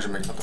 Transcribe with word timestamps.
můžeme 0.00 0.18
jít 0.18 0.28
na 0.28 0.34
to. 0.34 0.42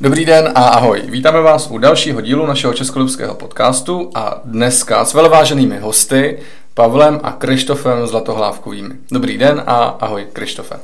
Dobrý 0.00 0.24
den 0.24 0.52
a 0.54 0.68
ahoj. 0.68 1.02
Vítáme 1.06 1.40
vás 1.40 1.68
u 1.70 1.78
dalšího 1.78 2.20
dílu 2.20 2.46
našeho 2.46 2.74
českolubského 2.74 3.34
podcastu 3.34 4.10
a 4.14 4.40
dneska 4.44 5.04
s 5.04 5.14
velváženými 5.14 5.78
hosty 5.78 6.38
Pavlem 6.74 7.20
a 7.22 7.32
Krištofem 7.32 8.06
Zlatohlávkovými. 8.06 8.94
Dobrý 9.10 9.38
den 9.38 9.62
a 9.66 9.84
ahoj 9.84 10.26
Krištofe. 10.32 10.76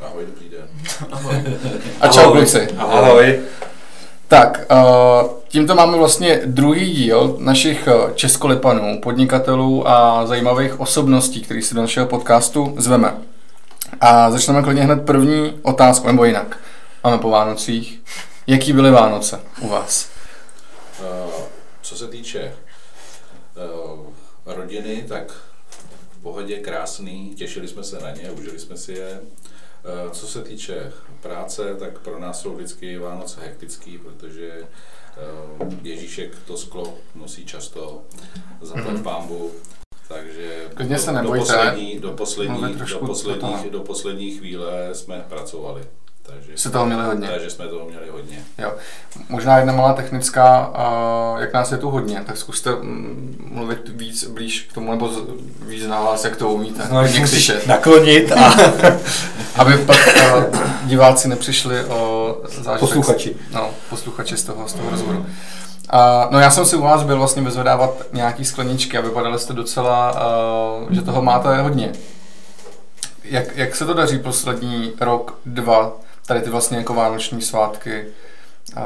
Ahoj, 0.00 0.22
dobrý 0.26 0.48
den. 0.48 0.68
Ahoj. 1.12 1.34
A 2.00 2.08
čau 2.08 2.32
kluci. 2.32 2.68
Ahoj. 2.78 2.98
ahoj. 2.98 3.40
Tak, 4.28 4.66
uh, 4.70 5.30
tímto 5.48 5.74
máme 5.74 5.96
vlastně 5.96 6.40
druhý 6.44 6.90
díl 6.90 7.36
našich 7.38 7.88
eh, 7.88 8.12
českolipanů, 8.14 9.00
podnikatelů 9.02 9.88
a 9.88 10.26
zajímavých 10.26 10.80
osobností, 10.80 11.40
který 11.40 11.62
si 11.62 11.74
do 11.74 11.80
našeho 11.80 12.06
podcastu 12.06 12.74
zveme. 12.76 13.27
A 14.00 14.30
začneme 14.30 14.62
klidně 14.62 14.82
hned 14.82 15.06
první 15.06 15.60
otázku, 15.62 16.06
nebo 16.06 16.24
jinak. 16.24 16.58
Máme 17.04 17.18
po 17.18 17.30
Vánocích. 17.30 18.00
Jaký 18.46 18.72
byly 18.72 18.90
Vánoce 18.90 19.40
u 19.60 19.68
vás? 19.68 20.10
Uh, 21.00 21.32
co 21.82 21.96
se 21.96 22.08
týče 22.08 22.54
uh, 23.56 24.06
rodiny, 24.46 25.04
tak 25.08 25.32
v 26.10 26.22
pohodě 26.22 26.58
krásný, 26.58 27.34
těšili 27.34 27.68
jsme 27.68 27.84
se 27.84 27.98
na 27.98 28.10
ně, 28.10 28.30
užili 28.30 28.58
jsme 28.58 28.76
si 28.76 28.92
je. 28.92 29.20
Uh, 29.20 30.12
co 30.12 30.26
se 30.26 30.42
týče 30.42 30.92
práce, 31.20 31.74
tak 31.78 31.98
pro 31.98 32.18
nás 32.18 32.40
jsou 32.40 32.54
vždycky 32.54 32.98
Vánoce 32.98 33.40
hektický, 33.40 33.98
protože 33.98 34.52
Ježíšek 35.82 36.36
to 36.46 36.56
sklo 36.56 36.94
nosí 37.14 37.44
často 37.44 38.02
za 38.60 38.74
mm-hmm. 38.74 39.02
pámbu, 39.02 39.52
takže 40.08 40.50
do, 40.88 40.98
se 40.98 41.12
do, 41.12 41.32
poslední, 41.32 41.98
do, 41.98 42.12
poslední, 42.12 42.74
do, 42.74 43.06
posledních, 43.06 43.70
do 43.70 43.80
poslední 43.80 44.30
chvíle 44.30 44.70
jsme 44.92 45.24
pracovali. 45.28 45.82
Takže, 46.22 46.52
Jste 46.54 46.70
toho 46.70 46.86
měli 46.86 47.04
hodně. 47.04 47.28
Takže 47.28 47.50
jsme 47.50 47.68
toho 47.68 47.88
měli 47.88 48.08
hodně. 48.10 48.44
Jo. 48.58 48.72
Možná 49.28 49.56
jedna 49.56 49.72
malá 49.72 49.92
technická, 49.92 50.72
jak 51.38 51.52
nás 51.52 51.72
je 51.72 51.78
tu 51.78 51.90
hodně, 51.90 52.22
tak 52.26 52.36
zkuste 52.36 52.70
mm, 52.70 53.50
mluvit 53.52 53.88
víc 53.88 54.24
blíž 54.24 54.68
k 54.70 54.72
tomu, 54.72 54.90
nebo 54.90 55.10
víc 55.60 55.86
na 55.86 56.00
vás, 56.00 56.24
jak 56.24 56.36
to 56.36 56.48
umíte. 56.48 56.88
No, 56.92 57.02
musíš 57.20 57.52
naklonit 57.66 58.32
a... 58.32 58.54
aby 59.56 59.78
pak 59.78 59.98
diváci 60.84 61.28
nepřišli 61.28 61.84
o 61.84 62.36
zážitek. 62.48 62.80
Posluchači. 62.80 63.36
No, 63.52 63.70
posluchači 63.90 64.36
z 64.36 64.44
toho, 64.44 64.68
z 64.68 64.72
toho 64.72 64.90
rozhovoru. 64.90 65.26
No 66.30 66.40
já 66.40 66.50
jsem 66.50 66.66
si 66.66 66.76
u 66.76 66.82
vás 66.82 67.02
byl 67.02 67.18
vlastně 67.18 67.42
vyzvedávat 67.42 68.02
nějaký 68.12 68.44
skleničky 68.44 68.98
a 68.98 69.00
vypadali 69.00 69.38
jste 69.38 69.52
docela, 69.52 70.12
uh, 70.82 70.92
že 70.92 71.02
toho 71.02 71.22
máte 71.22 71.62
hodně. 71.62 71.92
Jak, 73.24 73.56
jak 73.56 73.76
se 73.76 73.86
to 73.86 73.94
daří 73.94 74.18
poslední 74.18 74.92
rok, 75.00 75.38
dva, 75.46 75.92
tady 76.26 76.40
ty 76.40 76.50
vlastně 76.50 76.78
jako 76.78 76.94
vánoční 76.94 77.42
svátky 77.42 78.06
uh, 78.76 78.82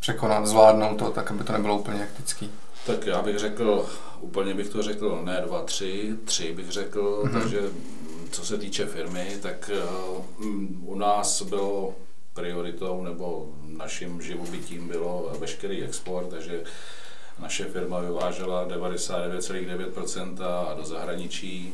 překonat, 0.00 0.46
zvládnout 0.46 0.98
to, 0.98 1.10
tak 1.10 1.30
aby 1.30 1.44
to 1.44 1.52
nebylo 1.52 1.78
úplně 1.78 1.98
hektický? 1.98 2.50
Tak 2.86 3.06
já 3.06 3.22
bych 3.22 3.38
řekl, 3.38 3.86
úplně 4.20 4.54
bych 4.54 4.68
to 4.68 4.82
řekl, 4.82 5.20
ne 5.24 5.42
dva, 5.46 5.62
tři, 5.62 6.14
tři 6.24 6.52
bych 6.52 6.70
řekl, 6.70 7.22
mm-hmm. 7.24 7.40
takže 7.40 7.60
co 8.30 8.44
se 8.44 8.58
týče 8.58 8.86
firmy, 8.86 9.36
tak 9.42 9.70
uh, 10.16 10.24
u 10.84 10.94
nás 10.94 11.42
bylo 11.42 11.94
prioritou 12.34 13.02
nebo 13.02 13.54
naším 13.62 14.22
živobytím 14.22 14.88
bylo 14.88 15.32
veškerý 15.38 15.82
export, 15.82 16.28
takže 16.28 16.62
naše 17.38 17.64
firma 17.64 18.00
vyvážela 18.00 18.68
99,9% 18.68 20.76
do 20.76 20.84
zahraničí 20.84 21.72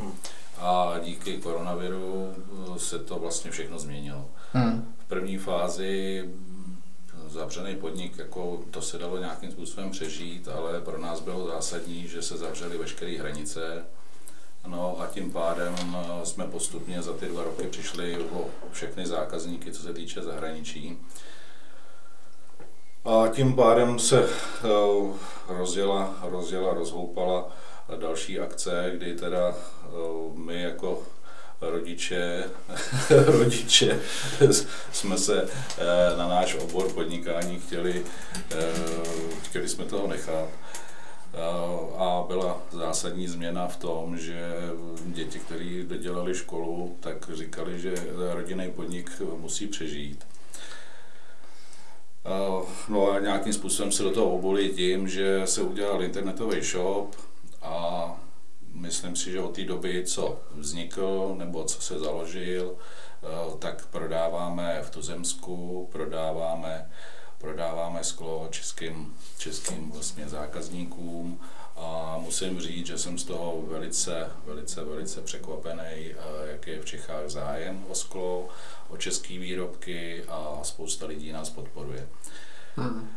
a 0.58 0.94
díky 1.02 1.36
koronaviru 1.36 2.34
se 2.77 2.98
to 2.98 3.18
vlastně 3.18 3.50
všechno 3.50 3.78
změnilo. 3.78 4.27
Hmm. 4.52 4.94
V 4.98 5.04
první 5.04 5.38
fázi 5.38 6.24
zavřený 7.28 7.77
podnik, 7.77 8.18
jako 8.18 8.62
to 8.70 8.82
se 8.82 8.98
dalo 8.98 9.18
nějakým 9.18 9.50
způsobem 9.50 9.90
přežít, 9.90 10.48
ale 10.48 10.80
pro 10.80 10.98
nás 10.98 11.20
bylo 11.20 11.46
zásadní, 11.46 12.08
že 12.08 12.22
se 12.22 12.36
zavřely 12.36 12.78
veškeré 12.78 13.18
hranice, 13.18 13.84
No 14.66 15.00
a 15.00 15.06
tím 15.06 15.32
pádem 15.32 15.74
eh, 15.80 16.27
jsme 16.27 16.44
postupně 16.44 17.02
za 17.02 17.12
ty 17.12 17.27
dva 17.27 17.42
roky 17.42 17.66
přišli 17.66 18.18
o 18.32 18.46
všechny 18.72 19.06
zákazníky, 19.06 19.72
co 19.72 19.82
se 19.82 19.92
týče 19.92 20.22
zahraničí. 20.22 20.98
A 23.04 23.28
tím 23.28 23.56
pádem 23.56 23.98
se 23.98 24.24
eh, 24.24 24.68
rozjela, 25.48 26.14
rozjela 26.22 26.74
rozhoupala 26.74 27.48
další 28.00 28.40
akce, 28.40 28.92
kdy 28.94 29.14
teda 29.14 29.54
eh, 29.54 29.88
my 30.34 30.62
jako 30.62 31.02
rodiče, 31.60 32.44
rodiče 33.27 34.00
jsme 34.92 35.18
se 35.18 35.48
na 36.16 36.28
náš 36.28 36.54
obor 36.54 36.92
podnikání 36.92 37.60
chtěli, 37.60 38.04
chtěli 39.42 39.68
jsme 39.68 39.84
toho 39.84 40.06
nechat. 40.06 40.48
A 41.97 42.24
byla 42.27 42.63
zásadní 42.70 43.29
změna 43.29 43.69
v 43.69 43.77
tom, 43.77 44.19
že 44.19 44.52
děti, 45.07 45.39
které 45.39 45.83
dodělali 45.83 46.35
školu, 46.35 46.97
tak 47.01 47.30
říkali, 47.35 47.80
že 47.80 47.95
rodinný 48.33 48.70
podnik 48.70 49.23
musí 49.36 49.67
přežít. 49.67 50.27
No 52.89 53.11
a 53.11 53.19
nějakým 53.19 53.52
způsobem 53.52 53.92
se 53.92 54.02
do 54.02 54.11
toho 54.11 54.35
obuli 54.35 54.69
tím, 54.69 55.08
že 55.08 55.42
se 55.45 55.63
udělal 55.63 56.02
internetový 56.02 56.61
shop 56.63 57.17
a 57.63 58.07
myslím 58.73 59.17
si, 59.17 59.33
že 59.33 59.41
od 59.41 59.55
té 59.55 59.64
doby, 59.64 60.05
co 60.07 60.41
vznikl 60.55 61.35
nebo 61.39 61.64
co 61.64 61.80
se 61.83 61.98
založil, 61.98 62.75
tak 63.58 63.86
prodáváme 63.86 64.80
v 64.83 64.91
Tuzemsku, 64.91 65.89
prodáváme 65.92 66.91
prodáváme 67.39 68.05
sklo 68.05 68.48
českým, 68.51 69.17
českým 69.39 69.91
vlastně 69.91 70.29
zákazníkům 70.29 71.41
a 71.77 72.17
musím 72.19 72.61
říct, 72.61 72.86
že 72.86 72.98
jsem 72.98 73.19
z 73.19 73.24
toho 73.24 73.63
velice, 73.67 74.30
velice, 74.47 74.85
velice 74.85 75.20
překvapený, 75.20 75.83
eh, 75.83 76.14
jak 76.51 76.67
je 76.67 76.80
v 76.80 76.85
Čechách 76.85 77.29
zájem 77.29 77.85
o 77.89 77.95
sklo, 77.95 78.48
o 78.89 78.96
české 78.96 79.39
výrobky 79.39 80.25
a 80.29 80.61
spousta 80.63 81.07
lidí 81.07 81.33
nás 81.33 81.51
podporuje. 81.51 82.08
Hmm. 82.77 83.11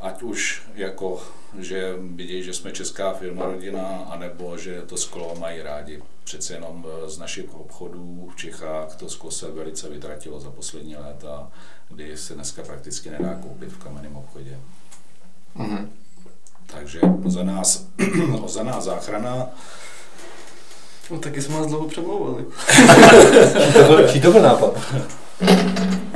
Ať 0.00 0.22
už 0.22 0.62
jako, 0.74 1.22
že 1.58 1.94
vidí, 1.98 2.42
že 2.42 2.54
jsme 2.54 2.72
česká 2.72 3.12
firma 3.12 3.44
rodina, 3.44 4.06
anebo 4.10 4.58
že 4.58 4.82
to 4.82 4.96
sklo 4.96 5.34
mají 5.34 5.62
rádi. 5.62 6.02
Přece 6.24 6.54
jenom 6.54 6.86
eh, 6.88 7.10
z 7.10 7.18
našich 7.18 7.54
obchodů 7.54 8.28
v 8.32 8.36
Čechách 8.36 8.96
to 8.96 9.08
sklo 9.08 9.30
se 9.30 9.50
velice 9.50 9.88
vytratilo 9.88 10.40
za 10.40 10.50
poslední 10.50 10.96
léta 10.96 11.50
kdy 11.88 12.16
se 12.16 12.34
dneska 12.34 12.62
prakticky 12.62 13.10
nedá 13.10 13.34
koupit 13.34 13.72
v 13.72 13.78
kamenném 13.78 14.16
obchodě. 14.16 14.58
Mm-hmm. 15.56 15.86
Takže 16.66 17.00
za 17.26 17.42
nás, 17.42 17.86
za 18.46 18.62
nás 18.62 18.84
záchrana. 18.84 19.46
No 21.10 21.18
taky 21.18 21.42
jsme 21.42 21.54
vás 21.54 21.66
dlouho 21.66 21.88
přemlouvali. 21.88 22.44
Čí 24.12 24.20
to 24.20 24.32
byl 24.32 24.42
nápad? 24.42 24.78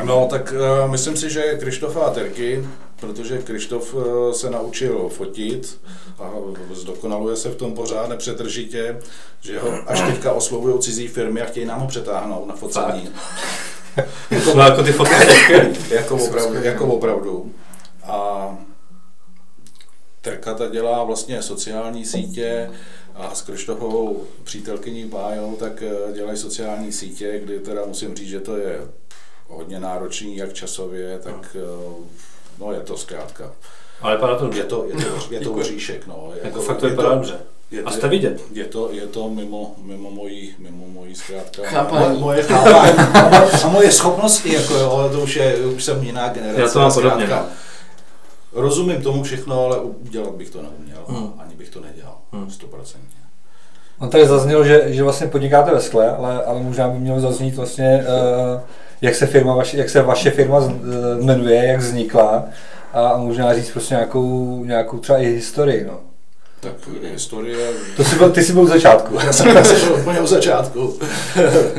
No, 0.05 0.27
tak 0.31 0.55
uh, 0.83 0.91
myslím 0.91 1.17
si, 1.17 1.31
že 1.31 1.59
Krištofa 1.61 2.01
a 2.01 2.11
Terky, 2.11 2.69
protože 3.01 3.39
Krištof 3.39 3.95
uh, 3.95 4.33
se 4.33 4.51
naučil 4.51 5.09
fotit 5.09 5.81
a 6.19 6.31
zdokonaluje 6.75 7.37
se 7.37 7.49
v 7.49 7.57
tom 7.57 7.75
pořád 7.75 8.09
nepřetržitě, 8.09 8.99
že 9.41 9.61
ho 9.61 9.71
až 9.87 10.01
teďka 10.01 10.33
oslovují 10.33 10.79
cizí 10.79 11.09
firmy 11.09 11.41
a 11.41 11.47
chtějí 11.47 11.67
nám 11.67 11.81
ho 11.81 11.87
přetáhnout 11.87 12.49
na 12.49 12.57
focení. 12.57 13.09
Jako, 14.31 14.59
jako 14.61 14.83
ty 14.83 14.93
fotky 14.93 15.15
jako, 15.91 16.17
opravdu, 16.17 16.63
jako 16.63 16.87
opravdu. 16.87 17.53
A 18.05 18.57
Terkata 20.21 20.69
dělá 20.69 21.05
vlastně 21.05 21.43
sociální 21.43 22.05
sítě 22.05 22.71
a 23.15 23.35
s 23.35 23.43
Krištofovou 23.43 24.25
přítelkyní 24.45 25.05
Bájou 25.05 25.57
tak 25.57 25.83
eh, 25.83 26.13
dělají 26.13 26.39
sociální 26.39 26.93
sítě, 26.93 27.41
kdy 27.45 27.61
teda 27.61 27.85
musím 27.85 28.17
říct, 28.17 28.29
že 28.29 28.41
to 28.41 28.57
je 28.57 28.81
hodně 29.49 29.81
náročný, 29.81 30.37
jak 30.37 30.53
časově, 30.53 31.19
tak 31.19 31.57
no, 31.79 31.97
no 32.59 32.73
je 32.73 32.81
to 32.81 32.97
zkrátka. 32.97 33.53
Ale 34.01 34.17
vypadá 34.17 34.39
to 34.39 34.51
Je 34.57 34.65
to, 34.65 34.87
je 34.87 35.05
to, 35.05 35.27
je 35.31 35.41
to 35.41 35.53
oříšek, 35.53 36.07
no. 36.07 36.33
Jako, 36.35 36.47
jako 36.47 36.63
fakt 36.63 36.79
to 36.79 36.89
vypadá 36.89 37.15
dobře. 37.15 37.41
Je, 37.71 37.83
a 37.83 37.91
jste 37.91 38.09
vidět? 38.09 38.43
Je 38.53 38.65
to, 38.65 38.89
je 38.93 39.07
to 39.07 39.29
mimo, 39.29 39.75
mimo 39.83 40.11
mojí, 40.11 40.55
mimo 40.59 40.87
mojí 40.89 41.15
zkrátka. 41.15 41.63
Chápání. 41.65 42.21
Moje 42.21 42.43
chápání. 42.43 42.99
a 43.65 43.69
moje 43.69 43.93
schopnosti, 43.93 44.55
jako 44.55 44.75
jo, 44.75 44.91
ale 44.91 45.11
to 45.11 45.21
už, 45.21 45.37
je, 45.37 45.57
už 45.57 45.85
jsem 45.85 46.03
jiná 46.03 46.29
generace. 46.29 46.61
Já 46.61 46.69
to 46.69 46.79
mám 46.79 46.93
podobně. 46.93 47.27
No. 47.27 47.43
Rozumím 48.53 49.03
tomu 49.03 49.23
všechno, 49.23 49.65
ale 49.65 49.81
udělat 49.81 50.35
bych 50.35 50.51
to 50.51 50.63
neuměl. 50.63 50.99
Hmm. 51.09 51.33
Ani 51.39 51.55
bych 51.55 51.69
to 51.69 51.81
nedělal. 51.81 52.19
Hmm. 52.33 52.51
Stoprocentně. 52.51 53.21
No 54.01 54.09
tady 54.09 54.27
zaznělo, 54.27 54.65
že, 54.65 54.85
že 54.87 55.03
vlastně 55.03 55.27
podnikáte 55.27 55.71
ve 55.71 55.81
skle, 55.81 56.11
ale, 56.11 56.45
ale 56.45 56.61
možná 56.61 56.89
by 56.89 56.99
mělo 56.99 57.21
zaznít 57.21 57.57
vlastně, 57.57 58.05
uh, 58.55 58.61
jak, 59.01 59.15
se 59.15 59.27
firma, 59.27 59.55
vaši, 59.55 59.77
jak 59.77 59.91
se 59.91 60.03
vaše 60.03 60.31
firma 60.31 60.59
uh, 60.59 60.75
jmenuje, 61.21 61.67
jak 61.67 61.81
vznikla 61.81 62.45
a 62.93 63.17
možná 63.17 63.55
říct 63.55 63.71
prostě 63.71 63.95
nějakou, 63.95 64.65
nějakou 64.65 64.99
třeba 64.99 65.19
i 65.19 65.27
historii. 65.27 65.85
No. 65.85 66.10
Tak 66.61 66.89
historie... 67.03 67.73
To 67.97 68.05
jsi 68.05 68.17
byl, 68.17 68.31
ty 68.31 68.45
jsi 68.45 68.53
byl 68.53 68.65
v 68.65 68.69
začátku. 68.69 69.15
Já 69.15 69.33
jsem, 69.33 69.49
já 69.49 69.65
jsem 69.65 69.89
byl 69.89 69.97
úplně 70.01 70.21
v 70.21 70.27
začátku. 70.27 70.99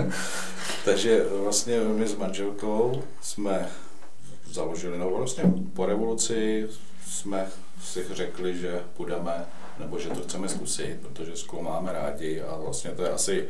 Takže 0.86 1.26
vlastně 1.44 1.80
my 1.80 2.08
s 2.08 2.16
manželkou 2.16 3.04
jsme 3.22 3.70
založili, 4.52 4.98
no 4.98 5.10
vlastně 5.10 5.44
po 5.74 5.86
revoluci 5.86 6.68
jsme 7.08 7.48
si 7.84 8.06
řekli, 8.12 8.58
že 8.58 8.82
půjdeme, 8.98 9.46
nebo 9.80 10.00
že 10.00 10.10
to 10.10 10.22
chceme 10.22 10.50
zkusit, 10.50 10.98
protože 11.02 11.38
sklo 11.38 11.62
máme 11.62 11.94
rádi 11.94 12.42
a 12.42 12.58
vlastně 12.58 12.92
to 12.92 13.04
je 13.04 13.10
asi 13.10 13.48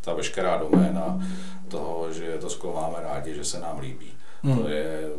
ta 0.00 0.14
veškerá 0.14 0.56
doména 0.56 1.26
toho, 1.68 2.12
že 2.12 2.38
to 2.40 2.50
sklo 2.50 2.72
máme 2.72 2.96
rádi, 3.00 3.34
že 3.34 3.44
se 3.44 3.60
nám 3.60 3.78
líbí. 3.78 4.12
Hmm. 4.42 4.58
To 4.58 4.68
je, 4.68 5.10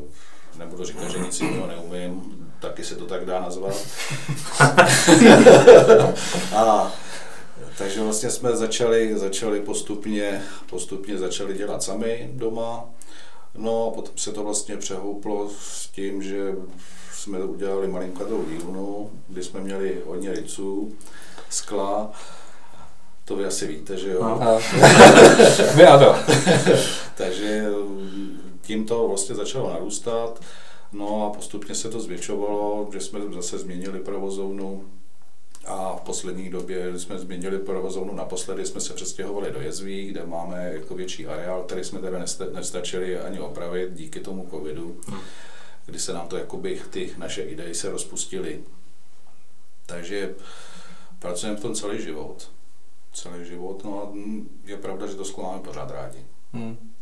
nebudu 0.58 0.86
říkat, 0.86 1.10
že 1.10 1.20
nic 1.20 1.42
jiného 1.42 1.68
neumím, 1.68 2.22
taky 2.64 2.84
se 2.84 2.96
to 2.96 3.06
tak 3.06 3.26
dá 3.26 3.40
nazvat. 3.40 3.76
a 6.56 6.92
takže 7.78 8.02
vlastně 8.02 8.32
jsme 8.32 8.56
začali, 8.56 9.18
začali 9.18 9.62
postupně, 9.62 10.44
postupně 10.70 11.18
začali 11.18 11.54
dělat 11.54 11.84
sami 11.84 12.30
doma. 12.34 12.86
No 13.58 13.88
a 13.88 13.92
potom 13.92 14.18
se 14.18 14.32
to 14.32 14.44
vlastně 14.44 14.78
přehouplo 14.78 15.50
s 15.60 15.88
tím, 15.88 16.24
že 16.24 16.56
jsme 17.14 17.44
udělali 17.44 17.88
malinkatou 17.88 18.46
dílnu, 18.50 19.12
kdy 19.28 19.44
jsme 19.44 19.60
měli 19.60 20.02
hodně 20.06 20.34
riců, 20.34 20.96
skla. 21.50 22.12
To 23.26 23.36
vy 23.36 23.46
asi 23.46 23.68
víte, 23.68 23.98
že 23.98 24.12
jo? 24.12 24.24
My 25.76 25.84
ano. 25.84 26.16
Takže 27.16 27.66
tím 28.62 28.86
to 28.86 29.08
vlastně 29.08 29.36
začalo 29.36 29.70
narůstat. 29.70 30.40
No 30.94 31.26
a 31.26 31.30
postupně 31.36 31.76
se 31.76 31.90
to 31.90 32.00
zvětšovalo, 32.00 32.90
že 32.94 33.00
jsme 33.00 33.20
zase 33.34 33.58
změnili 33.58 34.00
provozovnu 34.00 34.90
a 35.66 35.96
v 35.96 36.02
poslední 36.02 36.50
době, 36.50 37.00
jsme 37.00 37.20
změnili 37.20 37.60
provozovnu 37.60 38.16
naposledy, 38.16 38.66
jsme 38.66 38.82
se 38.82 38.94
přestěhovali 38.94 39.52
do 39.52 39.62
Jezví, 39.62 40.06
kde 40.06 40.26
máme 40.26 40.74
jako 40.74 40.96
větší 40.96 41.28
areál, 41.28 41.64
který 41.64 41.84
jsme 41.84 42.00
teda 42.00 42.20
nestačili 42.54 43.20
ani 43.20 43.40
opravit 43.40 43.94
díky 43.94 44.20
tomu 44.20 44.48
covidu, 44.50 45.02
hmm. 45.08 45.20
kdy 45.86 46.00
se 46.00 46.14
nám 46.14 46.28
to 46.28 46.38
jakoby, 46.38 46.82
ty 46.90 47.14
naše 47.18 47.42
idei 47.42 47.76
se 47.76 47.90
rozpustily. 47.90 48.64
Takže 49.86 50.36
pracujeme 51.20 51.58
v 51.58 51.62
tom 51.62 51.76
celý 51.76 52.02
život. 52.02 52.52
Celý 53.14 53.46
život, 53.46 53.84
no 53.84 54.04
a 54.04 54.14
je 54.66 54.78
pravda, 54.78 55.08
že 55.08 55.16
to 55.16 55.26
sklo 55.26 55.44
máme 55.44 55.60
pořád 55.60 55.92
rádi. 55.92 56.26
Hmm. 56.54 56.94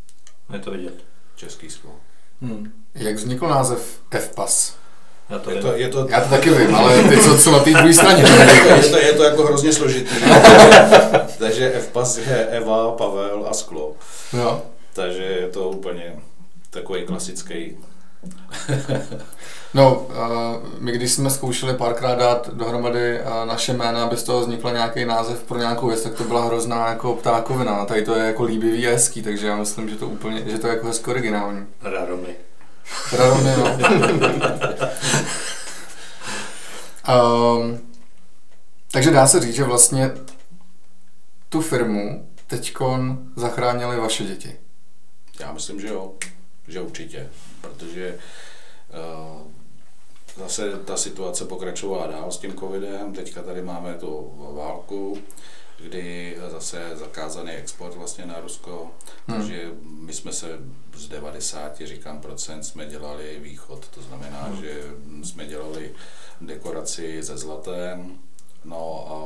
Je 0.53 0.59
to 0.59 0.71
vidět. 0.71 1.03
Český 1.35 1.69
sklo. 1.69 2.10
Hmm. 2.41 2.71
Jak 2.95 3.15
vznikl 3.15 3.47
název 3.47 3.99
FPAS? 4.19 4.75
Já 5.29 5.39
to, 5.39 5.51
je 5.51 5.61
to, 5.61 5.75
je 5.75 5.89
to, 5.89 6.07
Já 6.09 6.21
to 6.21 6.29
taky 6.29 6.49
vím, 6.49 6.75
ale 6.75 7.03
ty 7.03 7.17
co, 7.17 7.37
co 7.37 7.51
na 7.51 7.59
té 7.59 7.69
druhé 7.71 7.93
straně. 7.93 8.23
je, 8.75 8.89
to, 8.89 8.97
je 8.97 9.13
to 9.13 9.23
jako 9.23 9.43
hrozně 9.43 9.73
složitý. 9.73 10.15
Takže 11.37 11.79
FPAS 11.79 12.17
je 12.17 12.47
Eva, 12.47 12.91
Pavel 12.91 13.45
a 13.49 13.53
sklo. 13.53 13.93
Jo. 14.33 14.61
Takže 14.93 15.23
je 15.23 15.47
to 15.47 15.69
úplně 15.69 16.15
takový 16.69 17.05
klasický. 17.05 17.77
no, 19.73 20.07
my 20.79 20.91
když 20.91 21.11
jsme 21.11 21.29
zkoušeli 21.29 21.73
párkrát 21.73 22.15
dát 22.15 22.49
dohromady 22.53 23.19
naše 23.45 23.73
jména, 23.73 24.03
aby 24.03 24.17
z 24.17 24.23
toho 24.23 24.41
vznikl 24.41 24.71
nějaký 24.71 25.05
název 25.05 25.43
pro 25.43 25.57
nějakou 25.57 25.87
věc, 25.87 26.01
tak 26.01 26.13
to 26.13 26.23
byla 26.23 26.45
hrozná 26.45 26.87
jako 26.87 27.15
ptákovina. 27.15 27.85
Tady 27.85 28.01
to 28.01 28.15
je 28.15 28.25
jako 28.25 28.43
líbivý 28.43 28.87
a 28.87 28.91
hezký, 28.91 29.21
takže 29.21 29.47
já 29.47 29.55
myslím, 29.55 29.89
že 29.89 29.95
to 29.95 30.07
úplně, 30.07 30.49
že 30.49 30.57
to 30.57 30.67
je 30.67 30.73
jako 30.73 30.87
hezky 30.87 31.09
originální. 31.09 31.65
Raromy. 31.81 32.35
Raromy, 33.17 33.51
no. 33.57 33.77
um, 37.57 37.79
takže 38.91 39.11
dá 39.11 39.27
se 39.27 39.39
říct, 39.39 39.55
že 39.55 39.63
vlastně 39.63 40.11
tu 41.49 41.61
firmu 41.61 42.29
teďkon 42.47 43.19
zachránili 43.35 43.97
vaše 43.97 44.23
děti. 44.23 44.55
Já 45.39 45.53
myslím, 45.53 45.81
že 45.81 45.87
jo, 45.87 46.11
že 46.67 46.81
určitě, 46.81 47.29
protože 47.61 48.19
uh, 48.89 49.51
zase 50.35 50.79
ta 50.85 50.97
situace 50.97 51.45
pokračovala 51.45 52.07
dál 52.07 52.31
s 52.31 52.37
tím 52.37 52.57
covidem, 52.57 53.13
teďka 53.13 53.43
tady 53.43 53.61
máme 53.61 53.93
tu 53.93 54.33
válku, 54.53 55.17
kdy 55.79 56.37
zase 56.51 56.91
zakázaný 56.93 57.51
export 57.51 57.95
vlastně 57.95 58.25
na 58.25 58.39
Rusko, 58.39 58.91
hmm. 59.27 59.37
takže 59.37 59.71
my 59.83 60.13
jsme 60.13 60.33
se 60.33 60.59
z 60.95 61.07
90, 61.07 61.81
říkám 61.81 62.21
procent, 62.21 62.63
jsme 62.63 62.85
dělali 62.85 63.39
východ, 63.39 63.87
to 63.87 64.01
znamená, 64.01 64.43
hmm. 64.43 64.61
že 64.61 64.83
jsme 65.23 65.45
dělali 65.45 65.91
dekoraci 66.41 67.23
ze 67.23 67.37
zlatem, 67.37 68.19
no 68.65 69.07
a 69.09 69.19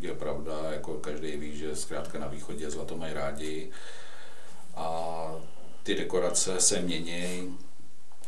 je 0.00 0.14
pravda, 0.14 0.52
jako 0.72 0.94
každý 0.94 1.36
ví, 1.36 1.56
že 1.56 1.76
zkrátka 1.76 2.18
na 2.18 2.26
východě 2.26 2.70
zlato 2.70 2.96
mají 2.96 3.14
rádi. 3.14 3.70
A 4.76 5.26
ty 5.84 5.94
dekorace 5.94 6.60
se 6.60 6.80
mění, 6.80 7.56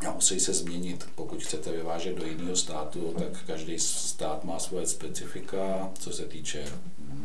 a 0.09 0.11
musí 0.11 0.41
se 0.41 0.55
změnit. 0.55 1.09
Pokud 1.15 1.43
chcete 1.43 1.73
vyvážet 1.73 2.17
do 2.17 2.27
jiného 2.27 2.57
státu, 2.57 3.15
tak 3.19 3.45
každý 3.47 3.79
stát 3.79 4.45
má 4.45 4.59
svoje 4.59 4.87
specifika, 4.87 5.91
co 5.99 6.13
se 6.13 6.25
týče 6.25 6.65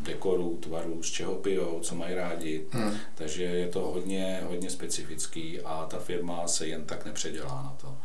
dekorů, 0.04 0.57
tvarů, 0.57 1.04
z 1.04 1.12
čeho 1.12 1.36
pijou, 1.36 1.80
co 1.80 1.95
mají 1.95 2.16
rádi. 2.16 2.66
Hmm. 2.72 2.98
Takže 3.16 3.44
je 3.44 3.68
to 3.68 3.80
hodně, 3.80 4.42
hodně 4.48 4.69
specifický 4.69 5.62
a 5.62 5.86
ta 5.86 6.00
firma 6.00 6.48
se 6.48 6.68
jen 6.68 6.86
tak 6.86 7.06
nepředělá 7.06 7.63
na 7.63 7.78
to. 7.81 7.98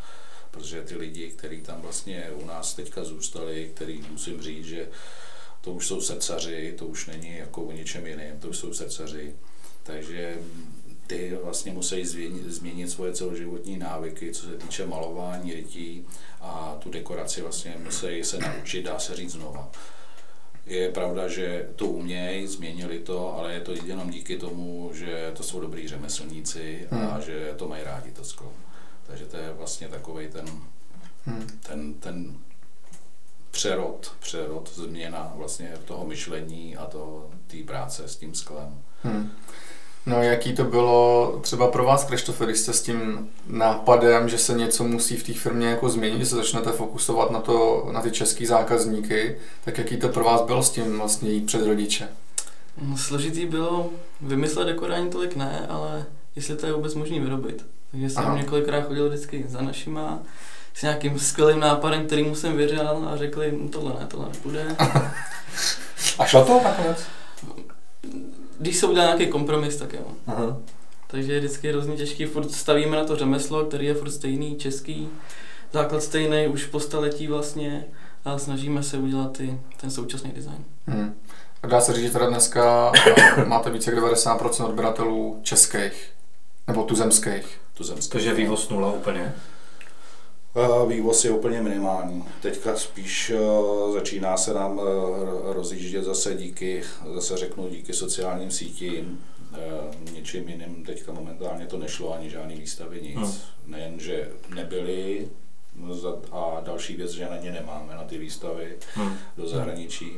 Protože 0.50 0.82
ty 0.82 0.96
lidi, 0.96 1.30
kteří 1.30 1.60
tam 1.60 1.80
vlastně 1.80 2.30
u 2.42 2.46
nás 2.46 2.74
teďka 2.74 3.04
zůstali, 3.04 3.70
který 3.74 4.04
musím 4.10 4.42
říct, 4.42 4.66
že 4.66 4.88
to 5.60 5.72
už 5.72 5.86
jsou 5.86 6.00
srdcaři, 6.00 6.74
to 6.78 6.86
už 6.86 7.06
není 7.06 7.36
jako 7.36 7.62
o 7.62 7.72
ničem 7.72 8.06
jiném, 8.06 8.40
to 8.40 8.48
už 8.48 8.56
jsou 8.56 8.74
srdcaři. 8.74 9.34
Takže 9.82 10.38
ty 11.06 11.38
vlastně 11.44 11.72
musí 11.72 12.04
změnit, 12.04 12.44
změnit 12.46 12.90
svoje 12.90 13.12
celoživotní 13.12 13.78
návyky, 13.78 14.32
co 14.32 14.46
se 14.46 14.56
týče 14.56 14.86
malování, 14.86 15.54
rytí 15.54 16.06
a 16.40 16.76
tu 16.78 16.90
dekoraci 16.90 17.42
vlastně 17.42 17.76
musí 17.84 18.24
se 18.24 18.38
naučit, 18.38 18.82
dá 18.82 18.98
se 18.98 19.16
říct 19.16 19.32
znova. 19.32 19.70
Je 20.66 20.92
pravda, 20.92 21.28
že 21.28 21.68
to 21.76 21.86
umějí, 21.86 22.46
změnili 22.46 22.98
to, 22.98 23.38
ale 23.38 23.54
je 23.54 23.60
to 23.60 23.72
jenom 23.72 24.10
díky 24.10 24.38
tomu, 24.38 24.90
že 24.94 25.32
to 25.36 25.42
jsou 25.42 25.60
dobrý 25.60 25.88
řemeslníci 25.88 26.88
a 26.90 26.96
hmm. 26.96 27.22
že 27.22 27.54
to 27.56 27.68
mají 27.68 27.84
rádi 27.84 28.10
to 28.10 28.24
sklo. 28.24 28.52
Takže 29.06 29.26
to 29.26 29.36
je 29.36 29.52
vlastně 29.52 29.88
takový 29.88 30.28
ten, 30.28 30.46
hmm. 31.24 31.46
ten, 31.68 31.94
ten 31.94 32.38
přerod, 33.50 34.12
přerod, 34.20 34.72
změna 34.74 35.32
vlastně 35.36 35.72
toho 35.84 36.06
myšlení 36.06 36.76
a 36.76 36.90
té 37.46 37.56
práce 37.66 38.08
s 38.08 38.16
tím 38.16 38.34
sklem. 38.34 38.82
Hmm. 39.02 39.30
No 40.06 40.22
jaký 40.22 40.52
to 40.52 40.64
bylo 40.64 41.38
třeba 41.42 41.66
pro 41.70 41.84
vás, 41.84 42.04
Krištofe, 42.04 42.44
když 42.44 42.58
jste 42.58 42.72
s 42.72 42.82
tím 42.82 43.28
nápadem, 43.46 44.28
že 44.28 44.38
se 44.38 44.54
něco 44.54 44.84
musí 44.84 45.16
v 45.16 45.22
té 45.22 45.32
firmě 45.32 45.66
jako 45.66 45.88
změnit, 45.88 46.18
že 46.18 46.26
se 46.26 46.36
začnete 46.36 46.72
fokusovat 46.72 47.30
na, 47.30 47.40
to, 47.40 47.88
na 47.92 48.02
ty 48.02 48.10
český 48.10 48.46
zákazníky, 48.46 49.36
tak 49.64 49.78
jaký 49.78 49.96
to 49.96 50.08
pro 50.08 50.24
vás 50.24 50.42
bylo 50.42 50.62
s 50.62 50.70
tím 50.70 50.98
vlastně 50.98 51.30
jít 51.30 51.46
před 51.46 51.66
rodiče? 51.66 52.08
No, 52.82 52.96
složitý 52.96 53.46
bylo 53.46 53.90
vymyslet 54.20 54.64
dekorání 54.64 55.10
tolik 55.10 55.36
ne, 55.36 55.66
ale 55.68 56.04
jestli 56.36 56.56
to 56.56 56.66
je 56.66 56.72
vůbec 56.72 56.94
možné 56.94 57.20
vyrobit. 57.20 57.66
Takže 57.90 58.10
jsem 58.10 58.24
Aha. 58.24 58.36
několikrát 58.36 58.86
chodil 58.86 59.08
vždycky 59.08 59.44
za 59.48 59.60
našima 59.60 60.18
s 60.74 60.82
nějakým 60.82 61.18
skvělým 61.18 61.60
nápadem, 61.60 62.06
který 62.06 62.34
jsem 62.34 62.56
věřil 62.56 63.08
a 63.12 63.16
řekli, 63.16 63.52
no 63.62 63.68
tohle 63.68 63.92
ne, 64.00 64.06
tohle 64.06 64.28
nepůjde. 64.28 64.76
a 66.18 66.24
šlo 66.26 66.44
to 66.44 66.60
nakonec? 66.64 67.06
Když 68.58 68.76
se 68.76 68.86
udělá 68.86 69.04
nějaký 69.04 69.26
kompromis, 69.26 69.76
tak 69.76 69.92
jo. 69.92 70.06
Aha. 70.26 70.56
Takže 71.06 71.32
je 71.32 71.38
vždycky 71.38 71.68
hrozně 71.68 71.96
těžký, 71.96 72.24
furt 72.24 72.50
stavíme 72.50 72.96
na 72.96 73.04
to 73.04 73.16
řemeslo, 73.16 73.64
který 73.64 73.86
je 73.86 73.94
furt 73.94 74.10
stejný, 74.10 74.56
český, 74.56 75.08
základ 75.72 76.02
stejný, 76.02 76.46
už 76.48 76.64
po 76.64 76.80
staletí 76.80 77.26
vlastně, 77.26 77.84
a 78.24 78.38
snažíme 78.38 78.82
se 78.82 78.98
udělat 78.98 79.36
ty, 79.36 79.60
ten 79.80 79.90
současný 79.90 80.32
design. 80.32 80.64
Hmm. 80.86 81.14
A 81.62 81.66
dá 81.66 81.80
se 81.80 81.92
říct, 81.92 82.04
že 82.04 82.10
teda 82.10 82.26
dneska 82.26 82.92
máte 83.46 83.70
více 83.70 83.90
jak 83.90 84.04
90% 84.04 84.66
odběratelů 84.66 85.40
českých, 85.42 86.10
nebo 86.66 86.82
tuzemských. 86.82 87.60
tuzemských. 87.74 88.12
Takže 88.12 88.34
vývoz 88.34 88.68
nula 88.68 88.92
úplně? 88.92 89.34
Vývoz 90.88 91.24
je 91.24 91.30
úplně 91.30 91.62
minimální. 91.62 92.24
Teďka 92.42 92.76
spíš 92.76 93.30
uh, 93.30 93.94
začíná 93.94 94.36
se 94.36 94.54
nám 94.54 94.78
uh, 94.78 94.84
rozjíždět 95.44 96.04
zase 96.04 96.34
díky, 96.34 96.82
zase 97.14 97.36
řeknu 97.36 97.68
díky 97.68 97.92
sociálním 97.92 98.50
sítím, 98.50 99.24
uh, 99.50 100.12
ničím 100.12 100.48
jiným 100.48 100.84
teďka 100.84 101.12
momentálně 101.12 101.66
to 101.66 101.78
nešlo, 101.78 102.14
ani 102.14 102.30
žádný 102.30 102.56
výstavy, 102.56 103.02
nic. 103.02 103.16
Hmm. 103.16 103.32
Nejen, 103.66 104.00
že 104.00 104.28
nebyly, 104.54 105.28
a 106.32 106.60
další 106.60 106.96
věc, 106.96 107.10
že 107.10 107.28
na 107.30 107.36
ně 107.36 107.52
nemáme, 107.52 107.94
na 107.94 108.04
ty 108.04 108.18
výstavy 108.18 108.76
hmm. 108.94 109.18
do 109.36 109.48
zahraničí. 109.48 110.12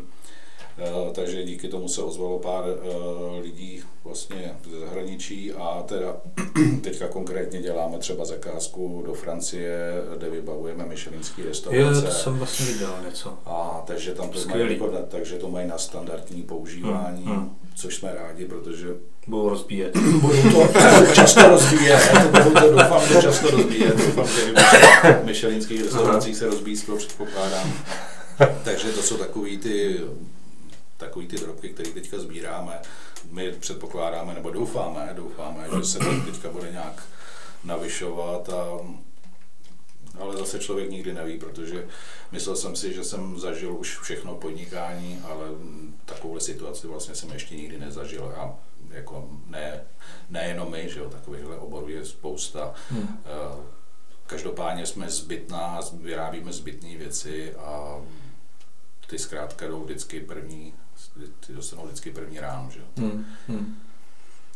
Takže 1.12 1.42
díky 1.42 1.68
tomu 1.68 1.88
se 1.88 2.02
ozvalo 2.02 2.38
pár 2.38 2.64
uh, 2.64 3.42
lidí 3.42 3.82
vlastně 4.04 4.56
ze 4.70 4.80
zahraničí 4.80 5.52
a 5.52 5.82
teda 5.86 6.16
teďka 6.82 7.08
konkrétně 7.08 7.62
děláme 7.62 7.98
třeba 7.98 8.24
zakázku 8.24 9.02
do 9.06 9.14
Francie, 9.14 9.78
kde 10.16 10.30
vybavujeme 10.30 10.86
myšelinský 10.86 11.42
restaurace. 11.42 12.00
Jo, 12.00 12.02
to 12.02 12.10
jsem 12.10 12.38
vlastně 12.38 12.66
viděl 12.66 12.94
něco. 13.08 13.38
A 13.46 13.82
takže 13.86 14.14
tam 14.14 14.28
to 14.28 14.38
mají, 14.48 14.72
jako 14.72 14.88
takže 15.08 15.36
to 15.36 15.48
mají 15.48 15.68
na 15.68 15.78
standardní 15.78 16.42
používání, 16.42 17.24
hmm. 17.24 17.36
Hmm. 17.36 17.56
což 17.74 17.96
jsme 17.96 18.14
rádi, 18.14 18.44
protože 18.44 18.88
budou 19.26 19.48
rozbíjet. 19.48 19.96
budou 20.20 20.42
to 20.52 20.68
často 21.14 21.48
rozbíjet, 21.48 22.00
budou 22.30 22.60
to 22.60 22.70
doufám, 22.70 23.08
že 23.08 23.22
často 23.22 23.50
rozbíjet, 23.50 23.96
doufám, 23.96 24.26
že 24.26 24.52
v 25.22 25.24
myšelinských 25.24 25.82
restauracích 25.82 26.36
se 26.36 26.46
rozbíjí, 26.46 26.76
skoro 26.76 26.98
předpokládám. 26.98 27.72
takže 28.64 28.88
to 28.88 29.02
jsou 29.02 29.16
takový 29.16 29.58
ty 29.58 30.00
takový 30.98 31.26
ty 31.26 31.36
drobky, 31.36 31.68
které 31.68 31.90
teďka 31.90 32.18
sbíráme. 32.18 32.80
My 33.30 33.52
předpokládáme, 33.52 34.34
nebo 34.34 34.50
doufáme, 34.50 35.12
doufáme, 35.16 35.68
že 35.78 35.84
se 35.84 35.98
to 35.98 36.20
teďka 36.26 36.50
bude 36.50 36.72
nějak 36.72 37.02
navyšovat 37.64 38.48
a 38.48 38.64
ale 40.20 40.36
zase 40.36 40.58
člověk 40.58 40.90
nikdy 40.90 41.12
neví, 41.14 41.38
protože 41.38 41.88
myslel 42.32 42.56
jsem 42.56 42.76
si, 42.76 42.94
že 42.94 43.04
jsem 43.04 43.40
zažil 43.40 43.76
už 43.76 43.98
všechno 43.98 44.34
podnikání, 44.34 45.22
ale 45.24 45.46
takovou 46.04 46.40
situaci 46.40 46.86
vlastně 46.86 47.14
jsem 47.14 47.32
ještě 47.32 47.56
nikdy 47.56 47.78
nezažil 47.78 48.34
a 48.36 48.54
jako 48.90 49.28
ne, 49.46 49.80
nejenom 50.30 50.70
my, 50.70 50.88
že 50.88 51.00
jo, 51.00 51.10
takovýchhle 51.10 51.56
oborů 51.56 51.88
je 51.88 52.04
spousta. 52.04 52.74
Hmm. 52.90 53.18
Každopádně 54.26 54.86
jsme 54.86 55.10
zbytná, 55.10 55.80
vyrábíme 55.92 56.52
zbytné 56.52 56.96
věci 56.96 57.54
a 57.54 58.00
ty 59.06 59.18
zkrátka 59.18 59.66
jdou 59.66 59.84
vždycky 59.84 60.20
první, 60.20 60.74
ty 61.46 61.52
dostanou 61.52 61.86
vždycky 61.86 62.10
první 62.10 62.40
ráno, 62.40 62.70
že 62.70 62.78
jo. 62.78 62.86
Hmm. 62.96 63.26
Hmm. 63.48 63.78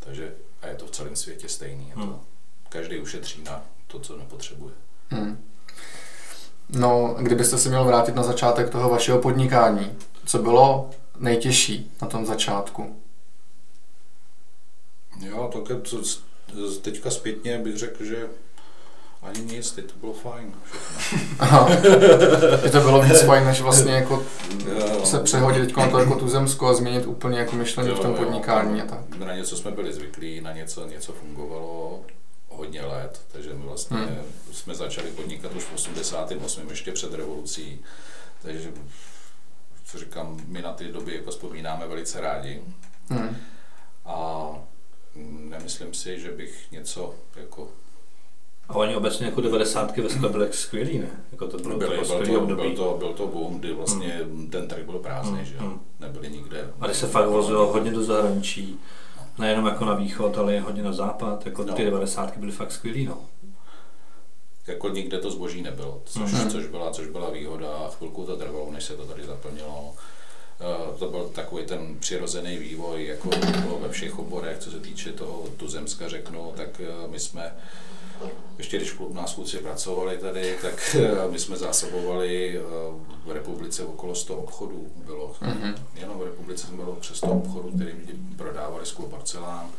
Takže 0.00 0.34
a 0.62 0.66
je 0.66 0.74
to 0.74 0.86
v 0.86 0.90
celém 0.90 1.16
světě 1.16 1.48
stejný. 1.48 1.88
Je 1.88 1.94
to, 1.94 2.00
hmm. 2.00 2.20
Každý 2.68 2.98
ušetří 2.98 3.42
na 3.42 3.62
to, 3.86 4.00
co 4.00 4.16
nepotřebuje. 4.16 4.74
Hmm. 5.08 5.44
No, 6.68 7.16
kdybyste 7.20 7.58
se 7.58 7.68
měl 7.68 7.84
vrátit 7.84 8.14
na 8.14 8.22
začátek 8.22 8.70
toho 8.70 8.88
vašeho 8.88 9.18
podnikání, 9.18 9.98
co 10.26 10.38
bylo 10.38 10.90
nejtěžší 11.18 11.92
na 12.02 12.08
tom 12.08 12.26
začátku? 12.26 12.96
Jo, 15.20 15.50
tak 15.52 15.78
teďka 16.82 17.10
zpětně 17.10 17.58
bych 17.58 17.76
řekl, 17.76 18.04
že 18.04 18.28
ani 19.22 19.40
nic, 19.40 19.72
teď 19.72 19.84
to 19.84 19.98
bylo 20.00 20.12
fajn. 20.12 20.54
Aha. 21.38 21.68
to 22.72 22.80
bylo 22.80 23.02
víc 23.02 23.22
fajn, 23.22 23.44
než 23.44 23.60
vlastně 23.60 23.92
jako 23.92 24.22
jo. 24.66 25.06
se 25.06 25.20
přehodit 25.20 25.74
to 25.74 25.98
jako 25.98 26.14
tu 26.14 26.28
zemskou 26.28 26.66
a 26.66 26.74
změnit 26.74 27.06
úplně 27.06 27.38
jako 27.38 27.56
myšlení 27.56 27.88
jo, 27.88 27.94
v 27.94 28.00
tom 28.00 28.14
podnikání 28.14 28.78
jo. 28.78 28.84
a 28.84 28.88
tak. 28.88 29.18
Na 29.18 29.36
něco 29.36 29.56
jsme 29.56 29.70
byli 29.70 29.92
zvyklí, 29.92 30.40
na 30.40 30.52
něco, 30.52 30.86
něco 30.86 31.12
fungovalo 31.12 32.00
hodně 32.48 32.82
let, 32.82 33.20
takže 33.32 33.54
my 33.54 33.64
vlastně 33.64 33.96
hmm. 33.96 34.24
jsme 34.52 34.74
začali 34.74 35.10
podnikat 35.10 35.52
už 35.54 35.64
v 35.64 35.74
88. 35.74 36.70
ještě 36.70 36.92
před 36.92 37.14
revolucí, 37.14 37.80
takže 38.42 38.72
co 39.84 39.98
říkám, 39.98 40.40
my 40.46 40.62
na 40.62 40.72
ty 40.72 40.84
doby 40.84 41.14
jako 41.14 41.30
vzpomínáme 41.30 41.86
velice 41.86 42.20
rádi. 42.20 42.62
Hmm. 43.08 43.36
A 44.04 44.48
nemyslím 45.38 45.94
si, 45.94 46.20
že 46.20 46.30
bych 46.30 46.72
něco 46.72 47.14
jako 47.36 47.68
a 48.68 48.74
oni 48.74 48.96
obecně 48.96 49.26
jako 49.26 49.40
90. 49.40 49.96
ve 49.96 50.08
skle 50.08 50.28
byly 50.28 50.48
skvělý, 50.52 50.98
ne? 50.98 51.10
Jako 51.32 51.46
to 51.46 51.58
bylo 51.58 51.78
byly, 51.78 51.98
to 51.98 52.04
byl, 52.04 52.46
to, 52.46 52.56
byl, 52.56 52.76
to, 52.76 52.96
byl 52.98 53.12
to 53.12 53.26
boom, 53.26 53.58
kdy 53.58 53.72
vlastně 53.72 54.08
hmm. 54.08 54.50
ten 54.50 54.68
trh 54.68 54.84
byl 54.84 54.98
prázdný, 54.98 55.36
hmm. 55.36 55.44
že 55.44 55.54
jo? 55.54 55.60
Hmm. 55.60 55.80
Nebyly 56.00 56.30
nikde. 56.30 56.70
A 56.80 56.86
když 56.86 56.98
se 56.98 57.06
fakt 57.06 57.28
vozilo 57.28 57.72
hodně 57.72 57.90
do 57.90 58.02
zahraničí, 58.02 58.78
nejenom 59.38 59.66
jako 59.66 59.84
na 59.84 59.94
východ, 59.94 60.38
ale 60.38 60.56
i 60.56 60.58
hodně 60.58 60.82
na 60.82 60.92
západ, 60.92 61.46
jako 61.46 61.64
no. 61.64 61.74
ty 61.74 61.84
90. 61.84 62.36
byly 62.36 62.52
fakt 62.52 62.72
skvělý, 62.72 63.06
no. 63.06 63.18
Jako 64.66 64.88
nikde 64.88 65.18
to 65.18 65.30
zboží 65.30 65.62
nebylo, 65.62 66.02
což, 66.04 66.32
hmm. 66.32 66.50
což, 66.50 66.66
byla, 66.66 66.90
což 66.90 67.06
byla 67.06 67.30
výhoda 67.30 67.68
a 67.68 67.90
chvilku 67.90 68.24
to 68.24 68.36
trvalo, 68.36 68.72
než 68.72 68.84
se 68.84 68.96
to 68.96 69.04
tady 69.04 69.24
zaplnilo. 69.24 69.94
Uh, 70.90 70.98
to 70.98 71.10
byl 71.10 71.24
takový 71.34 71.64
ten 71.64 71.96
přirozený 71.98 72.56
vývoj, 72.56 73.06
jako 73.06 73.28
bylo 73.62 73.78
ve 73.78 73.88
všech 73.88 74.18
oborech, 74.18 74.58
co 74.58 74.70
se 74.70 74.80
týče 74.80 75.12
toho 75.12 75.44
tuzemska 75.56 76.08
řeknu, 76.08 76.52
tak 76.56 76.80
uh, 76.80 77.10
my 77.10 77.20
jsme 77.20 77.52
ještě 78.58 78.76
když 78.76 78.98
u 78.98 79.12
nás 79.14 79.34
kluci 79.34 79.58
pracovali 79.58 80.18
tady, 80.18 80.56
tak 80.62 80.96
eh, 81.00 81.28
my 81.30 81.38
jsme 81.38 81.56
zásobovali 81.56 82.58
eh, 82.58 82.62
v 83.24 83.30
republice 83.30 83.84
okolo 83.84 84.14
100 84.14 84.36
obchodů. 84.36 84.92
Bylo, 84.96 85.36
mm-hmm. 85.42 85.74
Jenom 85.94 86.18
v 86.18 86.22
republice 86.22 86.66
bylo 86.72 86.96
přes 86.96 87.16
100 87.16 87.26
obchodů, 87.26 87.72
které 87.74 87.92
prodávali 88.36 88.86
sklo 88.86 89.06
porcelán. 89.06 89.70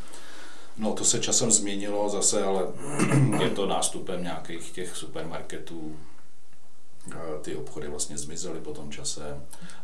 No 0.77 0.93
to 0.93 1.05
se 1.05 1.19
časem 1.19 1.51
změnilo 1.51 2.09
zase, 2.09 2.43
ale 2.43 2.67
je 3.41 3.49
to 3.49 3.65
nástupem 3.65 4.23
nějakých 4.23 4.71
těch 4.71 4.95
supermarketů. 4.95 5.95
Ty 7.41 7.55
obchody 7.55 7.87
vlastně 7.87 8.17
zmizely 8.17 8.59
po 8.59 8.73
tom 8.73 8.91
čase 8.91 9.41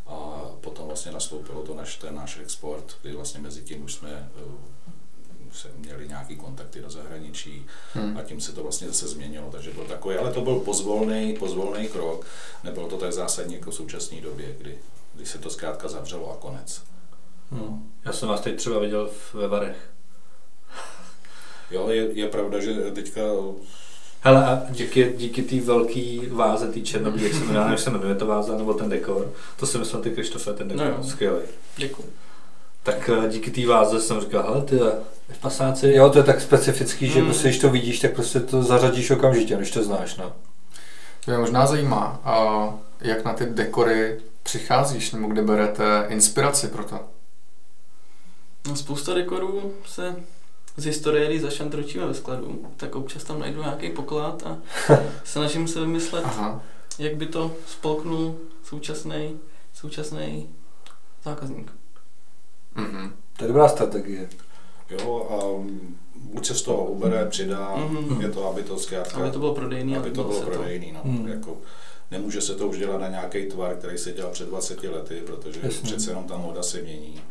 a 0.08 0.42
potom 0.62 0.88
vlastně 0.88 1.12
nastoupilo 1.12 1.64
to 1.64 1.76
naš, 1.76 1.98
ten 1.98 2.16
náš 2.16 2.38
export, 2.38 2.98
kdy 3.02 3.14
vlastně 3.14 3.40
mezi 3.40 3.62
tím 3.62 3.84
už 3.84 3.94
jsme 3.94 4.10
eh, 4.38 4.92
se 5.54 5.68
měli 5.78 6.08
nějaký 6.08 6.36
kontakty 6.36 6.82
do 6.82 6.90
zahraničí 6.90 7.66
hmm. 7.94 8.18
a 8.18 8.24
tím 8.24 8.42
se 8.42 8.52
to 8.52 8.64
vlastně 8.64 8.88
zase 8.88 9.08
změnilo, 9.08 9.50
takže 9.52 9.72
byl 9.72 9.84
takový, 9.84 10.16
ale 10.16 10.34
to 10.34 10.42
byl 10.42 10.56
pozvolný, 10.56 11.36
pozvolný 11.40 11.88
krok, 11.88 12.26
nebylo 12.64 12.88
to 12.88 12.98
tak 12.98 13.14
zásadní 13.14 13.56
jako 13.56 13.72
v 13.72 13.76
současné 13.76 14.22
době, 14.22 14.56
kdy, 14.58 14.78
kdy 15.14 15.26
se 15.26 15.38
to 15.38 15.50
zkrátka 15.50 15.88
zavřelo 15.88 16.32
a 16.32 16.36
konec. 16.36 16.82
Hmm. 17.52 17.92
Já 18.06 18.14
jsem 18.14 18.30
vás 18.30 18.42
teď 18.42 18.56
třeba 18.56 18.80
viděl 18.80 19.10
ve 19.34 19.48
Varech. 19.48 19.90
Jo, 21.72 21.90
je, 21.90 22.14
je 22.14 22.28
pravda, 22.28 22.60
že 22.60 22.74
teďka 22.74 23.22
Hele, 24.22 24.46
a 24.46 24.66
díky, 24.70 25.14
díky 25.18 25.42
té 25.42 25.60
velké 25.60 26.20
váze, 26.32 26.72
té 26.72 26.82
černobílé, 26.82 27.28
jak 27.28 27.34
se 27.34 27.46
jmenuje, 27.46 27.66
jak 27.70 27.80
se 27.80 27.90
jmenuje 27.90 28.16
to 28.16 28.26
váza, 28.26 28.58
nebo 28.58 28.74
ten 28.74 28.90
dekor, 28.90 29.34
to 29.60 29.66
si 29.66 29.78
myslel 29.78 30.02
ty 30.02 30.12
Krištofe, 30.12 30.54
ten 30.54 30.68
dekor, 30.68 30.94
no 30.98 31.04
skvělý. 31.04 31.40
Děkuji. 31.78 32.14
Tak 32.84 33.10
eh, 33.10 33.30
díky 33.30 33.52
té 33.52 33.68
váze 33.68 34.02
jsem 34.02 34.22
říkal, 34.22 34.44
hele 34.44 34.62
ty, 34.62 34.80
v 35.30 35.38
pasáci. 35.40 35.94
Jo, 35.94 36.10
to 36.10 36.18
je 36.18 36.24
tak 36.24 36.42
specifický, 36.42 37.08
že 37.08 37.20
mm. 37.20 37.26
prostě, 37.26 37.48
když 37.48 37.60
to 37.60 37.70
vidíš, 37.70 38.00
tak 38.00 38.14
prostě 38.14 38.40
to 38.40 38.64
zařadíš 38.64 39.12
okamžitě, 39.12 39.56
když 39.56 39.72
to 39.72 39.84
znáš, 39.84 40.16
no. 40.16 40.34
To 41.26 41.32
mě 41.32 41.38
možná 41.38 41.66
zajímá, 41.66 42.22
a 42.24 42.74
jak 43.02 43.26
na 43.26 43.34
ty 43.34 43.46
dekory 43.46 44.22
přicházíš, 44.44 45.12
nebo 45.12 45.28
kde 45.28 45.42
berete 45.42 46.06
inspiraci 46.10 46.68
pro 46.68 46.84
to? 46.84 47.00
No, 48.68 48.76
spousta 48.76 49.14
dekorů 49.14 49.74
se 49.86 50.16
z 50.78 50.86
historie, 50.86 51.28
když 51.28 51.42
zašantročíme 51.42 52.06
ve 52.06 52.14
skladu, 52.14 52.66
tak 52.78 52.96
občas 52.96 53.24
tam 53.24 53.40
najdu 53.40 53.62
nějaký 53.62 53.90
poklad 53.90 54.44
a 54.46 54.58
snažím 55.24 55.68
se 55.68 55.80
vymyslet, 55.80 56.26
Aha. 56.26 56.62
jak 57.00 57.16
by 57.16 57.26
to 57.26 57.52
spolknul 57.68 58.36
současný 58.64 59.40
současný 59.74 60.50
zákazník. 61.24 61.79
Mm-hmm. 62.80 63.12
To 63.38 63.44
je 63.44 63.48
dobrá 63.48 63.68
strategie. 63.68 64.30
Jo, 64.90 65.28
a 65.30 65.38
buď 66.16 66.46
se 66.46 66.56
z 66.56 66.62
toho 66.62 66.86
ubere, 66.86 67.26
přidá, 67.26 67.76
mm-hmm. 67.76 68.22
je 68.22 68.30
to, 68.30 68.50
aby 68.50 68.64
to 68.64 68.80
zkrátka... 68.80 69.18
Aby 69.18 69.32
to 69.32 69.40
bylo 69.40 69.56
prodejný. 69.56 69.98
Aby 69.98 70.12
to 70.12 70.24
bylo 70.24 70.42
prodejný, 70.42 70.92
no. 70.92 71.02
Mm. 71.04 71.28
Jako, 71.28 71.58
nemůže 72.12 72.42
se 72.42 72.56
to 72.56 72.68
už 72.68 72.78
dělat 72.78 73.02
na 73.02 73.08
nějaký 73.08 73.46
tvar, 73.46 73.76
který 73.76 73.98
se 73.98 74.12
dělal 74.12 74.32
před 74.32 74.50
20 74.50 74.84
lety, 74.84 75.22
protože 75.26 75.60
Jasně. 75.64 75.84
přece 75.84 76.12
jenom 76.12 76.24
ta 76.24 76.38
móda 76.38 76.64
se 76.64 76.82
mění. 76.82 77.22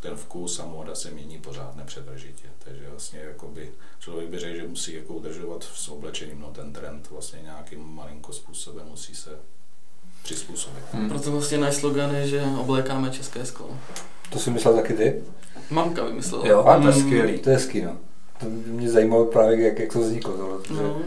Ten 0.00 0.16
vkus 0.16 0.58
a 0.58 0.66
móda 0.66 0.94
se 0.94 1.10
mění 1.10 1.38
pořád 1.38 1.76
nepřetržitě. 1.76 2.48
Takže 2.58 2.88
vlastně 2.90 3.20
jakoby, 3.20 3.72
člověk 3.98 4.28
by 4.28 4.38
řekl, 4.38 4.56
že 4.56 4.68
musí 4.68 4.94
jako 4.94 5.14
udržovat 5.14 5.62
s 5.62 5.88
oblečením 5.88 6.40
no, 6.40 6.50
ten 6.50 6.72
trend 6.72 7.10
vlastně 7.10 7.42
nějakým 7.42 7.80
malinko 7.80 8.32
způsobem 8.32 8.86
musí 8.88 9.14
se 9.14 9.30
přizpůsobit. 10.22 10.84
Hmm. 10.92 11.08
Proto 11.08 11.30
vlastně 11.32 11.58
náš 11.58 11.74
slogan 11.74 12.14
je, 12.14 12.28
že 12.28 12.42
oblékáme 12.60 13.10
české 13.10 13.44
sklo. 13.44 13.66
To 14.30 14.38
si 14.38 14.50
myslel 14.50 14.74
taky 14.74 14.94
ty? 14.94 15.22
Mamka 15.70 16.04
vymyslela. 16.04 16.48
Jo, 16.48 16.64
a 16.64 16.80
to 16.80 16.86
je 16.86 16.92
skvělý. 16.92 17.38
To 17.38 17.50
je 17.50 17.58
skvělý, 17.58 17.86
no. 17.86 17.96
To 18.40 18.46
mě 18.66 18.90
zajímalo 18.90 19.24
právě, 19.24 19.66
jak, 19.66 19.78
jak 19.78 19.92
to 19.92 20.00
vzniklo. 20.00 20.32
Tohle, 20.32 20.82
no. 20.82 21.02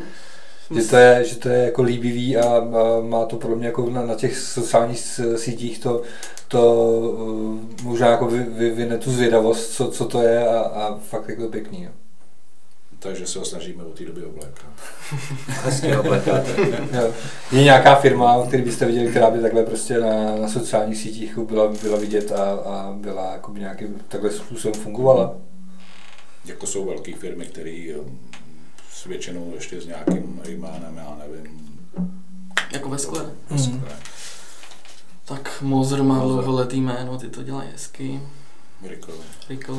Že, 0.72 0.82
že, 0.82 0.90
to 0.90 0.98
je, 0.98 1.24
že 1.26 1.36
to 1.36 1.50
je 1.50 1.66
jako 1.66 1.82
líbivý 1.82 2.38
a, 2.38 2.58
a 2.58 3.02
má 3.02 3.26
to 3.26 3.36
pro 3.36 3.56
mě 3.56 3.68
jako 3.68 3.90
na, 3.90 4.06
na 4.06 4.16
těch 4.16 4.38
sociálních 4.38 5.00
sítích 5.36 5.80
to, 5.80 6.02
to 6.48 6.86
uh, 7.00 7.60
možná 7.84 8.08
jako 8.08 8.26
vyvine 8.28 8.98
vy, 8.98 9.04
tu 9.04 9.12
zvědavost, 9.12 9.72
co, 9.72 9.92
co 9.92 10.06
to 10.06 10.22
je 10.22 10.48
a, 10.48 10.60
a 10.60 10.98
fakt 10.98 11.30
jako 11.30 11.48
pěkný. 11.48 11.84
Jo. 11.84 11.92
Takže 13.00 13.28
se 13.28 13.40
ho 13.40 13.46
snažíme 13.46 13.84
od 13.84 13.98
té 13.98 14.06
doby 14.06 14.24
oblékat. 14.24 14.70
Hezky 15.48 15.98
oblékáte. 15.98 16.52
je 17.52 17.64
nějaká 17.64 17.96
firma, 17.96 18.46
který 18.48 18.64
byste 18.64 18.86
viděli, 18.86 19.10
která 19.10 19.30
by 19.30 19.42
takhle 19.42 19.64
prostě 19.64 20.00
na, 20.00 20.36
na 20.36 20.48
sociálních 20.48 20.98
sítích 20.98 21.38
byla, 21.38 21.68
byla 21.82 21.98
vidět 21.98 22.32
a, 22.32 22.52
a 22.52 22.92
byla 22.92 23.32
jako 23.32 23.52
by 23.52 23.60
nějakým 23.60 24.02
takhle 24.08 24.32
způsobem 24.32 24.82
fungovala? 24.82 25.36
Jako 26.46 26.68
jsou 26.68 26.86
velké 26.86 27.16
firmy, 27.16 27.46
které 27.46 27.94
um, 28.00 28.20
s 28.92 29.06
většinou 29.06 29.52
ještě 29.56 29.82
s 29.82 29.86
nějakým 29.86 30.42
jménem, 30.48 30.98
já 30.98 31.18
nevím. 31.20 31.78
Jako 32.72 32.90
ve 32.90 32.98
skle. 32.98 33.26
Hmm. 33.50 33.84
Tak 35.26 35.62
Mozer 35.62 36.04
má 36.04 36.20
dlouholetý 36.20 36.82
jméno, 36.82 37.18
ty 37.18 37.30
to 37.30 37.44
dělají 37.44 37.70
hezky. 37.72 38.22
Rickle. 38.88 39.16
Rickle. 39.50 39.76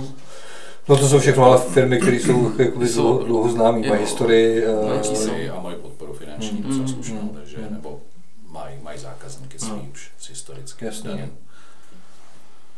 No 0.89 0.97
to 0.97 1.09
jsou 1.09 1.19
všechno 1.19 1.45
ale 1.45 1.59
firmy, 1.59 2.01
které 2.01 2.17
jsou 2.17 2.51
dlouho, 2.99 3.25
dlouho 3.25 3.49
známý, 3.51 3.83
jo. 3.83 3.89
mají 3.89 4.01
historii. 4.01 4.67
Mají 4.67 5.47
eh, 5.47 5.51
a 5.51 5.61
mají 5.61 5.77
podporu 5.77 6.13
finanční 6.13 6.61
Mm. 6.61 6.69
docela 6.69 6.89
slušnou, 6.89 7.23
Mm. 7.23 7.29
takže 7.29 7.57
Mm. 7.59 7.67
nebo 7.71 8.01
mají, 8.49 8.77
mají 8.83 8.99
zákazníky 8.99 9.59
svý 9.59 9.71
Mm. 9.73 9.91
už 9.93 10.11
z 10.19 10.29
historicky. 10.29 10.85
Jasně. 10.85 11.29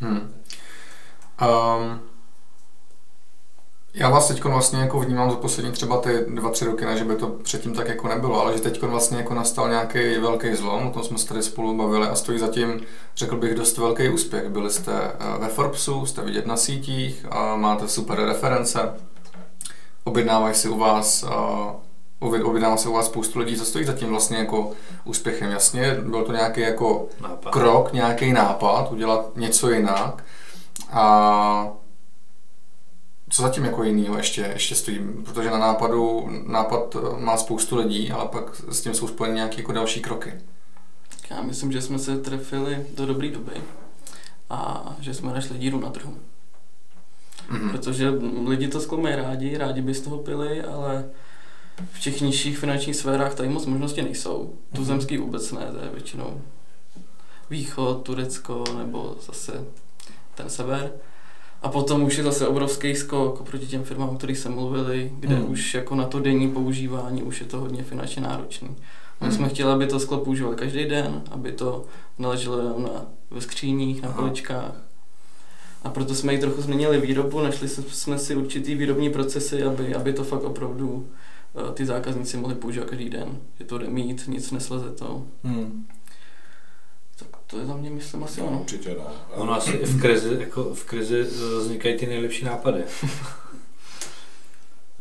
Hmm. 0.00 0.18
Um, 0.20 2.00
já 3.98 4.08
vás 4.10 4.28
teď 4.28 4.44
vlastně 4.44 4.80
jako 4.80 5.00
vnímám 5.00 5.30
za 5.30 5.36
poslední 5.36 5.72
třeba 5.72 6.00
ty 6.00 6.24
dva, 6.28 6.50
tři 6.50 6.64
roky, 6.64 6.84
ne, 6.84 6.98
že 6.98 7.04
by 7.04 7.16
to 7.16 7.26
předtím 7.26 7.74
tak 7.74 7.88
jako 7.88 8.08
nebylo, 8.08 8.40
ale 8.40 8.52
že 8.52 8.60
teď 8.60 8.82
vlastně 8.82 9.16
jako 9.16 9.34
nastal 9.34 9.68
nějaký 9.68 10.18
velký 10.18 10.54
zlom, 10.54 10.86
o 10.86 10.90
tom 10.90 11.02
jsme 11.02 11.18
se 11.18 11.28
tady 11.28 11.42
spolu 11.42 11.76
bavili 11.76 12.08
a 12.08 12.14
stojí 12.14 12.38
zatím, 12.38 12.80
řekl 13.16 13.36
bych, 13.36 13.54
dost 13.54 13.78
velký 13.78 14.08
úspěch. 14.08 14.48
Byli 14.48 14.70
jste 14.70 14.92
eh, 14.92 15.38
ve 15.38 15.48
Forbesu, 15.48 16.06
jste 16.06 16.22
vidět 16.22 16.46
na 16.46 16.56
sítích, 16.56 17.26
a 17.30 17.56
máte 17.56 17.88
super 17.88 18.20
reference, 18.20 18.94
objednávají 20.04 20.54
si 20.54 20.68
u 20.68 20.78
vás 20.78 21.22
eh, 21.22 21.88
objednává 22.20 22.76
se 22.76 22.88
u 22.88 22.92
vás 22.92 23.06
spoustu 23.06 23.38
lidí, 23.38 23.56
co 23.56 23.64
stojí 23.64 23.84
zatím 23.84 24.08
vlastně 24.08 24.38
jako 24.38 24.70
úspěchem. 25.04 25.50
Jasně, 25.50 25.94
byl 25.94 26.24
to 26.24 26.32
nějaký 26.32 26.60
jako 26.60 27.06
nápad. 27.20 27.50
krok, 27.50 27.92
nějaký 27.92 28.32
nápad, 28.32 28.92
udělat 28.92 29.36
něco 29.36 29.70
jinak. 29.70 30.24
A 30.92 31.68
co 33.30 33.42
zatím 33.42 33.64
jako 33.64 33.84
jinýho 33.84 34.16
ještě, 34.16 34.40
ještě 34.40 34.74
stojí? 34.74 35.00
Protože 35.24 35.50
na 35.50 35.58
nápadu 35.58 36.28
nápad 36.46 36.96
eh, 36.96 37.20
má 37.20 37.36
spoustu 37.36 37.76
lidí, 37.76 38.10
ale 38.10 38.28
pak 38.28 38.62
s 38.68 38.80
tím 38.80 38.94
jsou 38.94 39.08
spojeny 39.08 39.34
nějaké 39.34 39.56
jako 39.56 39.72
další 39.72 40.00
kroky. 40.00 40.32
Já 41.30 41.42
myslím, 41.42 41.72
že 41.72 41.82
jsme 41.82 41.98
se 41.98 42.18
trefili 42.18 42.86
do 42.94 43.06
dobré 43.06 43.28
doby 43.28 43.52
a 44.50 44.84
že 45.00 45.14
jsme 45.14 45.32
našli 45.32 45.58
díru 45.58 45.80
na 45.80 45.90
trhu. 45.90 46.14
Mhm. 47.50 47.70
Protože 47.70 48.08
lidi 48.46 48.68
to 48.68 48.80
sklo 48.80 48.98
mají 48.98 49.16
rádi, 49.16 49.58
rádi 49.58 49.82
by 49.82 49.94
z 49.94 50.00
toho 50.00 50.18
pili, 50.18 50.62
ale 50.62 51.04
v 51.92 52.00
těch 52.00 52.20
nižších 52.20 52.58
finančních 52.58 52.96
sférách 52.96 53.34
tady 53.34 53.48
moc 53.48 53.66
možnosti 53.66 54.02
nejsou. 54.02 54.54
Tuzemský 54.74 55.18
vůbec 55.18 55.52
ne, 55.52 55.66
to 55.72 55.78
je 55.84 55.90
většinou 55.92 56.40
východ, 57.50 58.02
Turecko 58.02 58.64
nebo 58.78 59.16
zase 59.26 59.64
ten 60.34 60.50
sever. 60.50 60.92
A 61.62 61.68
potom 61.68 62.02
už 62.02 62.16
je 62.16 62.24
zase 62.24 62.48
obrovský 62.48 62.94
skok 62.96 63.40
oproti 63.40 63.66
těm 63.66 63.84
firmám, 63.84 64.08
o 64.08 64.16
kterých 64.16 64.38
jsme 64.38 64.50
mluvili, 64.50 65.12
kde 65.18 65.34
Hmm. 65.36 65.50
už 65.50 65.74
jako 65.74 65.94
na 65.94 66.04
to 66.04 66.20
denní 66.20 66.50
používání 66.52 67.22
už 67.22 67.40
je 67.40 67.46
to 67.46 67.60
hodně 67.60 67.82
finančně 67.82 68.22
náročný. 68.22 68.68
My 69.20 69.26
Hmm. 69.26 69.32
jsme 69.32 69.48
chtěli, 69.48 69.72
aby 69.72 69.86
to 69.86 70.00
sklo 70.00 70.18
používal 70.18 70.54
každý 70.54 70.84
den, 70.84 71.22
aby 71.30 71.52
to 71.52 71.84
neleželo 72.18 72.58
jenom 72.58 72.82
na, 72.82 73.06
ve 73.30 73.40
skříních, 73.40 74.02
na 74.02 74.12
poličkách. 74.12 74.72
A 75.84 75.90
proto 75.90 76.14
jsme 76.14 76.32
ji 76.32 76.38
trochu 76.40 76.62
změnili 76.62 77.00
výrobu, 77.00 77.40
našli 77.40 77.68
jsme 77.68 78.18
si 78.18 78.36
určitý 78.36 78.74
výrobní 78.74 79.10
procesy, 79.10 79.62
aby, 79.62 79.94
aby 79.94 80.12
to 80.12 80.24
fakt 80.24 80.42
opravdu 80.44 81.06
eh, 81.70 81.72
ty 81.74 81.86
zákazníci 81.86 82.36
mohli 82.36 82.54
používat 82.54 82.88
každý 82.88 83.10
den. 83.10 83.28
Že 83.58 83.64
to 83.64 83.78
jde 83.78 83.86
mít, 83.88 84.24
nic 84.28 84.50
nesleze 84.50 84.90
to. 84.90 85.22
Hmm. 85.44 85.86
To 87.50 87.58
je 87.58 87.66
za 87.66 87.76
mě, 87.76 87.90
myslím, 87.90 88.24
asi 88.24 88.40
No, 88.40 88.46
ono. 88.46 88.60
určitě 88.60 88.96
no. 88.98 89.04
Ono 89.34 89.52
asi 89.52 89.70
i 89.70 89.86
v 89.86 90.00
krizi, 90.00 90.36
jako 90.40 90.64
v 90.74 90.84
krizi 90.84 91.20
eh, 91.20 91.58
vznikají 91.58 91.96
ty 91.96 92.06
nejlepší 92.06 92.44
nápady. 92.44 92.82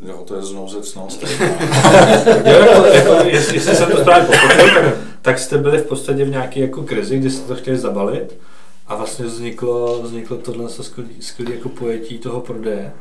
Jo, 0.07 0.23
to 0.27 0.35
je 0.35 0.41
znouzecnost. 0.41 1.23
jo, 2.45 2.65
jako, 2.65 2.85
jako, 2.85 3.13
jestli, 3.27 3.55
jestli 3.55 3.75
jsem 3.75 3.91
to 3.91 3.97
správně 3.97 4.27
pochopil, 4.27 4.73
tak, 4.73 4.97
tak 5.21 5.39
jste 5.39 5.57
byli 5.57 5.77
v 5.77 5.85
podstatě 5.85 6.25
v 6.25 6.29
nějaké 6.29 6.59
jako 6.59 6.83
krizi, 6.83 7.19
kdy 7.19 7.31
jste 7.31 7.47
to 7.47 7.55
chtěli 7.55 7.77
zabalit 7.77 8.37
a 8.87 8.95
vlastně 8.95 9.25
vzniklo, 9.25 10.01
vzniklo 10.01 10.37
tohle 10.37 10.69
skvělé 11.19 11.55
jako 11.55 11.69
pojetí 11.69 12.17
toho 12.19 12.41
prodeje. 12.41 12.93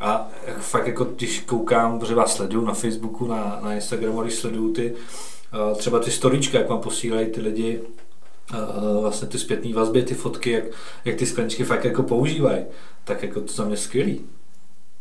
A 0.00 0.28
jak 0.46 0.58
fakt 0.58 0.86
jako 0.86 1.04
když 1.04 1.40
koukám, 1.40 1.98
protože 1.98 2.14
vás 2.14 2.34
sleduju 2.36 2.64
na 2.66 2.74
Facebooku, 2.74 3.26
na, 3.26 3.58
na 3.62 3.74
Instagramu, 3.74 4.22
když 4.22 4.34
sleduju 4.34 4.72
ty 4.72 4.94
eh, 4.94 5.74
třeba 5.74 5.98
ty 5.98 6.10
storíčka, 6.10 6.58
jak 6.58 6.68
vám 6.68 6.80
posílají 6.80 7.26
ty 7.26 7.40
lidi 7.40 7.80
vlastně 9.00 9.28
ty 9.28 9.38
zpětné 9.38 9.74
vazby, 9.74 10.02
ty 10.02 10.14
fotky, 10.14 10.50
jak, 10.50 10.64
jak 11.04 11.16
ty 11.16 11.26
skleničky 11.26 11.64
fakt 11.64 11.84
jako 11.84 12.02
používají, 12.02 12.64
tak 13.04 13.22
jako 13.22 13.40
to 13.40 13.52
za 13.52 13.64
mě 13.64 13.76
skvělý. 13.76 14.20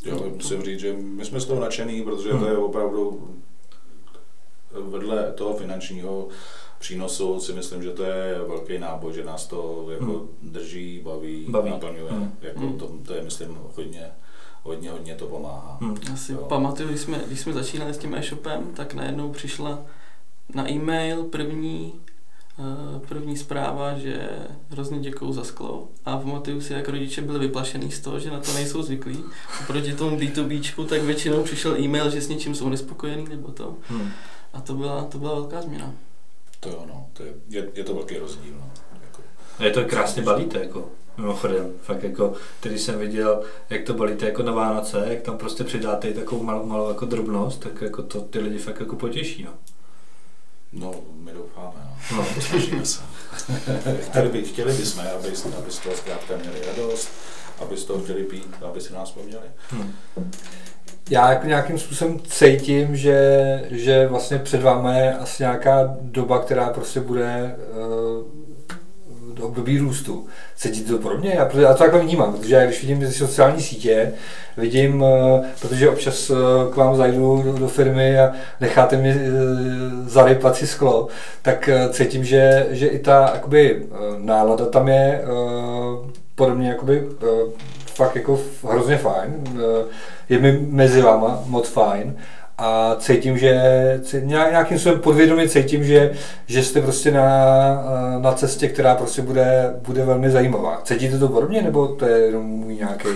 Jo, 0.05 0.31
musím 0.35 0.61
říct, 0.63 0.79
že 0.79 0.93
my 0.93 1.25
jsme 1.25 1.39
z 1.39 1.45
toho 1.45 1.61
nadšený, 1.61 2.01
protože 2.01 2.31
Hmm. 2.31 2.39
to 2.39 2.47
je 2.47 2.57
opravdu 2.57 3.29
vedle 4.89 5.31
toho 5.35 5.53
finančního 5.53 6.27
přínosu 6.79 7.39
si 7.39 7.53
myslím, 7.53 7.83
že 7.83 7.91
to 7.91 8.03
je 8.03 8.39
velký 8.47 8.77
náboj, 8.77 9.13
že 9.13 9.23
nás 9.25 9.47
to 9.47 9.87
jako 9.91 10.05
Hmm. 10.05 10.27
drží, 10.41 10.99
baví, 11.03 11.45
Baví. 11.49 11.69
naplňuje. 11.69 12.11
Hmm. 12.11 12.31
Jako 12.41 12.59
Hmm. 12.59 12.77
to, 12.79 12.91
to 13.05 13.13
je, 13.13 13.23
myslím, 13.23 13.57
hodně, 13.75 14.11
hodně, 14.63 14.91
hodně 14.91 15.15
to 15.15 15.25
pomáhá. 15.27 15.77
Hmm. 15.81 15.97
Já 16.09 16.15
si 16.15 16.31
Jo. 16.31 16.37
pamatuju, 16.37 16.89
když 16.89 17.01
jsme, 17.01 17.21
když 17.27 17.39
jsme 17.39 17.53
začínali 17.53 17.93
s 17.93 17.97
tím 17.97 18.15
e-shopem, 18.15 18.71
tak 18.75 18.93
najednou 18.93 19.31
přišla 19.31 19.81
na 20.55 20.71
e-mail 20.71 21.23
první, 21.23 21.93
první 23.07 23.37
zpráva, 23.37 23.97
že 23.97 24.29
hrozně 24.69 24.99
děkuju 24.99 25.33
za 25.33 25.43
sklo. 25.43 25.87
A 26.05 26.17
pamatuju 26.17 26.61
si, 26.61 26.73
jak 26.73 26.89
rodiče 26.89 27.21
byli 27.21 27.39
vyplašený 27.39 27.91
z 27.91 27.99
toho, 27.99 28.19
že 28.19 28.31
na 28.31 28.39
to 28.39 28.53
nejsou 28.53 28.81
zvyklí. 28.81 29.23
Proti 29.67 29.93
tomu 29.93 30.17
B2Bčku, 30.17 30.85
tak 30.85 31.01
většinou 31.01 31.43
přišel 31.43 31.79
e-mail, 31.79 32.09
že 32.09 32.21
s 32.21 32.29
něčím 32.29 32.55
jsou 32.55 32.69
nespokojení 32.69 33.27
nebo 33.29 33.51
to. 33.51 33.75
Hmm. 33.87 34.09
A 34.53 34.61
to 34.61 34.73
byla, 34.73 35.03
to 35.03 35.17
byla 35.17 35.33
velká 35.33 35.61
změna. 35.61 35.93
To 36.59 36.69
jo, 36.69 36.85
no, 36.87 37.07
to 37.13 37.23
je, 37.23 37.33
je, 37.49 37.69
je 37.73 37.83
to 37.83 37.95
velký 37.95 38.17
rozdíl. 38.17 38.53
No. 38.59 38.69
Jako, 39.01 39.21
A 39.59 39.63
je 39.63 39.71
to 39.71 39.85
krásně 39.85 40.21
balíte, 40.21 40.59
jako 40.59 40.89
mimochodem. 41.17 41.73
Fakt 41.81 42.03
jako, 42.03 42.33
když 42.61 42.81
jsem 42.81 42.99
viděl, 42.99 43.43
jak 43.69 43.83
to 43.83 43.93
balíte 43.93 44.25
jako 44.25 44.43
na 44.43 44.51
Vánoce, 44.51 45.05
jak 45.09 45.21
tam 45.21 45.37
prostě 45.37 45.63
přidáte 45.63 46.09
i 46.09 46.13
takovou 46.13 46.43
malou, 46.43 46.65
malou 46.65 46.89
jako 46.89 47.05
drobnost, 47.05 47.59
tak 47.59 47.81
jako 47.81 48.03
to 48.03 48.21
ty 48.21 48.39
lidi 48.39 48.57
fakt 48.57 48.79
jako 48.79 48.95
potěší, 48.95 49.43
no. 49.43 49.51
No, 50.75 50.93
my 51.13 51.31
doufáme, 51.31 51.73
no. 52.11 52.17
no. 52.17 52.25
Snažíme 52.41 52.85
se. 52.85 53.01
chtěli, 54.01 54.29
by, 54.29 54.43
chtěli 54.43 54.73
bychom, 54.73 55.03
aby, 55.19 55.27
aby 55.57 55.71
z 55.71 55.79
toho 55.79 55.95
zkrátka 55.95 56.37
měli 56.37 56.61
radost, 56.67 57.09
aby 57.61 57.77
z 57.77 57.85
toho 57.85 58.03
chtěli 58.03 58.23
pít, 58.23 58.55
aby 58.69 58.81
si 58.81 58.93
nás 58.93 59.09
vzpomněli. 59.09 59.45
Hmm. 59.69 59.93
Já 61.09 61.29
jako 61.31 61.47
nějakým 61.47 61.79
způsobem 61.79 62.19
cítím, 62.19 62.95
že, 62.95 63.63
že 63.71 64.07
vlastně 64.07 64.39
před 64.39 64.61
vámi 64.61 64.99
je 64.99 65.13
asi 65.13 65.43
nějaká 65.43 65.97
doba, 66.01 66.39
která 66.39 66.69
prostě 66.69 66.99
bude 66.99 67.55
uh, 67.57 68.44
období 69.41 69.79
růstu. 69.79 70.27
Cítíte 70.55 70.91
to 70.91 70.97
podobně? 70.97 71.33
Já, 71.35 71.49
já 71.59 71.73
to 71.73 71.79
takhle 71.79 71.99
vnímám, 71.99 72.33
protože 72.33 72.55
já 72.55 72.65
když 72.65 72.81
vidím 72.81 72.99
ty 72.99 73.07
sociální 73.07 73.61
sítě, 73.61 74.13
vidím, 74.57 75.01
uh, 75.01 75.45
protože 75.61 75.89
občas 75.89 76.29
uh, 76.29 76.37
k 76.73 76.75
vám 76.75 76.95
zajdu 76.95 77.41
do, 77.45 77.53
do 77.53 77.67
firmy 77.67 78.19
a 78.19 78.31
necháte 78.61 78.97
mi 78.97 79.15
uh, 79.15 80.07
zarypat 80.07 80.55
si 80.55 80.67
sklo, 80.67 81.07
tak 81.41 81.69
cítím, 81.91 82.23
že, 82.23 82.67
že 82.69 82.87
i 82.87 82.99
ta 82.99 83.31
jakoby, 83.33 83.85
nálada 84.17 84.65
tam 84.65 84.87
je 84.87 85.23
podobně 86.35 86.69
jakoby, 86.69 87.07
fakt 87.85 88.15
jako 88.15 88.39
hrozně 88.69 88.97
fajn. 88.97 89.43
Je 90.29 90.39
mi 90.39 90.59
mezi 90.69 91.01
váma 91.01 91.43
moc 91.45 91.69
fajn 91.69 92.15
a 92.57 92.95
cítím, 92.99 93.37
že 93.37 93.61
nějakým 94.19 94.79
způsobem 94.79 94.99
podvědomě 95.01 95.49
cítím, 95.49 95.83
že, 95.83 96.11
že 96.47 96.63
jste 96.63 96.81
prostě 96.81 97.11
na, 97.11 97.25
eh, 98.15 98.19
na 98.19 98.33
cestě, 98.33 98.67
která 98.67 98.95
prostě 98.95 99.21
bude, 99.21 99.73
bude 99.81 100.05
velmi 100.05 100.31
zajímavá. 100.31 100.81
Cítíte 100.83 101.19
to 101.19 101.27
podobně, 101.27 101.61
nebo 101.61 101.87
to 101.87 102.05
je 102.05 102.17
jenom 102.17 102.43
můj 102.45 102.75
nějaký 102.75 103.07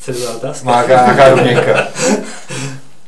Celá 0.00 0.36
otázka. 0.36 0.70
má 0.70 0.86
nějaká 0.86 1.30
domněnka? 1.30 1.88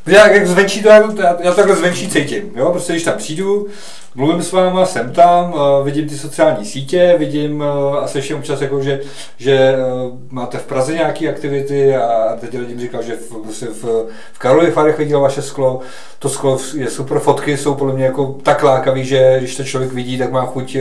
Já, 0.07 0.29
jak 0.29 0.47
zvenčí 0.47 0.83
to, 0.83 0.89
já, 0.89 1.03
já 1.41 1.51
to 1.51 1.57
takhle 1.57 1.77
zvenčí 1.77 2.11
cítím, 2.11 2.53
jo? 2.57 2.71
Prostě 2.71 2.93
když 2.93 3.05
tam 3.05 3.19
přijdu, 3.19 3.67
mluvím 4.15 4.43
s 4.43 4.53
váma, 4.53 4.87
jsem 4.87 5.13
tam, 5.13 5.53
uh, 5.53 5.85
vidím 5.85 6.09
ty 6.09 6.19
sociální 6.19 6.65
sítě, 6.65 7.15
vidím 7.19 7.61
uh, 7.61 7.97
a 7.97 8.07
slyším 8.07 8.37
občas, 8.37 8.61
jako, 8.61 8.83
že, 8.83 9.01
že 9.39 9.75
uh, 9.77 10.19
máte 10.31 10.59
v 10.59 10.67
Praze 10.67 10.95
nějaké 10.95 11.29
aktivity 11.29 11.97
a 11.97 12.37
teď 12.41 12.59
lidi 12.59 12.75
mi 12.75 12.81
říkal, 12.81 13.03
že 13.03 13.17
v, 13.17 13.43
prostě 13.43 13.67
v, 13.67 13.85
v 14.33 14.39
Karlových 14.39 14.75
Varech 14.75 14.99
viděl 14.99 15.21
vaše 15.21 15.43
sklo, 15.43 15.81
to 16.19 16.29
sklo 16.29 16.59
je 16.77 16.91
super, 16.91 17.19
fotky 17.19 17.57
jsou 17.57 17.75
podle 17.75 17.95
mě 17.95 18.05
jako 18.05 18.39
tak 18.43 18.63
lákavý, 18.63 19.05
že 19.05 19.37
když 19.39 19.57
to 19.57 19.65
člověk 19.65 19.93
vidí, 19.93 20.19
tak 20.19 20.33
má 20.33 20.47
chuť 20.47 20.77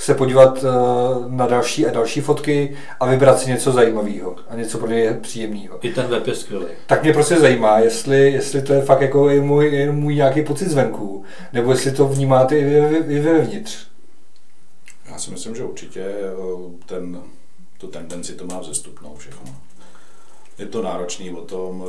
se 0.00 0.14
podívat 0.14 0.64
na 1.28 1.46
další 1.46 1.86
a 1.86 1.90
další 1.90 2.20
fotky 2.20 2.76
a 3.00 3.06
vybrat 3.06 3.38
si 3.38 3.50
něco 3.50 3.72
zajímavého 3.72 4.36
a 4.50 4.56
něco 4.56 4.78
pro 4.78 4.88
něj 4.88 5.10
příjemného. 5.20 5.78
I 5.82 5.90
ten 5.90 6.06
web 6.06 6.26
je 6.26 6.34
skvělý. 6.34 6.64
Tak 6.86 7.02
mě 7.02 7.12
prostě 7.12 7.36
zajímá, 7.36 7.78
jestli, 7.78 8.32
jestli 8.32 8.62
to 8.62 8.72
je 8.72 8.82
fakt 8.82 9.00
jako 9.00 9.30
i 9.30 9.40
můj, 9.40 9.66
jenom 9.66 9.96
můj 9.96 10.14
nějaký 10.14 10.42
pocit 10.42 10.68
zvenku, 10.68 11.22
nebo 11.52 11.70
jestli 11.70 11.90
to 11.90 12.06
vnímáte 12.06 12.49
i, 12.52 12.64
vy- 12.64 12.80
vy- 13.00 13.14
i 13.14 13.20
vevnitř. 13.20 13.86
Já 15.04 15.18
si 15.18 15.30
myslím, 15.30 15.56
že 15.56 15.64
určitě 15.64 16.00
eh, 16.02 16.32
ten, 16.86 17.22
tu 17.78 17.86
tendenci 17.86 18.34
to 18.34 18.46
má 18.46 18.60
vzestupnou 18.60 19.16
všechno. 19.16 19.56
Je 20.58 20.66
to 20.66 20.82
náročný 20.82 21.30
o 21.30 21.40
tom, 21.44 21.84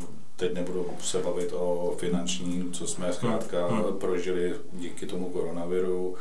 eh, 0.00 0.04
teď 0.36 0.54
nebudu 0.54 0.86
se 1.02 1.18
bavit 1.18 1.52
o 1.52 1.94
finanční, 1.98 2.70
co 2.72 2.86
jsme 2.86 3.12
zkrátka 3.12 3.66
Hmm. 3.66 3.98
prožili 3.98 4.54
díky 4.72 5.06
tomu 5.06 5.28
koronaviru, 5.30 6.14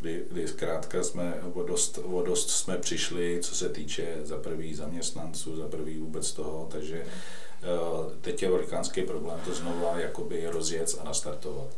kdy, 0.00 0.24
kdy 0.30 0.48
zkrátka 0.48 1.02
jsme 1.02 1.34
o 1.54 1.62
dost, 1.62 1.98
o 2.04 2.22
dost 2.22 2.50
jsme 2.50 2.76
přišli, 2.78 3.38
co 3.42 3.54
se 3.54 3.68
týče 3.68 4.16
za 4.22 4.36
prvý 4.36 4.74
zaměstnanců, 4.74 5.56
za 5.56 5.68
prvý 5.68 5.98
vůbec 5.98 6.32
toho, 6.32 6.68
takže 6.72 7.02
uh, 7.04 8.12
teď 8.20 8.42
je 8.42 8.50
velikánský 8.50 9.02
problém 9.02 9.40
to 9.44 9.54
znova 9.54 9.98
jakoby 10.00 10.46
rozjet 10.46 10.94
a 11.00 11.04
nastartovat. 11.04 11.68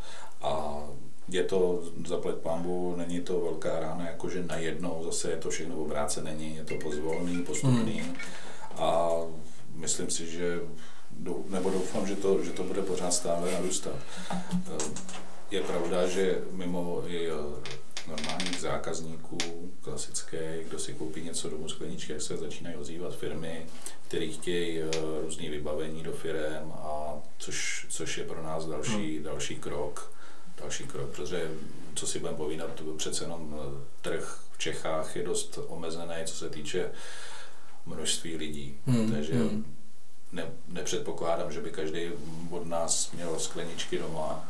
A 0.42 0.82
je 1.28 1.44
to, 1.44 1.82
zaplať 2.06 2.34
pambu, 2.34 2.94
není 2.96 3.20
to 3.20 3.40
velká 3.40 3.80
rána, 3.80 4.06
jakože 4.06 4.44
najednou 4.46 5.04
zase 5.04 5.30
je 5.30 5.36
to 5.36 5.50
všechno 5.50 5.76
obráce, 5.76 6.22
není, 6.22 6.56
je 6.56 6.64
to 6.64 6.74
pozvolný, 6.74 7.42
postupný. 7.42 8.00
Hmm. 8.00 8.16
A 8.76 9.10
myslím 9.74 10.10
si, 10.10 10.26
že 10.26 10.60
nebo 11.48 11.70
doufám, 11.70 12.06
že 12.06 12.16
to, 12.16 12.44
že 12.44 12.50
to 12.50 12.62
bude 12.64 12.82
pořád 12.82 13.10
stále 13.10 13.52
narůstat. 13.52 13.96
Je 15.50 15.60
pravda, 15.62 16.06
že 16.06 16.42
mimo 16.52 17.02
i 17.06 17.28
normálních 18.08 18.60
zákazníků, 18.60 19.38
klasické, 19.80 20.64
kdo 20.68 20.78
si 20.78 20.94
koupí 20.94 21.22
něco 21.22 21.50
domů 21.50 21.68
skleničky, 21.68 22.12
jak 22.12 22.22
se 22.22 22.36
začínají 22.36 22.76
ozývat 22.76 23.16
firmy, 23.16 23.66
které 24.08 24.26
chtějí 24.26 24.80
různé 25.22 25.50
vybavení 25.50 26.02
do 26.02 26.12
firm, 26.12 26.72
a 26.72 27.14
což, 27.38 27.86
což 27.88 28.18
je 28.18 28.24
pro 28.24 28.42
nás 28.42 28.66
další, 28.66 29.14
hmm. 29.14 29.24
další 29.24 29.56
krok 29.56 30.17
další 30.60 30.84
krok, 30.84 31.10
protože 31.10 31.50
co 31.94 32.06
si 32.06 32.18
budeme 32.18 32.36
povídat, 32.36 32.70
to 32.74 32.84
přece 32.84 33.24
jenom 33.24 33.54
eh, 33.54 33.84
trh 34.02 34.40
v 34.52 34.58
Čechách 34.58 35.16
je 35.16 35.22
dost 35.22 35.58
omezený, 35.66 36.14
co 36.24 36.34
se 36.34 36.50
týče 36.50 36.90
množství 37.86 38.36
lidí. 38.36 38.76
Hmm. 38.86 39.12
Takže 39.12 39.34
hmm. 39.34 39.74
Ne, 40.32 40.44
nepředpokládám, 40.68 41.52
že 41.52 41.60
by 41.60 41.70
každý 41.70 42.00
od 42.50 42.66
nás 42.66 43.12
měl 43.12 43.38
skleničky 43.38 43.98
doma, 43.98 44.48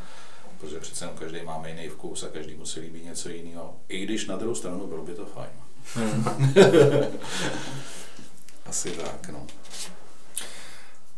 protože 0.61 0.81
přece 0.81 1.05
jenom 1.05 1.19
každý 1.19 1.43
máme 1.43 1.71
jiný 1.71 1.89
vkus 1.89 2.23
a 2.23 2.29
každý 2.29 2.55
musí 2.55 2.81
líbí 2.81 3.03
něco 3.03 3.29
jiného. 3.29 3.77
I 3.89 4.05
když 4.05 4.27
na 4.27 4.37
druhou 4.37 4.55
stranu 4.55 4.87
bylo 4.87 5.05
by 5.05 5.15
to 5.15 5.27
fajn. 5.27 5.51
Hmm. 5.95 6.25
Asi 8.67 8.91
tak, 8.91 9.29
no. 9.29 9.47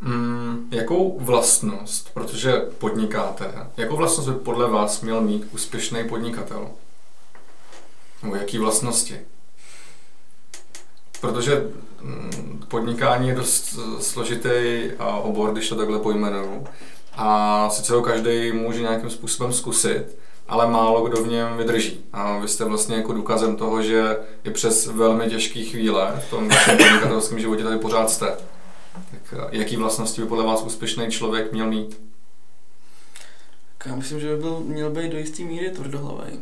Mm, 0.02 0.68
jakou 0.70 1.18
vlastnost, 1.20 2.14
protože 2.14 2.52
podnikáte, 2.78 3.54
jakou 3.76 3.96
vlastnost 3.96 4.28
by 4.28 4.34
podle 4.34 4.70
vás 4.70 5.00
měl 5.00 5.20
mít 5.20 5.46
úspěšný 5.52 6.08
podnikatel? 6.08 6.68
Nebo 8.22 8.36
jaký 8.36 8.58
vlastnosti? 8.58 9.20
Protože 11.20 11.66
mm, 12.00 12.64
podnikání 12.68 13.28
je 13.28 13.34
dost 13.34 13.78
eh, 13.78 14.02
složitý 14.02 14.50
obor, 15.22 15.52
když 15.52 15.68
to 15.68 15.76
takhle 15.76 15.98
pojmenuju. 15.98 16.66
A 17.12 17.70
sice 17.70 17.94
ho 17.94 18.02
každý 18.02 18.52
může 18.52 18.80
nějakým 18.80 19.10
způsobem 19.10 19.52
zkusit, 19.52 20.04
ale 20.48 20.70
málo 20.70 21.08
kdo 21.08 21.22
v 21.22 21.28
něm 21.28 21.56
vydrží. 21.56 22.04
A 22.12 22.38
vy 22.38 22.48
jste 22.48 22.64
vlastně 22.64 22.96
jako 22.96 23.12
důkazem 23.12 23.56
toho, 23.56 23.82
že 23.82 24.16
i 24.44 24.50
přes 24.50 24.86
velmi 24.86 25.30
těžké 25.30 25.60
chvíle 25.60 26.22
v 26.26 26.30
tom 26.30 26.48
podnikatelském 26.66 27.38
životě 27.38 27.64
tady 27.64 27.78
pořád 27.78 28.10
jste. 28.10 28.49
Tak 28.94 29.32
eh, 29.32 29.58
jaký 29.58 29.76
vlastnosti 29.76 30.20
by 30.20 30.26
podle 30.28 30.44
vás 30.44 30.62
úspěšný 30.62 31.10
člověk 31.10 31.52
měl 31.52 31.66
mít? 31.66 32.00
Já 33.86 33.94
myslím, 33.94 34.20
že 34.20 34.36
by 34.36 34.42
byl, 34.42 34.60
měl 34.60 34.90
být 34.90 35.12
do 35.12 35.18
jisté 35.18 35.42
míry 35.42 35.70
tvrdohlavý. 35.70 36.40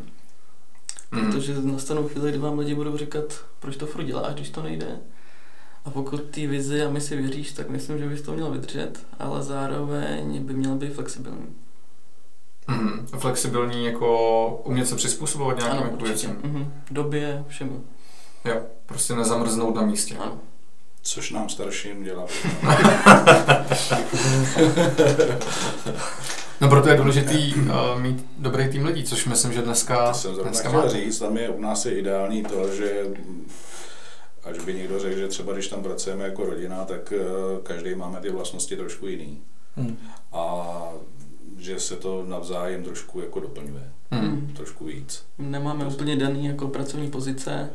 Mm. 1.11 1.25
Protože 1.25 1.61
nastanou 1.61 2.07
chvíli, 2.07 2.29
kdy 2.29 2.39
vám 2.39 2.59
lidi 2.59 2.75
budou 2.75 2.97
říkat, 2.97 3.45
proč 3.59 3.75
to 3.75 3.85
furt 3.85 4.03
děláš, 4.03 4.33
když 4.33 4.49
to 4.49 4.63
nejde. 4.63 4.99
A 5.85 5.89
pokud 5.89 6.21
ty 6.21 6.47
vizi 6.47 6.83
a 6.83 6.89
my 6.89 7.01
si 7.01 7.15
věříš, 7.15 7.51
tak 7.51 7.69
myslím, 7.69 7.97
že 7.97 8.07
bys 8.07 8.21
to 8.21 8.33
měl 8.33 8.51
vydržet, 8.51 9.05
ale 9.19 9.43
zároveň 9.43 10.43
by 10.43 10.53
měl 10.53 10.75
být 10.75 10.93
flexibilní. 10.93 11.55
Mm. 12.67 13.07
Flexibilní 13.19 13.85
jako 13.85 14.61
umět 14.65 14.87
se 14.87 14.95
přizpůsobovat 14.95 15.57
nějakým 15.57 15.83
ano, 15.83 15.97
věcem. 15.97 16.37
Mm-hmm. 16.41 16.71
Době, 16.91 17.45
všemu. 17.47 17.83
Jo, 18.45 18.61
prostě 18.85 19.15
nezamrznout 19.15 19.75
na 19.75 19.81
místě. 19.81 20.17
Ano. 20.17 20.39
Což 21.09 21.31
nám 21.31 21.49
starším 21.49 22.03
dělá. 22.03 22.25
no 26.61 26.69
proto 26.69 26.89
je 26.89 26.97
důležitý 26.97 27.53
uh, 27.55 28.01
mít 28.01 28.25
dobrý 28.37 28.69
tým 28.69 28.85
lidí, 28.85 29.03
což 29.03 29.25
myslím, 29.25 29.53
že 29.53 29.61
dneska, 29.61 30.07
to 30.07 30.13
jsem 30.13 30.35
dneska 30.35 30.69
chtěl 30.69 30.89
říct, 30.89 31.19
tam 31.19 31.37
je, 31.37 31.49
u 31.49 31.61
nás 31.61 31.85
je 31.85 31.99
ideální 31.99 32.43
to, 32.43 32.75
že 32.75 33.05
až 34.43 34.59
by 34.59 34.73
někdo 34.73 34.99
řekl, 34.99 35.17
že 35.17 35.27
třeba 35.27 35.53
když 35.53 35.67
tam 35.67 35.83
pracujeme 35.83 36.23
jako 36.23 36.45
rodina, 36.45 36.85
tak 36.85 37.13
uh, 37.15 37.63
každý 37.63 37.95
máme 37.95 38.19
ty 38.19 38.29
vlastnosti 38.29 38.77
trošku 38.77 39.07
jiný. 39.07 39.41
Hmm. 39.75 39.97
A 40.31 40.65
že 41.57 41.79
se 41.79 41.95
to 41.95 42.25
navzájem 42.27 42.83
trošku 42.83 43.19
jako 43.19 43.39
doplňuje. 43.39 43.91
Hmm. 44.11 44.53
Trošku 44.55 44.85
víc. 44.85 45.25
Nemáme 45.37 45.85
to 45.85 45.91
úplně 45.91 46.15
daný 46.15 46.45
jako 46.45 46.67
pracovní 46.67 47.09
pozice, 47.11 47.69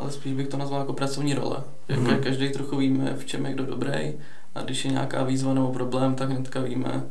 ale 0.00 0.12
spíš 0.12 0.32
bych 0.32 0.48
to 0.48 0.56
nazval 0.56 0.80
jako 0.80 0.92
pracovní 0.92 1.34
role. 1.34 1.56
Mm-hmm. 1.88 2.20
Každý 2.20 2.50
trochu 2.50 2.76
víme, 2.76 3.14
v 3.18 3.24
čem 3.24 3.46
je 3.46 3.52
kdo 3.52 3.66
dobrý 3.66 4.12
a 4.54 4.62
když 4.62 4.84
je 4.84 4.90
nějaká 4.90 5.22
výzva 5.22 5.54
nebo 5.54 5.72
problém, 5.72 6.14
tak 6.14 6.30
hnedka 6.30 6.60
víme, 6.60 7.02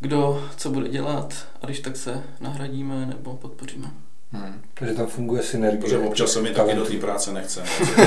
kdo 0.00 0.44
co 0.56 0.70
bude 0.70 0.88
dělat 0.88 1.46
a 1.62 1.66
když 1.66 1.80
tak 1.80 1.96
se 1.96 2.22
nahradíme 2.40 3.06
nebo 3.06 3.34
podpoříme. 3.34 3.90
Hmm. 4.32 4.60
Takže 4.74 4.94
tam 4.94 5.06
funguje 5.06 5.42
synergie. 5.42 5.80
Protože 5.80 5.98
občas 5.98 6.32
se 6.32 6.42
mi 6.42 6.50
taky 6.50 6.74
do 6.74 6.84
té 6.84 6.96
práce 6.96 7.32
nechce. 7.32 7.62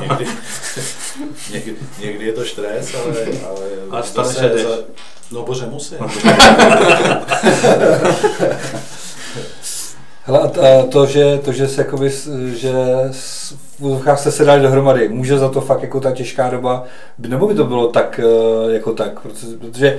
někdy, 0.00 0.26
někdy, 1.52 1.76
někdy, 2.00 2.26
je 2.26 2.32
to 2.32 2.44
stres, 2.44 2.94
ale... 2.94 3.26
Ale, 3.46 3.60
ale 3.90 4.02
stane 4.02 4.28
se, 4.28 4.84
No 5.30 5.42
bože, 5.42 5.66
musím. 5.66 5.98
Hele, 10.24 10.40
a 10.40 10.86
to, 10.88 11.06
že, 11.06 11.38
to, 11.38 11.52
že 11.52 11.68
se 11.68 11.80
jakoby, 11.80 12.10
že 12.54 12.72
v 13.78 14.16
se 14.16 14.44
dali 14.44 14.62
dohromady, 14.62 15.08
může 15.08 15.38
za 15.38 15.48
to 15.48 15.60
fakt 15.60 15.82
jako 15.82 16.00
ta 16.00 16.12
těžká 16.12 16.50
doba, 16.50 16.84
nebo 17.18 17.46
by 17.46 17.54
to 17.54 17.64
bylo 17.64 17.88
tak, 17.88 18.20
eh, 18.22 18.72
jako 18.72 18.92
tak, 18.92 19.20
protože, 19.20 19.56
protože, 19.60 19.98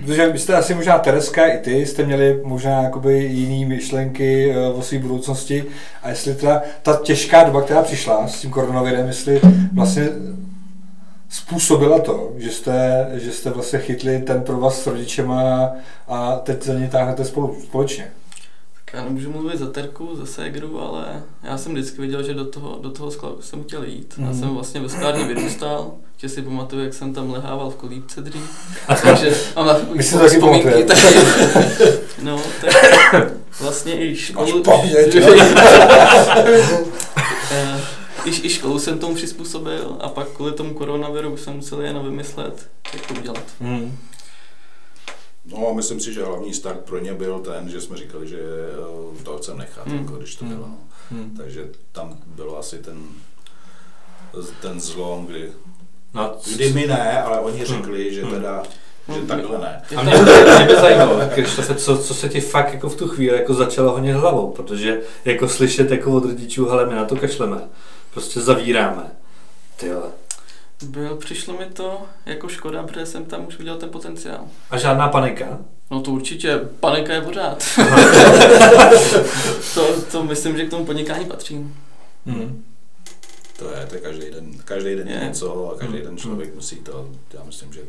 protože 0.00 0.28
vy 0.28 0.38
jste 0.38 0.54
asi 0.54 0.74
možná 0.74 0.98
Tereska 0.98 1.46
i 1.46 1.58
ty 1.58 1.86
jste 1.86 2.04
měli 2.04 2.40
možná 2.44 2.82
jakoby 2.82 3.18
jiný 3.18 3.64
myšlenky 3.64 4.52
eh, 4.52 4.68
o 4.68 4.82
své 4.82 4.98
budoucnosti 4.98 5.64
a 6.02 6.08
jestli 6.08 6.34
ta, 6.34 6.62
ta 6.82 7.00
těžká 7.02 7.44
doba, 7.44 7.62
která 7.62 7.82
přišla 7.82 8.28
s 8.28 8.40
tím 8.40 8.50
koronavirem, 8.50 9.06
jestli 9.06 9.40
vlastně 9.72 10.08
způsobila 11.28 11.98
to, 11.98 12.32
že 12.36 12.50
jste, 12.50 13.06
že 13.14 13.32
jste 13.32 13.50
vlastně 13.50 13.78
chytli 13.78 14.18
ten 14.18 14.42
provaz 14.42 14.82
s 14.82 14.86
rodičema 14.86 15.70
a 16.08 16.36
teď 16.36 16.62
za 16.62 16.74
ně 16.74 16.88
táhnete 16.88 17.24
spolu, 17.24 17.56
společně. 17.62 18.10
Já 18.92 19.04
nemůžu 19.04 19.30
mluvit 19.30 19.58
za 19.58 19.70
Terku, 19.70 20.16
za 20.16 20.26
Ségru, 20.26 20.80
ale 20.80 21.22
já 21.42 21.58
jsem 21.58 21.72
vždycky 21.72 22.00
viděl, 22.00 22.22
že 22.22 22.34
do 22.34 22.44
toho, 22.44 22.78
do 22.82 22.90
toho 22.90 23.10
sklavu 23.10 23.42
jsem 23.42 23.64
chtěl 23.64 23.84
jít. 23.84 24.14
Mm. 24.18 24.26
Já 24.26 24.34
jsem 24.34 24.48
vlastně 24.48 24.80
ve 24.80 24.88
sklárně 24.88 25.24
vyrůstal, 25.24 25.92
že 26.16 26.28
si 26.28 26.42
pamatuju, 26.42 26.84
jak 26.84 26.94
jsem 26.94 27.14
tam 27.14 27.30
lehával 27.30 27.70
v 27.70 27.76
kolípce 27.76 28.20
dřív. 28.20 28.50
Takže 29.02 29.34
mám 29.56 29.66
na 29.66 29.74
takový 29.74 30.02
vzpomínky. 30.02 30.84
Tak, 30.84 30.98
no, 32.22 32.40
tak 32.60 33.32
vlastně 33.60 34.04
i 34.04 34.16
školu... 34.16 34.62
Eh, 37.50 37.80
I, 38.24 38.30
I 38.46 38.48
školu 38.48 38.78
jsem 38.78 38.98
tomu 38.98 39.14
přizpůsobil 39.14 39.96
a 40.00 40.08
pak 40.08 40.28
kvůli 40.28 40.52
tomu 40.52 40.74
koronaviru 40.74 41.36
jsem 41.36 41.56
musel 41.56 41.80
jen 41.80 41.98
vymyslet, 41.98 42.70
jak 42.92 43.06
to 43.06 43.14
udělat. 43.14 43.44
Mm. 43.60 43.98
No, 45.52 45.74
myslím 45.74 46.00
si, 46.00 46.14
že 46.14 46.24
hlavní 46.24 46.54
start 46.54 46.80
pro 46.80 46.98
ně 46.98 47.14
byl 47.14 47.38
ten, 47.38 47.68
že 47.68 47.80
jsme 47.80 47.96
říkali, 47.96 48.28
že 48.28 48.38
eh, 48.38 49.22
to 49.22 49.38
chceme 49.38 49.58
nechat, 49.58 49.86
hmm. 49.86 49.98
jako 49.98 50.16
když 50.16 50.34
to 50.34 50.44
bylo. 50.44 50.60
No. 50.60 50.78
Hmm. 51.10 51.34
Takže 51.36 51.68
tam 51.92 52.18
bylo 52.26 52.58
asi 52.58 52.78
ten, 52.78 53.02
ten 54.62 54.80
zlom, 54.80 55.26
kdy, 55.26 55.52
no, 56.14 56.36
kdy 56.54 56.72
my 56.72 56.86
ne, 56.86 57.22
ale 57.22 57.40
oni 57.40 57.56
hmm. 57.56 57.66
řekli, 57.66 58.04
hmm. 58.04 58.14
že 58.14 58.22
teda 58.36 58.62
že 59.14 59.20
takhle 59.20 59.58
ne. 59.58 59.82
A 59.96 60.02
mě, 60.02 60.12
mě 60.56 60.66
by 60.66 60.74
zajímalo, 60.74 61.20
když 61.34 61.56
to 61.56 61.62
se, 61.62 61.74
co, 61.74 61.98
co 61.98 62.14
se 62.14 62.28
ti 62.28 62.40
fakt 62.40 62.74
jako 62.74 62.88
v 62.88 62.96
tu 62.96 63.08
chvíli 63.08 63.36
jako 63.36 63.54
začalo 63.54 63.92
honit 63.92 64.12
hlavou, 64.12 64.50
protože 64.50 65.00
jako 65.24 65.48
slyšet 65.48 65.90
jako 65.90 66.12
od 66.12 66.24
rodičů, 66.24 66.68
hele, 66.68 66.86
my 66.86 66.94
na 66.94 67.04
to 67.04 67.16
kašleme, 67.16 67.60
prostě 68.14 68.40
zavíráme. 68.40 69.10
Ty 69.76 69.90
byl, 70.86 71.16
přišlo 71.16 71.58
mi 71.58 71.66
to 71.66 72.06
jako 72.26 72.48
škoda, 72.48 72.82
protože 72.82 73.06
jsem 73.06 73.24
tam 73.24 73.46
už 73.46 73.58
viděl 73.58 73.76
ten 73.76 73.90
potenciál. 73.90 74.48
A 74.70 74.78
žádná 74.78 75.08
panika? 75.08 75.58
No 75.90 76.02
to 76.02 76.10
určitě, 76.10 76.58
panika 76.80 77.14
je 77.14 77.20
pořád. 77.20 77.64
to, 79.74 80.02
to 80.02 80.24
myslím, 80.24 80.56
že 80.56 80.66
k 80.66 80.70
tomu 80.70 80.84
podnikání 80.84 81.24
patří. 81.24 81.54
Hmm. 82.26 82.64
To 83.58 83.70
je, 83.70 83.86
to 83.86 83.94
je 83.94 84.00
každý 84.00 84.30
den, 84.30 84.58
každý 84.64 84.94
den 84.94 85.08
je 85.08 85.20
něco 85.24 85.70
a 85.70 85.78
každý 85.78 85.96
hmm. 85.96 86.06
den 86.06 86.16
člověk 86.16 86.48
hmm. 86.48 86.56
musí 86.56 86.76
to, 86.76 87.08
já 87.34 87.44
myslím, 87.44 87.72
že 87.72 87.80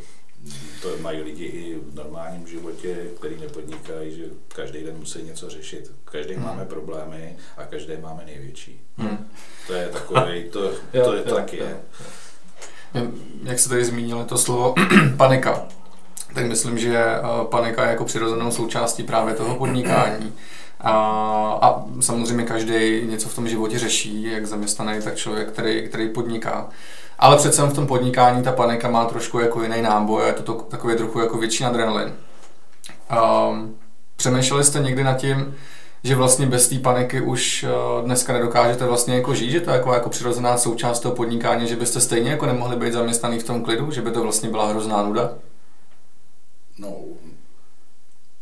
to 0.82 0.98
mají 1.02 1.22
lidi 1.22 1.46
i 1.46 1.76
v 1.76 1.96
normálním 1.96 2.48
životě, 2.48 2.98
který 3.18 3.38
nepodnikají, 3.40 4.16
že 4.16 4.24
každý 4.48 4.84
den 4.84 4.96
musí 4.98 5.24
něco 5.24 5.50
řešit. 5.50 5.92
Každý 6.06 6.34
hmm. 6.34 6.44
máme 6.44 6.66
problémy 6.66 7.38
a 7.58 7.66
každý 7.66 7.94
máme 8.02 8.26
největší. 8.26 8.82
Hmm. 8.98 9.30
To 9.68 9.74
je 9.74 9.88
takový, 9.88 10.44
to, 10.50 10.70
to, 10.70 11.04
to 11.04 11.14
je, 11.14 11.24
tak 11.24 11.54
je. 11.54 11.80
Jak 13.44 13.60
se 13.60 13.70
tady 13.70 13.86
zmínili 13.86 14.26
to 14.26 14.38
slovo 14.38 14.76
panika, 15.18 15.62
tak 16.34 16.46
myslím, 16.46 16.78
že 16.78 16.98
eh, 16.98 17.22
panika 17.50 17.84
je 17.84 17.90
jako 17.90 18.06
přirozenou 18.06 18.52
součástí 18.52 19.04
právě 19.04 19.34
toho 19.34 19.56
podnikání. 19.56 20.34
A, 20.82 20.94
a 21.62 21.84
samozřejmě 22.02 22.44
každý 22.44 23.02
něco 23.06 23.30
v 23.30 23.36
tom 23.36 23.48
životě 23.48 23.80
řeší, 23.80 24.24
jak 24.24 24.46
zaměstnaný, 24.46 25.02
tak 25.02 25.16
člověk, 25.16 25.52
který, 25.52 25.88
který 25.88 26.10
podniká. 26.10 26.70
Ale 27.20 27.38
přece 27.38 27.64
v 27.64 27.74
tom 27.74 27.88
podnikání 27.88 28.44
ta 28.44 28.52
panika 28.52 28.90
má 28.90 29.06
trošku 29.06 29.40
jako 29.40 29.64
jiný 29.64 29.82
náboj, 29.82 30.26
je 30.26 30.34
to, 30.34 30.44
to 30.44 30.54
takový 30.54 30.96
trochu 30.96 31.20
jako 31.20 31.38
větší 31.38 31.64
adrenalin. 31.64 32.14
Um, 33.50 33.76
přemýšleli 34.16 34.64
jste 34.64 34.80
někdy 34.80 35.04
nad 35.04 35.18
tím, 35.18 35.56
že 36.04 36.16
vlastně 36.16 36.46
bez 36.46 36.70
té 36.70 36.80
paniky 36.80 37.22
už 37.22 37.64
uh, 37.64 38.06
dneska 38.06 38.34
nedokážete 38.34 38.86
vlastně 38.86 39.16
jako 39.16 39.36
žít, 39.36 39.52
že 39.52 39.62
to 39.62 39.70
je 39.70 39.78
jako, 39.78 39.94
jako 39.94 40.10
přirozená 40.10 40.58
součást 40.58 41.00
toho 41.00 41.16
podnikání, 41.16 41.68
že 41.68 41.76
byste 41.76 42.02
stejně 42.02 42.32
jako 42.32 42.46
nemohli 42.46 42.76
být 42.76 42.94
zaměstnaný 42.94 43.40
v 43.40 43.44
tom 43.44 43.64
klidu, 43.64 43.92
že 43.92 44.02
by 44.02 44.12
to 44.12 44.24
vlastně 44.24 44.50
byla 44.50 44.68
hrozná 44.68 45.04
nuda? 45.04 45.38
No, 46.78 46.96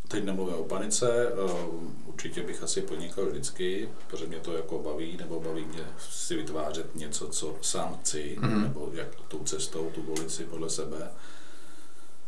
teď 0.08 0.24
nemluvím 0.24 0.56
o 0.56 0.64
panice, 0.64 1.28
uh, 1.28 1.84
určitě 2.06 2.44
bych 2.44 2.64
asi 2.64 2.82
podnikal 2.82 3.26
vždycky, 3.26 3.90
protože 4.08 4.28
mě 4.28 4.38
to 4.38 4.54
jako 4.54 4.80
baví, 4.80 5.18
nebo 5.18 5.40
baví 5.40 5.66
mě 5.66 5.84
si 6.10 6.36
vytvářet 6.36 6.96
něco, 6.96 7.28
co 7.28 7.56
sám 7.62 7.98
chci, 8.02 8.38
mm-hmm. 8.40 8.62
nebo 8.62 8.90
jak 8.94 9.08
tou 9.28 9.40
cestou, 9.40 9.90
tu 9.96 10.02
volici 10.02 10.44
podle 10.44 10.70
sebe. 10.70 11.12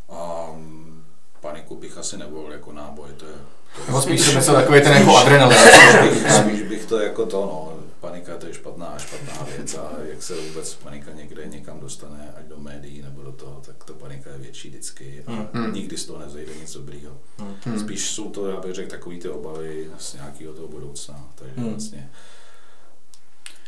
A 0.09 0.51
mm, 0.55 1.03
paniku 1.41 1.75
bych 1.75 1.97
asi 1.97 2.17
nevolil 2.17 2.51
jako 2.51 2.71
náboj, 2.71 3.09
to 3.17 3.25
je... 3.25 3.35
To 3.75 3.81
nebo 3.87 4.01
spíš 4.01 4.25
to 4.25 4.31
něco 4.31 4.53
takový 4.53 4.81
ten 4.81 4.93
jako 4.93 5.17
adrenalin. 5.17 5.57
spíš, 6.39 6.61
bych 6.61 6.85
to 6.85 6.99
jako 6.99 7.25
to, 7.25 7.41
no, 7.41 7.79
panika 7.99 8.37
to 8.37 8.47
je 8.47 8.53
špatná, 8.53 8.95
špatná 8.97 9.47
věc 9.57 9.75
a 9.75 9.91
jak 10.09 10.23
se 10.23 10.35
vůbec 10.35 10.73
panika 10.73 11.11
někde 11.11 11.45
někam 11.45 11.79
dostane, 11.79 12.33
ať 12.37 12.45
do 12.45 12.57
médií 12.57 13.01
nebo 13.01 13.23
do 13.23 13.31
toho, 13.31 13.61
tak 13.65 13.83
ta 13.83 13.93
panika 13.93 14.29
je 14.29 14.37
větší 14.37 14.69
vždycky 14.69 15.23
a 15.27 15.31
hmm. 15.53 15.73
nikdy 15.73 15.97
z 15.97 16.05
toho 16.05 16.19
nezajde 16.19 16.51
nic 16.61 16.73
dobrýho. 16.73 17.17
Hmm. 17.65 17.79
Spíš 17.79 18.09
jsou 18.09 18.29
to, 18.29 18.47
já 18.47 18.59
bych 18.59 18.73
řekl, 18.73 18.89
takový 18.89 19.19
ty 19.19 19.29
obavy 19.29 19.87
z 19.97 20.13
nějakého 20.13 20.53
toho 20.53 20.67
budoucna, 20.67 21.29
takže 21.35 21.55
hmm. 21.57 21.69
vlastně 21.69 22.09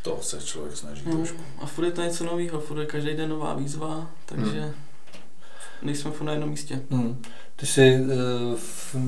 to 0.01 0.19
se 0.21 0.41
člověk 0.41 0.77
snaží 0.77 1.05
hmm. 1.05 1.17
trošku. 1.17 1.41
A 1.59 1.65
furt 1.65 1.85
je 1.85 1.91
to 1.91 2.01
něco 2.01 2.23
nového, 2.23 2.59
furt 2.59 2.79
je 2.79 2.85
každý 2.85 3.13
den 3.13 3.29
nová 3.29 3.53
výzva, 3.53 4.11
takže 4.25 4.61
hmm. 4.61 4.73
Nejsme 5.83 6.11
furt 6.11 6.25
na 6.25 6.31
jednom 6.31 6.49
místě. 6.49 6.79
Hmm. 6.89 7.21
Ty 7.55 7.65
jsi 7.65 7.99
uh, 8.01 9.01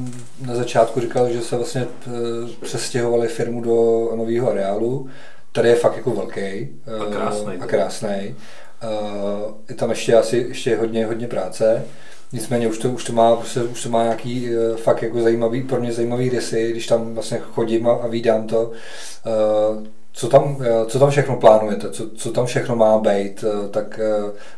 na 0.47 0.55
začátku 0.55 0.99
říkal, 0.99 1.29
že 1.29 1.41
se 1.41 1.55
vlastně 1.55 1.85
uh, 1.85 2.13
přestěhovali 2.61 3.27
firmu 3.27 3.61
do 3.61 4.09
nového 4.15 4.51
areálu. 4.51 5.07
Tady 5.51 5.69
je 5.69 5.75
fakt 5.75 5.97
jako 5.97 6.11
velký 6.11 6.69
uh, 6.87 7.01
a 7.01 7.05
krásný. 7.05 7.53
A 7.59 7.67
krásný. 7.67 8.35
Uh, 8.83 9.53
je 9.69 9.75
tam 9.75 9.89
ještě 9.89 10.15
asi 10.15 10.37
ještě 10.37 10.77
hodně, 10.77 11.05
hodně 11.05 11.27
práce. 11.27 11.85
Nicméně 12.31 12.67
už 12.67 12.77
to, 12.77 12.89
už 12.89 13.03
to 13.03 13.13
má, 13.13 13.35
prostě, 13.35 13.63
už 13.63 13.83
to 13.83 13.89
má 13.89 14.03
nějaký 14.03 14.49
uh, 14.49 14.77
fakt 14.77 15.01
jako 15.01 15.21
zajímavý, 15.21 15.63
pro 15.63 15.79
mě 15.79 15.93
zajímavý 15.93 16.29
rysy, 16.29 16.71
když 16.71 16.87
tam 16.87 17.13
vlastně 17.13 17.39
chodím 17.39 17.87
a, 17.87 17.93
a 17.93 18.07
vídám 18.07 18.47
to. 18.47 18.61
Uh, 18.61 19.83
co 20.15 20.27
tam, 20.27 20.57
co 20.87 20.99
tam 20.99 21.09
všechno 21.09 21.35
plánujete, 21.35 21.89
co, 21.89 22.09
co 22.09 22.31
tam 22.31 22.45
všechno 22.45 22.75
má 22.75 22.97
být, 22.97 23.43
tak 23.71 23.99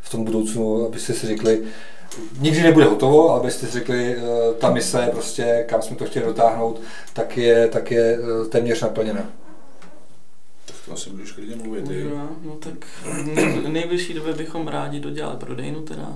v 0.02 0.12
tom 0.12 0.24
budoucnu, 0.24 0.86
abyste 0.86 1.14
si 1.14 1.28
řekli, 1.28 1.62
nikdy 2.40 2.64
nebude 2.64 2.86
hotovo, 2.86 3.32
abyste 3.32 3.68
řekli, 3.68 4.16
eh, 4.16 4.22
ta 4.60 4.70
mise, 4.70 5.10
prostě, 5.12 5.66
kam 5.70 5.82
jsme 5.82 5.96
to 5.96 6.06
chtěli 6.06 6.26
dotáhnout, 6.26 6.82
tak 7.14 7.38
je, 7.38 7.68
tak 7.68 7.92
je 7.92 8.20
eh, 8.20 8.48
téměř 8.48 8.82
naplněna. 8.82 9.30
Tak 10.66 10.76
to 10.86 10.94
asi 10.94 11.10
můžeš 11.10 11.32
klidně 11.32 11.56
mluvit. 11.56 11.86
Můžu, 11.86 12.10
no, 12.10 12.30
no 12.42 12.56
tak 12.56 12.86
v 13.64 13.68
nejbližší 13.68 14.14
době 14.14 14.34
bychom 14.34 14.68
rádi 14.68 15.00
dodělali 15.00 15.38
prodejnu 15.38 15.82
teda. 15.82 16.14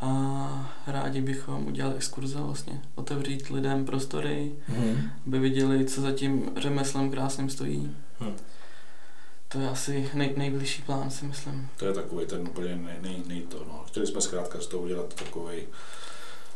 A 0.00 0.72
rádi 0.86 1.20
bychom 1.20 1.66
udělali 1.66 1.94
exkurze 1.96 2.38
vlastně, 2.40 2.80
otevřít 2.94 3.50
lidem 3.50 3.84
prostory, 3.84 4.52
hmm. 4.66 5.10
aby 5.26 5.38
viděli, 5.38 5.84
co 5.84 6.00
za 6.00 6.12
tím 6.12 6.50
řemeslem 6.56 7.10
krásným 7.10 7.50
stojí. 7.50 7.96
Hmm. 8.18 8.34
To 9.56 9.62
je 9.62 9.68
asi 9.68 10.10
nej, 10.14 10.34
nejbližší 10.36 10.82
plán, 10.82 11.10
si 11.10 11.24
myslím. 11.24 11.68
To 11.76 11.86
je 11.86 11.92
takový 11.92 12.26
ten 12.26 12.40
úplně 12.40 12.76
nej, 12.76 12.96
nej, 13.00 13.22
nej 13.26 13.42
to. 13.42 13.64
No. 13.64 13.84
Chtěli 13.86 14.06
jsme 14.06 14.20
zkrátka 14.20 14.60
z 14.60 14.66
toho 14.66 14.82
udělat 14.82 15.14
takový 15.14 15.62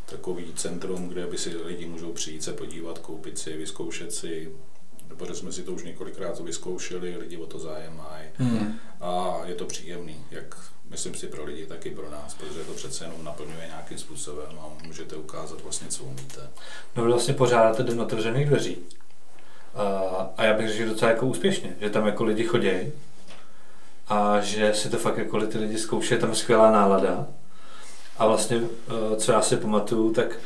takový 0.06 0.52
centrum, 0.54 1.08
kde 1.08 1.26
by 1.26 1.38
si 1.38 1.56
lidi 1.56 1.86
můžou 1.86 2.12
přijít 2.12 2.42
se 2.42 2.52
podívat, 2.52 2.98
koupit 2.98 3.38
si, 3.38 3.56
vyzkoušet 3.56 4.12
si, 4.12 4.52
protože 5.16 5.34
jsme 5.34 5.52
si 5.52 5.62
to 5.62 5.72
už 5.72 5.84
několikrát 5.84 6.40
vyzkoušeli, 6.40 7.16
lidi 7.16 7.36
o 7.36 7.46
to 7.46 7.58
zájem 7.58 7.96
mají. 7.96 8.24
Hmm. 8.34 8.78
A 9.00 9.40
je 9.44 9.54
to 9.54 9.64
příjemný, 9.64 10.24
jak 10.30 10.56
myslím 10.90 11.14
si 11.14 11.26
pro 11.26 11.44
lidi, 11.44 11.66
tak 11.66 11.86
i 11.86 11.90
pro 11.90 12.10
nás, 12.10 12.34
protože 12.34 12.64
to 12.64 12.72
přece 12.72 13.04
jenom 13.04 13.24
naplňuje 13.24 13.66
nějakým 13.66 13.98
způsobem 13.98 14.58
a 14.60 14.84
můžete 14.86 15.16
ukázat 15.16 15.60
vlastně, 15.60 15.88
co 15.88 16.04
umíte. 16.04 16.50
No 16.96 17.04
vlastně 17.04 17.34
pořádáte 17.34 17.82
den 17.82 18.00
otevřených 18.00 18.46
dveří. 18.46 18.78
A 20.36 20.44
já 20.44 20.54
bych 20.54 20.68
řekl, 20.68 20.78
že 20.78 20.86
docela 20.86 21.10
jako 21.10 21.26
úspěšně, 21.26 21.76
že 21.80 21.90
tam 21.90 22.06
jako 22.06 22.24
lidi 22.24 22.44
chodí 22.44 22.92
a 24.08 24.40
že 24.40 24.74
si 24.74 24.88
to 24.88 24.98
fakt 24.98 25.18
jako 25.18 25.40
ty 25.40 25.58
lidi 25.58 25.78
zkouší, 25.78 26.14
je 26.14 26.20
tam 26.20 26.34
skvělá 26.34 26.70
nálada. 26.70 27.26
A 28.18 28.26
vlastně, 28.26 28.56
e, 28.56 29.16
co 29.16 29.32
já 29.32 29.42
si 29.42 29.56
pamatuju, 29.56 30.12
tak 30.12 30.38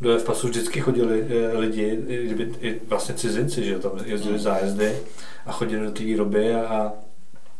do 0.00 0.18
v 0.18 0.24
pasu 0.24 0.48
vždycky 0.48 0.80
chodili 0.80 1.26
e, 1.28 1.58
lidi, 1.58 1.98
i 2.60 2.80
vlastně 2.88 3.14
cizinci, 3.14 3.64
že 3.64 3.78
tam 3.78 3.92
jezdili 4.04 4.34
mm. 4.34 4.40
zájezdy 4.40 4.98
a 5.46 5.52
chodili 5.52 5.86
do 5.86 5.92
té 5.92 6.02
výroby 6.02 6.54
a, 6.54 6.92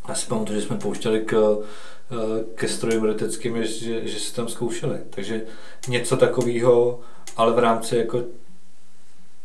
a 0.05 0.15
si 0.15 0.27
pamatuju, 0.27 0.61
že 0.61 0.67
jsme 0.67 0.77
pouštěli 0.77 1.21
k, 1.21 1.33
e, 1.33 2.45
ke 2.55 2.69
strojům 2.69 3.05
leteckým, 3.05 3.65
že, 3.65 4.09
že 4.09 4.21
si 4.21 4.35
tam 4.35 4.49
zkoušeli. 4.49 4.99
Takže 5.11 5.43
něco 5.89 6.17
takového, 6.17 7.01
ale 7.37 7.53
v 7.53 7.59
rámci 7.59 7.97
jako 7.97 8.23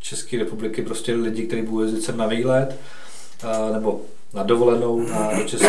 České 0.06 0.38
republiky 0.38 0.82
prostě 0.82 1.16
lidi, 1.16 1.48
kteří 1.48 1.62
budou 1.62 1.82
jezdit 1.82 2.02
sem 2.02 2.18
na 2.18 2.28
výlet 2.28 2.80
nebo 3.74 4.02
na 4.34 4.44
dovolenou 4.44 5.00
na, 5.00 5.40
do 5.40 5.44
Česko, 5.44 5.68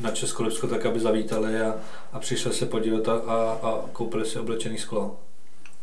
na 0.00 0.10
Českolipsko, 0.10 0.66
tak 0.66 0.86
aby 0.86 1.00
zavítali 1.00 1.60
a, 1.60 1.74
a 2.12 2.18
přišli 2.18 2.52
se 2.52 2.66
podívat 2.66 3.08
a, 3.08 3.12
a, 3.12 3.58
a 3.62 3.84
koupili 3.92 4.26
si 4.26 4.38
oblečený 4.38 4.78
sklo. 4.78 5.16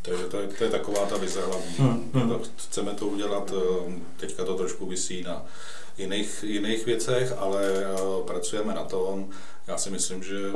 Takže 0.01 0.23
to 0.23 0.37
je, 0.39 0.47
to 0.47 0.63
je 0.63 0.69
taková 0.69 1.05
ta 1.05 1.17
vize 1.17 1.41
hlavní. 1.41 1.75
Hmm, 1.77 2.11
hmm. 2.13 2.39
Chceme 2.55 2.91
to 2.91 3.07
udělat, 3.07 3.53
eh, 3.57 3.91
teďka 4.17 4.45
to 4.45 4.55
trošku 4.55 4.85
vysí 4.85 5.23
na 5.23 5.45
jiných, 6.01 6.43
jiných 6.47 6.85
věcech, 6.85 7.33
ale 7.37 7.61
eh, 7.65 8.23
pracujeme 8.27 8.73
na 8.73 8.83
tom. 8.83 9.29
Já 9.67 9.77
si 9.77 9.89
myslím, 9.89 10.23
že 10.23 10.51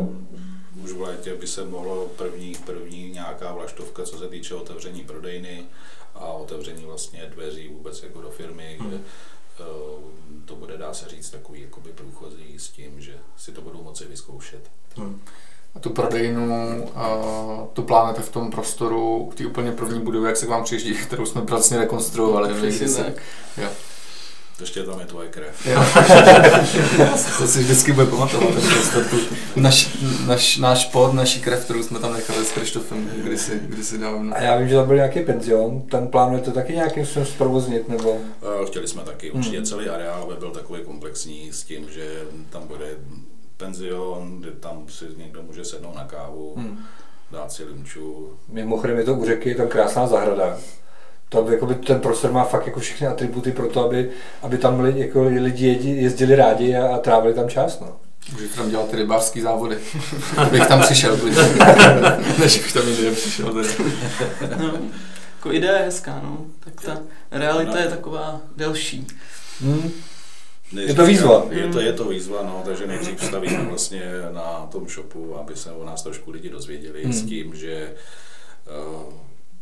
už 0.83 0.91
v 0.91 1.01
létě 1.01 1.35
by 1.35 1.47
se 1.47 1.65
mohlo 1.65 2.05
první, 2.05 2.55
první 2.65 3.09
nějaká 3.09 3.53
vlaštovka, 3.53 4.03
co 4.03 4.17
se 4.17 4.27
týče 4.27 4.55
otevření 4.55 5.03
prodejny 5.03 5.65
a 6.15 6.25
otevření 6.25 6.85
vlastně 6.85 7.31
dveří 7.33 7.67
vůbec 7.67 8.03
jako 8.03 8.21
do 8.21 8.29
firmy, 8.29 8.77
hmm. 8.79 8.89
kde 8.89 8.99
eh, 9.59 9.63
to 10.45 10.55
bude, 10.55 10.77
dá 10.77 10.93
se 10.93 11.09
říct, 11.09 11.29
takový 11.29 11.61
jakoby 11.61 11.89
průchozí 11.89 12.59
s 12.59 12.69
tím, 12.69 13.01
že 13.01 13.13
si 13.37 13.51
to 13.51 13.61
budou 13.61 13.83
moci 13.83 14.05
vyzkoušet. 14.05 14.71
Hmm. 14.95 15.21
A 15.75 15.79
tu 15.79 15.89
prodejnu, 15.89 16.83
uh, 16.83 17.67
tu 17.73 17.83
plánujete 17.83 18.21
v 18.21 18.29
tom 18.29 18.51
prostoru, 18.51 19.29
v 19.33 19.35
té 19.35 19.45
úplně 19.45 19.71
první 19.71 19.99
budově, 19.99 20.27
jak 20.27 20.37
se 20.37 20.45
k 20.45 20.49
vám 20.49 20.63
přijíždí, 20.63 20.95
kterou 21.05 21.25
jsme 21.25 21.41
vlastně 21.41 21.77
rekonstruovali. 21.77 22.53
Přesně 22.53 23.03
tak. 23.03 23.13
Jo. 23.57 23.69
Ještě 24.59 24.83
tam 24.83 24.99
je 24.99 25.05
tvoje 25.05 25.29
krev. 25.29 25.67
to 27.37 27.47
si 27.47 27.59
vždycky 27.59 27.93
bude 27.93 28.05
pamatovat. 28.05 28.49
Tu, 29.09 29.17
naš, 29.55 29.97
naš, 30.27 30.57
náš 30.57 30.85
pod, 30.85 31.13
naší 31.13 31.41
krev, 31.41 31.63
kterou 31.63 31.83
jsme 31.83 31.99
tam 31.99 32.13
nechali 32.13 32.45
s 32.45 32.51
Krištofem 32.51 33.11
kdysi, 33.23 33.59
kdysi 33.63 33.97
dávno. 33.97 34.35
A 34.35 34.41
já 34.41 34.57
vím, 34.57 34.69
že 34.69 34.75
tam 34.75 34.87
byl 34.87 34.95
nějaký 34.95 35.19
penzion, 35.19 35.81
ten 35.81 36.07
plánujete 36.07 36.51
taky 36.51 36.73
nějakým 36.73 37.05
způsobem 37.05 37.27
zprovoznit, 37.27 37.89
nebo? 37.89 38.17
Chtěli 38.65 38.87
jsme 38.87 39.01
taky, 39.01 39.31
určitě 39.31 39.57
hmm. 39.57 39.65
celý 39.65 39.89
areál 39.89 40.27
by 40.27 40.33
byl 40.39 40.51
takový 40.51 40.81
komplexní 40.83 41.53
s 41.53 41.63
tím, 41.63 41.89
že 41.89 42.21
tam 42.49 42.67
bude 42.67 42.85
penzion, 43.57 44.39
kde 44.39 44.51
tam 44.51 44.85
si 44.89 45.05
někdo 45.17 45.43
může 45.43 45.65
sednout 45.65 45.95
na 45.95 46.03
kávu, 46.03 46.53
hmm. 46.57 46.79
dát 47.31 47.51
si 47.51 47.63
limču. 47.63 48.29
Mimochodem 48.49 48.97
je 48.97 49.03
to 49.03 49.13
u 49.13 49.25
řeky, 49.25 49.49
je 49.49 49.55
tam 49.55 49.67
krásná 49.67 50.07
zahrada 50.07 50.57
to, 51.43 51.51
jakoby, 51.51 51.75
ten 51.75 51.99
prostor 51.99 52.31
má 52.31 52.43
fakt 52.43 52.65
jako 52.65 52.79
všechny 52.79 53.07
atributy 53.07 53.51
pro 53.51 53.67
to, 53.67 53.85
aby, 53.85 54.09
aby 54.41 54.57
tam 54.57 54.79
lidi, 54.79 54.99
jako 54.99 55.23
lidi 55.23 55.67
jezdili 55.83 56.35
rádi 56.35 56.75
a, 56.75 56.95
a 56.95 56.97
trávili 56.97 57.33
tam 57.33 57.49
čas. 57.49 57.79
No. 57.79 57.95
Můžete 58.31 58.55
tam 58.55 58.69
dělat 58.69 58.89
ty 58.89 58.95
rybářský 58.95 59.41
závody. 59.41 59.77
bych 60.51 60.67
tam 60.67 60.81
přišel, 60.81 61.17
než 62.39 62.57
bych 62.57 62.73
tam 62.73 62.87
někdy 62.87 63.11
přišel. 63.11 63.53
no, 64.59 64.73
jako 65.35 65.51
idea 65.51 65.77
je 65.77 65.85
hezká, 65.85 66.19
no. 66.23 66.37
Tak 66.59 66.81
ta 66.81 66.97
realita 67.31 67.79
je 67.79 67.87
taková 67.87 68.41
delší. 68.57 69.07
Hmm. 69.61 69.91
je 70.71 70.93
to 70.93 71.05
výzva. 71.05 71.45
Je 71.49 71.67
to, 71.67 71.79
je 71.79 71.93
to 71.93 72.09
výzva, 72.09 72.43
no, 72.43 72.61
takže 72.65 72.87
nejdřív 72.87 73.23
stavíme 73.23 73.63
vlastně 73.63 74.01
na 74.31 74.67
tom 74.71 74.87
shopu, 74.89 75.37
aby 75.37 75.55
se 75.55 75.71
o 75.71 75.85
nás 75.85 76.03
trošku 76.03 76.31
lidi 76.31 76.49
dozvěděli 76.49 77.03
hmm. 77.03 77.13
s 77.13 77.25
tím, 77.25 77.55
že 77.55 77.93
uh, 78.97 79.13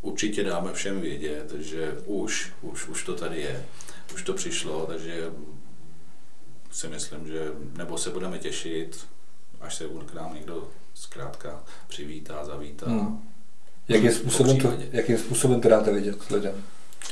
určitě 0.03 0.43
dáme 0.43 0.73
všem 0.73 1.01
vědět, 1.01 1.53
že 1.59 1.97
už, 2.05 2.51
už, 2.61 2.87
už 2.87 3.03
to 3.03 3.15
tady 3.15 3.41
je, 3.41 3.65
už 4.13 4.23
to 4.23 4.33
přišlo, 4.33 4.85
takže 4.85 5.31
si 6.71 6.87
myslím, 6.87 7.27
že 7.27 7.51
nebo 7.77 7.97
se 7.97 8.09
budeme 8.09 8.39
těšit, 8.39 9.05
až 9.61 9.75
se 9.75 9.83
k 10.05 10.13
nám 10.13 10.35
někdo 10.35 10.67
zkrátka 10.93 11.63
přivítá, 11.87 12.45
zavítá. 12.45 12.89
Hmm. 12.89 13.29
Jakým 13.87 14.11
způsobem, 14.11 14.57
to, 14.57 14.73
jakým 14.91 15.17
způsobem 15.17 15.61
to 15.61 15.69
dáte 15.69 15.91
vědět 15.91 16.31
lidem? 16.31 16.63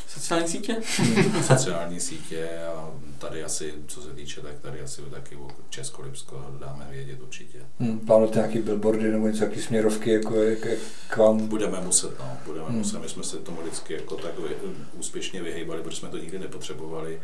Sociální 0.07 0.47
sítě? 0.47 0.75
sociální 1.47 1.99
sítě 1.99 2.49
a 2.75 2.91
tady 3.19 3.43
asi, 3.43 3.73
co 3.87 4.01
se 4.01 4.09
týče, 4.09 4.41
tak 4.41 4.59
tady 4.61 4.81
asi 4.81 5.01
taky 5.01 5.35
o 5.35 5.47
Česko-Lipsko 5.69 6.45
dáme 6.59 6.87
vědět 6.91 7.21
určitě. 7.21 7.59
Hmm, 7.79 7.99
plánujete 7.99 8.39
nějaký 8.39 8.59
billboardy 8.59 9.11
nebo 9.11 9.27
něco, 9.27 9.43
jaký 9.43 9.61
směrovky 9.61 10.11
jako, 10.11 10.35
jak, 10.35 10.65
jak 10.65 10.79
k 11.11 11.17
vám? 11.17 11.47
Budeme 11.47 11.81
muset, 11.81 12.19
no, 12.19 12.37
budeme 12.45 12.65
Hmm. 12.67 12.77
muset. 12.77 12.99
My 12.99 13.09
jsme 13.09 13.23
se 13.23 13.37
tomu 13.37 13.61
vždycky 13.61 13.93
jako 13.93 14.15
tak 14.15 14.39
vy- 14.39 14.55
úspěšně 14.99 15.41
vyhýbali, 15.43 15.81
protože 15.81 15.97
jsme 15.97 16.09
to 16.09 16.17
nikdy 16.17 16.39
nepotřebovali 16.39 17.21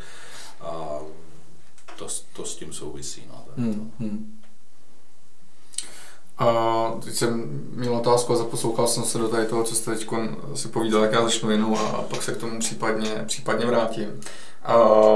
a 0.61 0.99
to, 1.97 2.07
to 2.33 2.45
s 2.45 2.55
tím 2.55 2.73
souvisí. 2.73 3.23
No, 3.27 3.43
tady 3.55 3.67
to. 3.67 3.73
Hmm, 3.73 3.91
hmm. 3.99 4.39
A 6.37 6.47
teď 7.03 7.13
jsem 7.13 7.61
měl 7.73 7.95
otázku 7.95 8.33
a 8.33 8.35
zaposlouchal 8.35 8.87
jsem 8.87 9.03
se 9.03 9.17
do 9.17 9.27
tady 9.27 9.45
toho, 9.45 9.63
co 9.63 9.75
jste 9.75 9.91
teď 9.95 10.07
si 10.55 10.67
povídal, 10.67 11.01
tak 11.01 11.11
já 11.13 11.23
začnu 11.23 11.51
jinou 11.51 11.77
a 11.77 12.01
pak 12.01 12.23
se 12.23 12.31
k 12.31 12.37
tomu 12.37 12.59
případně, 12.59 13.23
případně 13.27 13.65
vrátím. 13.65 14.21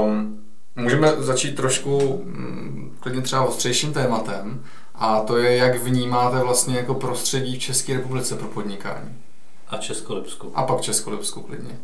Um, 0.04 0.44
můžeme 0.76 1.12
začít 1.18 1.56
trošku 1.56 2.20
mm, 2.24 2.96
klidně 3.00 3.22
třeba 3.22 3.44
ostřejším 3.44 3.92
tématem 3.92 4.64
a 4.94 5.20
to 5.20 5.36
je, 5.38 5.56
jak 5.56 5.76
vnímáte 5.82 6.38
vlastně 6.38 6.76
jako 6.76 6.94
prostředí 6.94 7.56
v 7.58 7.62
České 7.62 7.94
republice 7.94 8.36
pro 8.36 8.48
podnikání. 8.48 9.22
A 9.68 9.76
Českolipsku. 9.78 10.52
A 10.54 10.62
pak 10.62 10.80
Českolipsku 10.80 11.42
klidně. 11.42 11.78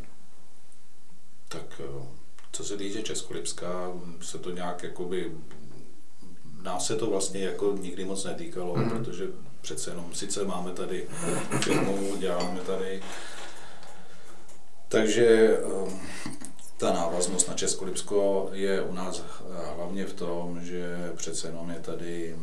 Tak 1.49 1.81
eh, 1.81 2.03
co 2.53 2.65
se 2.65 2.77
týče 2.77 3.03
Českolipska, 3.03 3.69
se 4.21 4.39
to 4.39 4.51
nějak 4.51 4.83
jakoby, 4.83 5.33
nás 6.63 6.87
se 6.87 6.97
to 6.97 7.11
vlastně 7.11 7.41
jako 7.45 7.73
nikdy 7.81 8.05
moc 8.05 8.25
netýkalo, 8.25 8.77
Mhm. 8.77 8.85
mm-hmm. 8.89 9.05
protože 9.05 9.25
přece 9.61 9.91
jenom 9.91 10.15
sice 10.15 10.45
máme 10.45 10.71
tady 10.73 11.07
firmu, 11.61 12.17
děláme 12.17 12.61
tady, 12.61 13.03
takže 14.89 15.59
eh, 15.59 15.93
ta 16.79 16.93
návaznost 16.93 17.49
na 17.49 17.55
Českolipsko 17.55 18.49
je 18.53 18.83
u 18.83 18.93
nás 18.93 19.23
hlavně 19.77 20.07
v 20.07 20.13
tom, 20.13 20.61
že 20.65 21.13
přece 21.17 21.49
jenom 21.49 21.71
je 21.71 21.81
tady 21.81 22.37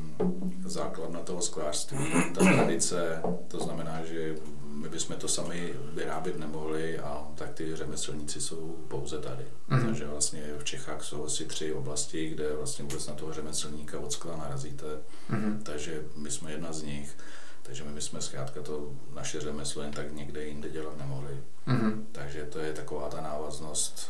základna 0.66 1.20
toho 1.20 1.42
sklářství, 1.42 1.98
ta 2.36 2.42
tradice, 2.46 3.22
to 3.48 3.60
znamená, 3.60 4.06
že 4.06 4.36
my 4.68 4.90
bychom 4.90 5.16
to 5.16 5.28
sami 5.28 5.74
vyrábět 5.94 6.40
nemohli 6.40 7.00
a 7.00 7.28
tak 7.36 7.54
ty 7.54 7.76
řemeslníci 7.76 8.42
jsou 8.42 8.76
pouze 8.88 9.20
tady. 9.20 9.44
Mhm. 9.68 9.80
Mm-hmm. 9.80 9.86
Takže 9.86 10.06
vlastně 10.06 10.44
v 10.60 10.64
Čechách 10.64 11.04
jsou 11.04 11.26
asi 11.26 11.46
tři 11.46 11.74
oblasti, 11.74 12.30
kde 12.30 12.56
vlastně 12.56 12.84
vůbec 12.86 13.08
na 13.08 13.14
toho 13.14 13.34
řemeslníka 13.34 14.00
od 14.00 14.12
skla 14.12 14.38
narazíte, 14.38 14.86
Mhm. 15.30 15.60
takže 15.64 16.04
my 16.16 16.32
jsme 16.32 16.52
jedna 16.52 16.74
z 16.74 16.82
nich. 16.84 17.18
Takže 17.64 17.84
my 17.84 17.92
bychom 17.94 18.22
zkrátka 18.22 18.62
to 18.62 18.92
naše 19.14 19.42
řemeslo 19.42 19.82
jen 19.82 19.92
tak 19.92 20.14
někde 20.14 20.46
jinde 20.46 20.70
dělat 20.70 20.98
nemohli. 20.98 21.38
Mhm. 21.66 22.08
Takže 22.12 22.44
to 22.44 22.60
je 22.60 22.74
taková 22.74 23.10
ta 23.10 23.22
návaznost 23.22 24.10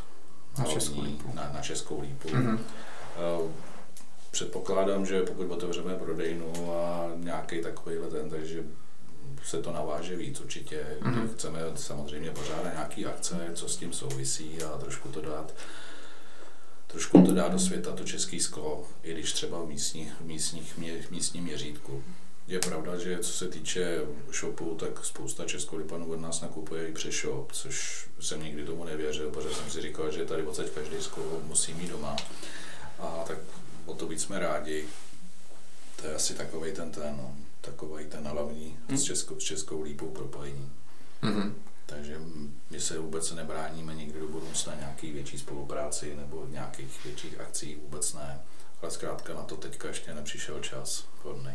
Na 0.58 0.64
hlavní 0.64 0.74
Českou 0.74 1.02
lípu. 1.02 1.32
Na, 1.34 1.52
na 1.54 1.62
Českou 1.62 2.02
lípu. 2.02 2.30
Mhm. 2.34 2.60
Eh, 3.18 3.52
Předpokládám, 4.32 5.06
že 5.06 5.22
pokud 5.22 5.52
otevřeme 5.52 5.96
prodejnu 5.96 6.74
a 6.76 7.08
nějaký 7.16 7.62
takovýhle 7.62 8.08
ten, 8.08 8.30
takže 8.30 8.64
se 9.44 9.62
to 9.62 9.72
naváže 9.72 10.16
víc 10.16 10.42
určitě. 10.42 10.86
Mhm. 11.02 11.14
Mm-hmm. 11.14 11.34
Chceme 11.34 11.60
samozřejmě 11.76 12.32
pořádat 12.32 12.74
nějaký 12.74 13.06
akce, 13.06 13.52
co 13.54 13.70
s 13.70 13.78
tím 13.78 13.94
souvisí 13.94 14.64
a 14.64 14.78
trošku 14.78 15.10
to 15.10 15.22
dát 15.22 15.54
trošku 16.96 17.22
to 17.22 17.34
dát 17.34 17.52
do 17.52 17.60
světa, 17.60 17.92
to 17.92 18.04
český 18.04 18.40
sklo, 18.40 18.84
i 19.04 19.14
když 19.14 19.34
třeba 19.34 19.62
v, 19.62 19.68
místní, 19.68 20.12
v 20.22 20.26
místních, 20.26 20.78
mě, 20.78 21.02
v 21.02 21.12
místním 21.12 21.44
měřítku. 21.44 22.04
Je 22.48 22.60
pravda, 22.60 22.98
že 22.98 23.20
co 23.20 23.34
se 23.34 23.48
týče 23.48 24.02
shopu, 24.40 24.76
tak 24.76 25.06
spousta 25.06 25.46
Českolipanů 25.46 26.12
od 26.12 26.20
nás 26.20 26.42
nakupuje 26.42 26.88
i 26.88 26.94
přes 26.94 27.16
shop, 27.16 27.52
což 27.52 28.08
jsem 28.20 28.44
nikdy 28.44 28.66
tomu 28.66 28.84
nevěřil, 28.84 29.32
protože 29.32 29.56
jsem 29.56 29.72
si 29.72 29.82
říkal, 29.82 30.12
že 30.12 30.26
tady 30.26 30.44
odsaď 30.44 30.70
každý 30.70 30.96
sklo 31.02 31.42
musí 31.44 31.74
mít 31.74 31.90
doma. 31.90 32.16
A 33.00 33.24
tak 33.28 33.38
o 33.86 33.94
to 33.94 34.08
víc 34.08 34.22
jsme 34.22 34.40
rádi. 34.40 34.88
To 35.96 36.08
je 36.08 36.16
asi 36.16 36.34
takový 36.34 36.72
ten, 36.72 36.92
ten, 36.92 37.18
no, 37.18 37.36
takový 37.62 38.06
ten 38.06 38.28
hlavní 38.28 38.78
s, 38.90 39.04
českou, 39.04 39.40
s 39.40 39.44
českou 39.44 39.82
lípou 39.82 40.10
propojení. 40.10 40.72
Mhm. 41.22 41.56
Takže 41.86 42.20
my 42.70 42.82
se 42.82 43.00
vůbec 43.00 43.32
nebráníme 43.32 43.96
nikdy 43.96 44.20
do 44.20 44.28
budoucna 44.28 44.76
nějaký 44.76 45.12
větší 45.12 45.40
spolupráci 45.40 46.16
nebo 46.16 46.46
nějakých 46.50 47.04
větších 47.06 47.40
akcí, 47.40 47.76
vůbec 47.76 48.14
ne. 48.14 48.40
Ale 48.82 48.92
zkrátka 48.92 49.34
na 49.34 49.44
to 49.44 49.58
teďka 49.58 49.88
ještě 49.88 50.14
nepřišel 50.14 50.60
čas 50.60 51.08
vhodný. 51.24 51.52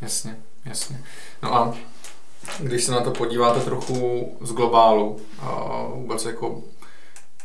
Jasně, 0.00 0.42
jasně. 0.64 1.04
No 1.42 1.54
a 1.54 1.74
když 2.58 2.84
se 2.84 2.92
na 2.92 3.00
to 3.00 3.10
podíváte 3.10 3.60
trochu 3.60 4.28
z 4.40 4.52
globálu, 4.52 5.20
a 5.38 5.84
vůbec 5.94 6.24
jako 6.24 6.62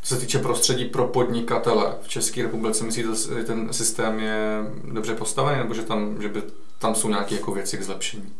co 0.01 0.15
se 0.15 0.21
týče 0.21 0.39
prostředí 0.39 0.85
pro 0.85 1.07
podnikatele 1.07 1.97
v 2.01 2.07
České 2.07 2.43
republice, 2.43 2.83
myslíte, 2.83 3.09
že 3.37 3.43
ten 3.43 3.73
systém 3.73 4.19
je 4.19 4.63
dobře 4.91 5.15
postavený, 5.15 5.57
nebo 5.57 5.73
že 5.73 5.83
tam, 5.83 6.21
že 6.21 6.29
by, 6.29 6.43
tam 6.79 6.95
jsou 6.95 7.09
nějaké 7.09 7.35
jako 7.35 7.51
věci 7.51 7.77
k 7.77 7.83
zlepšení? 7.83 8.33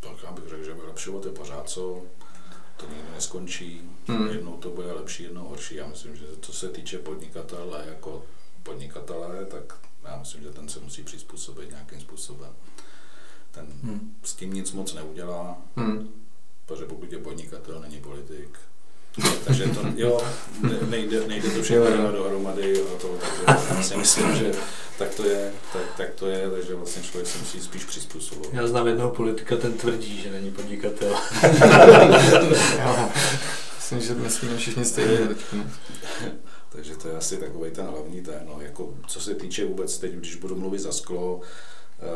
Tak 0.00 0.12
já 0.24 0.32
bych 0.32 0.44
řekl, 0.48 0.64
že 0.64 0.74
vylepšovat 0.74 1.24
je 1.24 1.32
pořád 1.32 1.68
co, 1.68 2.02
to 2.76 2.86
nikdy 2.86 3.08
neskončí. 3.14 3.80
Hmm. 4.08 4.18
Hmm. 4.18 4.28
Jednou 4.28 4.56
to 4.56 4.70
bude 4.70 4.92
lepší, 4.92 5.22
jednou 5.22 5.44
horší. 5.44 5.74
Já 5.74 5.86
myslím, 5.86 6.16
že 6.16 6.24
co 6.40 6.52
se 6.52 6.68
týče 6.68 6.98
podnikatele 6.98 7.84
jako 7.88 8.22
podnikatele, 8.62 9.44
tak 9.44 9.78
já 10.04 10.16
myslím, 10.16 10.42
že 10.42 10.50
ten 10.50 10.68
se 10.68 10.80
musí 10.80 11.02
přizpůsobit 11.02 11.70
nějakým 11.70 12.00
způsobem. 12.00 12.50
Ten 13.52 13.66
Hmm. 13.82 14.14
s 14.22 14.34
tím 14.34 14.52
nic 14.54 14.72
moc 14.72 14.94
neudělá, 14.94 15.58
Hmm. 15.76 16.08
protože 16.66 16.84
pokud 16.84 17.12
je 17.12 17.18
podnikatel, 17.18 17.80
není 17.80 18.00
politik. 18.00 18.58
takže 19.44 19.64
to, 19.68 19.80
jo, 19.96 20.20
ne- 20.60 20.78
nejde, 20.88 21.26
nejde 21.28 21.50
to 21.50 21.62
všechno 21.62 22.12
dohromady 22.12 22.82
a 22.82 22.98
to, 23.00 23.08
takže 23.20 23.42
já 23.76 23.82
si 23.82 23.96
myslím, 23.96 24.34
že 24.36 24.52
tak 24.98 25.14
to 25.14 25.26
je, 25.28 25.52
tak, 25.72 25.82
tak 25.96 26.10
to 26.14 26.26
je, 26.26 26.50
takže 26.50 26.74
vlastně 26.74 27.02
člověk 27.02 27.26
se 27.28 27.38
musí 27.38 27.60
spíš 27.60 27.84
přizpůsobovat. 27.84 28.54
Já 28.54 28.66
znám 28.66 28.86
jednoho 28.86 29.10
politika, 29.10 29.56
ten 29.56 29.72
tvrdí, 29.72 30.22
že 30.22 30.30
není 30.32 30.50
podnikatel. 30.50 31.14
Myslím, 33.76 34.00
že 34.00 34.14
myslíme 34.14 34.56
všichni 34.56 34.84
stejně. 34.84 35.18
Takže 36.68 36.96
to 36.96 37.08
je 37.08 37.16
asi 37.16 37.36
takový 37.36 37.70
ten 37.70 37.86
hlavní 37.86 38.20
ten, 38.22 38.40
no, 38.46 38.60
jako 38.60 38.94
co 39.06 39.20
se 39.20 39.34
týče 39.34 39.64
vůbec 39.66 39.98
teď, 39.98 40.12
když 40.12 40.34
budu 40.36 40.56
mluvit 40.56 40.78
za 40.78 40.92
sklo, 40.92 41.40
eh, 42.00 42.06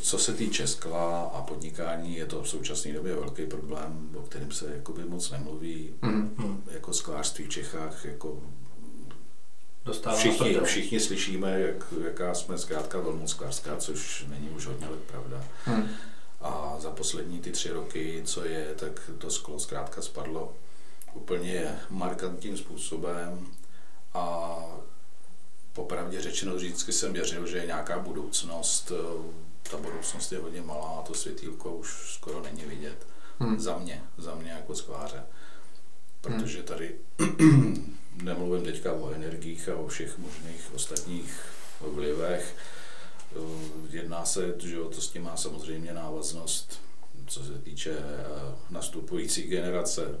co 0.00 0.18
se 0.18 0.34
týče 0.34 0.66
skla 0.66 1.22
a 1.22 1.42
podnikání, 1.42 2.16
je 2.16 2.26
to 2.26 2.42
v 2.42 2.48
současné 2.48 2.92
době 2.92 3.14
velký 3.14 3.46
problém, 3.46 4.10
o 4.16 4.22
kterém 4.22 4.52
se 4.52 4.72
jakoby 4.76 5.04
moc 5.04 5.30
nemluví. 5.30 5.94
Mhm. 6.02 6.34
Hm. 6.38 6.62
Jako 6.70 6.92
sklářství 6.92 7.44
v 7.44 7.48
Čechách, 7.48 8.04
jako 8.04 8.42
Dostává 9.84 10.16
všichni, 10.16 10.60
všichni 10.64 11.00
slyšíme, 11.00 11.60
jak, 11.60 11.94
jaká 12.04 12.34
jsme 12.34 12.58
zkrátka 12.58 13.00
velmi 13.00 13.28
sklářská, 13.28 13.76
což 13.76 14.24
není 14.28 14.48
už 14.48 14.66
hodně 14.66 14.88
let 14.88 15.00
pravda. 15.00 15.44
Hmm. 15.64 15.88
A 16.40 16.76
za 16.80 16.90
poslední 16.90 17.40
ty 17.40 17.50
tři 17.50 17.70
roky, 17.70 18.22
co 18.24 18.44
je, 18.44 18.74
tak 18.76 19.10
to 19.18 19.30
sklo 19.30 19.60
zkrátka 19.60 20.02
spadlo 20.02 20.54
úplně 21.14 21.78
markantním 21.90 22.56
způsobem 22.56 23.46
a 24.14 24.56
popravdě 25.72 26.20
řečeno 26.20 26.54
vždycky 26.54 26.92
jsem 26.92 27.12
věřil, 27.12 27.46
že 27.46 27.58
je 27.58 27.66
nějaká 27.66 27.98
budoucnost. 27.98 28.92
Ta 29.70 29.76
budoucnost 29.76 30.32
je 30.32 30.38
hodně 30.38 30.62
malá 30.62 30.88
a 30.88 31.02
to 31.02 31.14
světýlko 31.14 31.74
už 31.74 32.14
skoro 32.14 32.42
není 32.42 32.62
vidět. 32.62 33.06
Hmm. 33.38 33.60
Za 33.60 33.78
mě, 33.78 34.02
za 34.18 34.34
mě 34.34 34.50
jako 34.50 34.74
skláře. 34.74 35.22
Protože 36.20 36.62
tady 36.62 36.94
nemluvím 38.22 38.64
teďka 38.64 38.92
o 38.92 39.10
energiích 39.10 39.68
a 39.68 39.76
o 39.76 39.86
všech 39.86 40.18
možných 40.18 40.70
ostatních 40.74 41.40
vlivech. 41.80 42.56
Eh, 43.36 43.96
Jedná 43.96 44.24
se, 44.24 44.54
že 44.58 44.76
to 44.76 45.00
s 45.00 45.10
tím 45.10 45.22
má 45.22 45.36
samozřejmě 45.36 45.94
návaznost, 45.94 46.80
co 47.26 47.44
se 47.44 47.58
týče 47.58 47.90
eh, 47.98 48.54
nastupující 48.70 49.42
generace, 49.42 50.18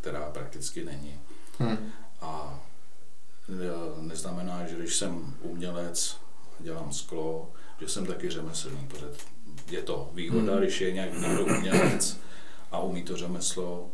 která 0.00 0.30
prakticky 0.30 0.84
není. 0.84 1.20
Hmm. 1.58 1.92
A 2.20 2.64
eh, 3.48 4.02
neznamená, 4.02 4.66
že 4.66 4.76
když 4.76 4.96
jsem 4.96 5.34
umělec, 5.40 6.16
dělám 6.58 6.92
sklo, 6.92 7.52
že 7.80 7.88
jsem 7.88 8.06
taky 8.06 8.30
řemeslník, 8.30 8.88
protože 8.88 9.06
je 9.70 9.82
to 9.82 10.10
výhoda, 10.14 10.52
Hmm. 10.52 10.60
když 10.62 10.80
je 10.80 10.92
nějak 10.92 11.12
někdo 11.20 11.44
umělec 11.44 12.16
a 12.70 12.80
umí 12.80 13.02
to 13.02 13.16
řemeslo, 13.16 13.88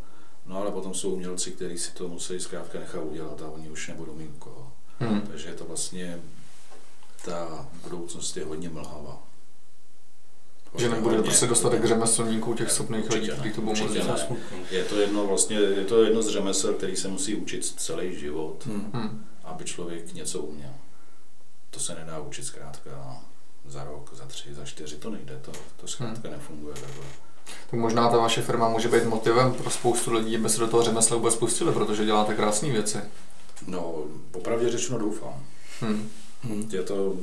no 0.47 0.59
ale 0.59 0.71
potom 0.71 0.95
jsou 0.95 1.11
umělci, 1.15 1.51
kteří 1.51 1.79
si 1.79 1.93
to 1.93 2.09
musí 2.09 2.41
zkrátka 2.41 2.79
nechat 2.81 3.01
udělat 3.01 3.43
a 3.43 3.51
oni 3.51 3.69
už 3.71 3.89
nebudou 3.89 4.15
mít 4.15 4.31
koho. 4.39 4.73
Hmm. 5.01 5.21
Takže 5.21 5.49
je 5.49 5.55
to 5.55 5.65
vlastně, 5.65 6.19
ta 7.25 7.69
budoucnost 7.83 8.37
je 8.37 8.45
hodně 8.45 8.69
mlhavá. 8.69 9.23
Že 10.79 10.89
nebude 10.89 11.23
prostě 11.23 11.47
dostatek 11.47 11.85
řemeslníků 11.85 12.55
těch 12.55 12.71
schopných 12.71 13.11
lidí, 13.11 13.29
kteří 13.29 13.53
to 13.53 13.61
budou 13.61 13.77
smutný. 14.17 14.59
Je 14.71 14.85
to 14.85 15.01
jedno 15.01 15.27
vlastně, 15.27 15.57
je 15.57 15.85
to 15.85 16.03
jedno 16.05 16.23
z 16.23 16.29
řemesel, 16.29 16.75
který 16.75 16.97
se 16.97 17.09
musí 17.09 17.35
učit 17.35 17.65
celý 17.65 18.19
život, 18.19 18.67
Hmm. 18.67 18.91
Hmm. 18.93 19.27
aby 19.45 19.65
člověk 19.65 20.15
něco 20.15 20.39
uměl. 20.43 20.71
To 21.71 21.81
se 21.81 21.95
nedá 21.95 22.19
učit 22.21 22.45
zkrátka 22.45 23.21
za 23.69 23.85
rok, 23.85 24.11
za 24.15 24.25
tři, 24.25 24.55
za 24.55 24.65
čtyři, 24.65 24.97
to 24.97 25.11
nejde, 25.11 25.41
to, 25.43 25.53
to 25.77 25.87
zkrátka 25.87 26.31
nefunguje 26.31 26.75
takhle. 26.75 27.05
Tak 27.71 27.81
možná 27.81 28.09
ta 28.09 28.17
vaše 28.17 28.43
firma 28.43 28.69
může 28.69 28.89
být 28.89 29.05
motivem 29.05 29.55
pro 29.55 29.71
spoustu 29.71 30.13
lidí, 30.13 30.37
aby 30.37 30.49
se 30.49 30.61
do 30.61 30.69
toho 30.69 30.83
řemesla 30.83 31.17
vůbec 31.17 31.37
pustili, 31.37 31.73
protože 31.73 32.05
děláte 32.05 32.35
krásné 32.35 32.71
věci. 32.71 32.99
No, 33.67 34.05
popravdě 34.31 34.71
řečeno 34.71 34.99
doufám. 34.99 35.45
Hmm. 35.81 36.11
Hmm. 36.43 36.69
Je 36.73 36.83
to, 36.83 37.15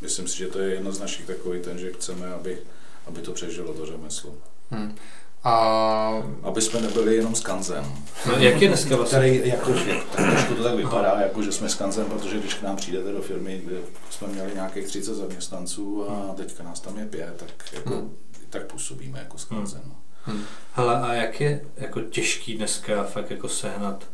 myslím 0.00 0.28
si, 0.28 0.38
že 0.38 0.48
to 0.48 0.58
je 0.58 0.74
jedna 0.74 0.90
z 0.90 1.00
našich 1.00 1.26
takových 1.26 1.62
ten, 1.62 1.78
že 1.78 1.92
chceme, 1.92 2.32
aby, 2.32 2.58
aby 3.06 3.20
to 3.20 3.32
přežilo 3.32 3.74
to 3.74 3.86
řemeslo. 3.86 4.34
Hmm. 4.70 4.96
A... 5.44 6.22
Aby 6.42 6.62
jsme 6.62 6.80
nebyli 6.80 7.16
jenom 7.16 7.34
skanzen. 7.34 7.84
No, 8.26 8.32
jak 8.38 8.62
je 8.62 8.68
dneska 8.68 8.96
vlastně? 8.96 9.18
Tady, 9.18 9.42
jako, 9.44 9.70
jak, 9.70 10.04
tak 10.04 10.30
trošku 10.30 10.54
to 10.54 10.62
tak 10.62 10.74
vypadá, 10.74 11.20
jako, 11.20 11.42
že 11.42 11.52
jsme 11.52 11.68
skanzen, 11.68 12.06
protože 12.06 12.38
když 12.38 12.54
k 12.54 12.62
nám 12.62 12.76
přijdete 12.76 13.12
do 13.12 13.22
firmy, 13.22 13.62
kde 13.64 13.76
jsme 14.10 14.28
měli 14.28 14.54
nějakých 14.54 14.86
30 14.86 15.14
zaměstnanců 15.14 16.10
a 16.10 16.34
teďka 16.34 16.62
nás 16.62 16.80
tam 16.80 16.98
je 16.98 17.06
pět, 17.06 17.36
tak, 17.36 17.72
jako, 17.72 17.90
hmm. 17.90 18.16
tak 18.50 18.66
působíme 18.66 19.18
jako 19.18 19.38
skanzen. 19.38 19.82
Hmm. 19.84 19.94
Hmm. 20.26 20.44
Hele, 20.72 21.00
a 21.00 21.14
jak 21.14 21.40
je 21.40 21.64
jako 21.76 22.00
těžký 22.00 22.54
dneska 22.54 23.04
fakt 23.04 23.30
jako 23.30 23.48
sehnat 23.48 24.04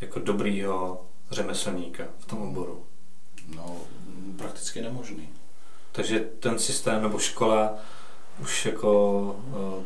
jako 0.00 0.18
dobrýho 0.18 1.04
řemeslníka 1.30 2.04
v 2.18 2.24
tom 2.24 2.42
oboru? 2.42 2.84
No, 3.56 3.76
prakticky 4.36 4.82
nemožný. 4.82 5.28
Takže 5.92 6.20
ten 6.20 6.58
systém 6.58 7.02
nebo 7.02 7.18
škola 7.18 7.74
už 8.40 8.66
jako 8.66 9.36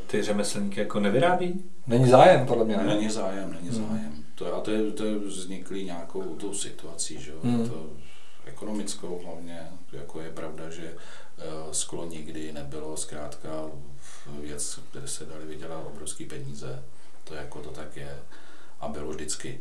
ty 0.07 0.23
řemeslníky 0.23 0.81
jako 0.81 1.01
nevyrábí? 1.01 1.65
Není 1.87 2.11
zájem, 2.11 2.47
podle 2.47 2.65
mě. 2.65 2.77
Ne? 2.77 2.87
Není 2.87 3.11
zájem, 3.11 3.53
není 3.53 3.69
hmm. 3.69 3.89
zájem. 3.89 4.25
To, 4.35 4.55
a 4.57 4.61
to 4.61 4.71
je, 4.71 4.93
to 4.93 5.05
je 5.05 5.19
vzniklý 5.19 5.85
nějakou 5.85 6.23
tou 6.23 6.55
situací, 6.55 7.21
že 7.21 7.31
jo. 7.31 7.39
Hmm. 7.43 7.69
To 7.69 7.87
ekonomickou 8.45 9.21
hlavně, 9.25 9.69
jako 9.93 10.21
je 10.21 10.31
pravda, 10.31 10.71
že 10.71 10.95
uh, 10.95 11.73
sklo 11.73 12.05
nikdy 12.05 12.53
nebylo 12.53 12.97
zkrátka 12.97 13.49
věc, 14.41 14.81
kde 14.93 15.09
se 15.09 15.25
dali 15.25 15.47
vydělat 15.47 15.87
obrovské 15.87 16.25
peníze. 16.25 16.83
To 17.25 17.35
jako 17.35 17.61
to 17.61 17.71
tak 17.71 17.97
je. 17.97 18.19
A 18.81 18.89
bylo 18.89 19.11
vždycky 19.11 19.61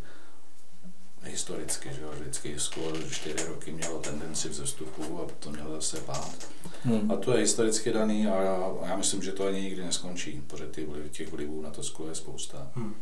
historicky, 1.24 1.90
že 1.94 2.02
jo, 2.02 2.12
vždycky 2.20 2.60
skoro 2.60 3.10
čtyři 3.10 3.48
roky 3.48 3.72
mělo 3.72 4.00
tendenci 4.00 4.50
vzestupu 4.50 5.20
a 5.22 5.28
to 5.40 5.52
mělo 5.52 5.72
zase 5.76 6.02
pád. 6.02 6.50
Hmm. 6.84 7.12
A 7.12 7.16
to 7.16 7.34
je 7.34 7.40
historicky 7.40 7.92
daný 7.92 8.28
a 8.28 8.42
já, 8.42 8.56
a 8.82 8.88
já 8.88 8.96
myslím, 8.96 9.22
že 9.22 9.32
to 9.32 9.48
ani 9.48 9.62
nikdy 9.62 9.84
neskončí, 9.84 10.44
protože 10.48 10.68
ty 10.68 10.86
vliv, 10.86 11.12
těch 11.12 11.32
vlivů 11.32 11.62
na 11.62 11.70
to 11.70 11.84
sklo 11.84 12.08
je 12.08 12.16
spousta. 12.16 12.72
Hmm. 12.76 12.96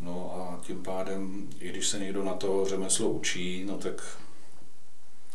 No 0.00 0.34
a 0.34 0.60
tím 0.64 0.82
pádem, 0.82 1.50
i 1.60 1.68
když 1.68 1.88
se 1.88 1.98
někdo 1.98 2.24
na 2.24 2.34
to 2.34 2.64
řemeslo 2.68 3.10
učí, 3.10 3.64
no 3.64 3.78
tak 3.78 4.18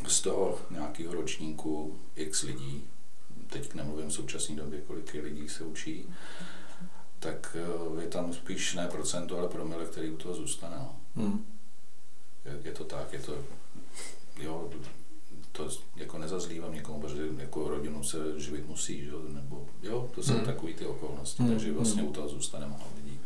z 0.08 0.22
toho 0.22 0.60
nějakého 0.72 1.14
ročníku 1.14 2.00
x 2.16 2.44
lidí, 2.44 2.84
teď 3.50 3.74
nemluvím 3.74 4.10
v 4.10 4.14
současné 4.14 4.56
době, 4.56 4.82
kolik 4.82 5.14
lidí 5.14 5.50
se 5.50 5.64
učí, 5.64 6.06
tak 7.20 7.58
eh, 7.60 8.02
je 8.02 8.08
tam 8.08 8.34
spíš 8.34 8.74
ne 8.74 8.88
procento, 8.88 9.38
ale 9.38 9.50
promile, 9.50 9.86
který 9.86 10.10
u 10.10 10.18
toho 10.18 10.36
zůstane. 10.36 10.76
No. 10.80 10.96
Hmm 11.16 11.53
je, 12.46 12.60
je 12.64 12.72
to 12.72 12.84
tak, 12.84 13.14
je 13.14 13.20
to, 13.20 13.34
jo, 14.42 14.70
to 15.52 15.70
jako 15.96 16.18
nezazlívám 16.18 16.74
někomu, 16.74 17.02
protože 17.02 17.24
jako 17.38 17.68
rodinu 17.68 18.04
se 18.04 18.18
živit 18.38 18.68
musí, 18.68 19.06
že? 19.06 19.12
nebo 19.28 19.66
jo, 19.84 20.10
to 20.16 20.24
jsou 20.24 20.34
hmm. 20.34 20.46
takové 20.46 20.74
ty 20.74 20.86
okolnosti, 20.86 21.44
hmm. 21.44 21.52
takže 21.52 21.72
vlastně 21.72 22.02
hmm. 22.02 22.12
u 22.12 22.14
toho 22.14 22.30
zůstane 22.30 22.68
málo 22.68 22.84
lidí. 22.96 23.20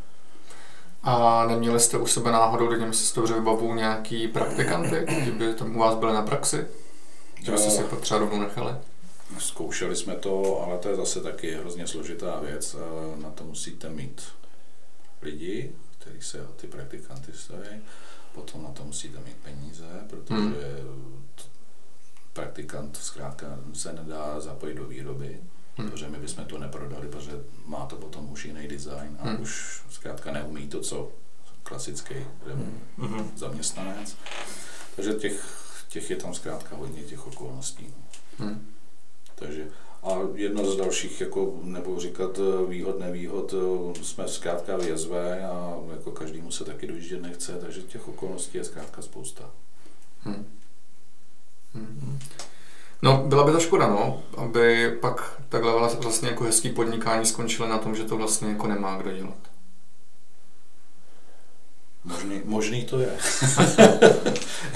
A 1.03 1.45
neměli 1.47 1.79
jste 1.79 1.97
u 1.97 2.07
sebe 2.07 2.31
náhodou, 2.31 2.67
když 2.67 2.95
si 2.95 3.13
to 3.13 3.21
dobře 3.21 3.33
vybavu, 3.33 3.73
nějaký 3.73 4.27
praktikanty, 4.27 5.05
kdyby 5.21 5.53
tam 5.53 5.75
u 5.75 5.79
vás 5.79 5.95
byli 5.95 6.13
na 6.13 6.21
praxi? 6.21 6.67
Že 7.43 7.51
byste 7.51 7.69
si 7.69 7.83
to 7.83 7.95
třeba 7.95 8.19
rovnou 8.19 8.39
nechali? 8.39 8.73
Zkoušeli 9.39 9.95
jsme 9.95 10.15
to, 10.15 10.61
ale 10.61 10.77
to 10.77 10.89
je 10.89 10.95
zase 10.95 11.21
taky 11.21 11.55
hrozně 11.55 11.87
složitá 11.87 12.39
věc. 12.39 12.75
Na 13.15 13.29
to 13.29 13.43
musíte 13.43 13.89
mít 13.89 14.21
lidi, 15.21 15.71
kteří 15.99 16.21
se 16.21 16.41
o 16.41 16.51
ty 16.51 16.67
praktikanty 16.67 17.31
staví 17.35 17.81
potom 18.37 18.63
na 18.63 18.71
to 18.71 18.83
musíte 18.83 19.19
mít 19.19 19.37
peníze, 19.37 19.85
protože 20.09 20.41
hmm. 20.41 21.25
praktikant 22.33 22.97
zkrátka 22.97 23.47
se 23.73 23.93
nedá 23.93 24.39
zapojit 24.39 24.75
do 24.75 24.87
výroby, 24.87 25.39
hmm. 25.75 25.89
protože 25.89 26.09
my 26.09 26.17
bychom 26.17 26.45
to 26.45 26.57
neprodali, 26.57 27.07
protože 27.07 27.31
má 27.65 27.85
to 27.85 27.95
potom 27.95 28.31
už 28.31 28.45
jiný 28.45 28.67
design 28.67 29.17
a 29.19 29.29
hmm. 29.29 29.41
už 29.41 29.81
zkrátka 29.89 30.31
neumí 30.31 30.67
to, 30.67 30.81
co 30.81 31.11
klasický 31.63 32.15
hmm. 32.45 32.79
hmm. 32.97 33.31
zaměstnanec. 33.35 34.17
Takže 34.95 35.13
těch, 35.13 35.45
těch 35.89 36.09
je 36.09 36.15
tam 36.15 36.33
zkrátka 36.33 36.75
hodně 36.75 37.03
těch 37.03 37.27
okolností. 37.27 37.93
Hmm. 38.37 38.67
Takže 39.35 39.67
a 40.07 40.27
jedna 40.33 40.63
z 40.63 40.75
dalších, 40.75 41.21
jako 41.21 41.53
nebudu 41.63 41.99
říkat 41.99 42.39
eh, 42.39 42.65
výhod, 42.69 42.99
nevýhod, 42.99 43.53
eh, 43.53 44.03
jsme 44.03 44.27
zkrátka 44.27 44.77
v 44.77 44.87
jezve 44.87 45.47
a 45.47 45.77
jako 45.91 46.11
každému 46.11 46.51
se 46.51 46.63
taky 46.63 46.87
dojíždět 46.87 47.21
nechce, 47.21 47.51
takže 47.51 47.81
těch 47.81 48.07
okolností 48.07 48.57
je 48.57 48.63
zkrátka 48.63 49.01
spousta. 49.01 49.49
Hmm. 50.23 50.45
Hmm. 51.73 52.19
No, 53.01 53.23
byla 53.27 53.43
by 53.43 53.51
to 53.51 53.59
škoda, 53.59 53.87
no, 53.87 54.23
aby 54.37 54.97
pak 55.01 55.41
takhle 55.49 55.71
vlastně 56.01 56.29
jako 56.29 56.43
hezký 56.43 56.69
podnikání 56.69 57.25
skončilo 57.25 57.67
na 57.67 57.77
tom, 57.77 57.95
že 57.95 58.03
to 58.03 58.17
vlastně 58.17 58.49
jako 58.49 58.67
nemá 58.67 58.97
kdo 58.97 59.11
dělat. 59.11 59.46
Možný, 62.27 62.41
možný 62.45 62.85
to 62.85 62.99
je. 62.99 63.17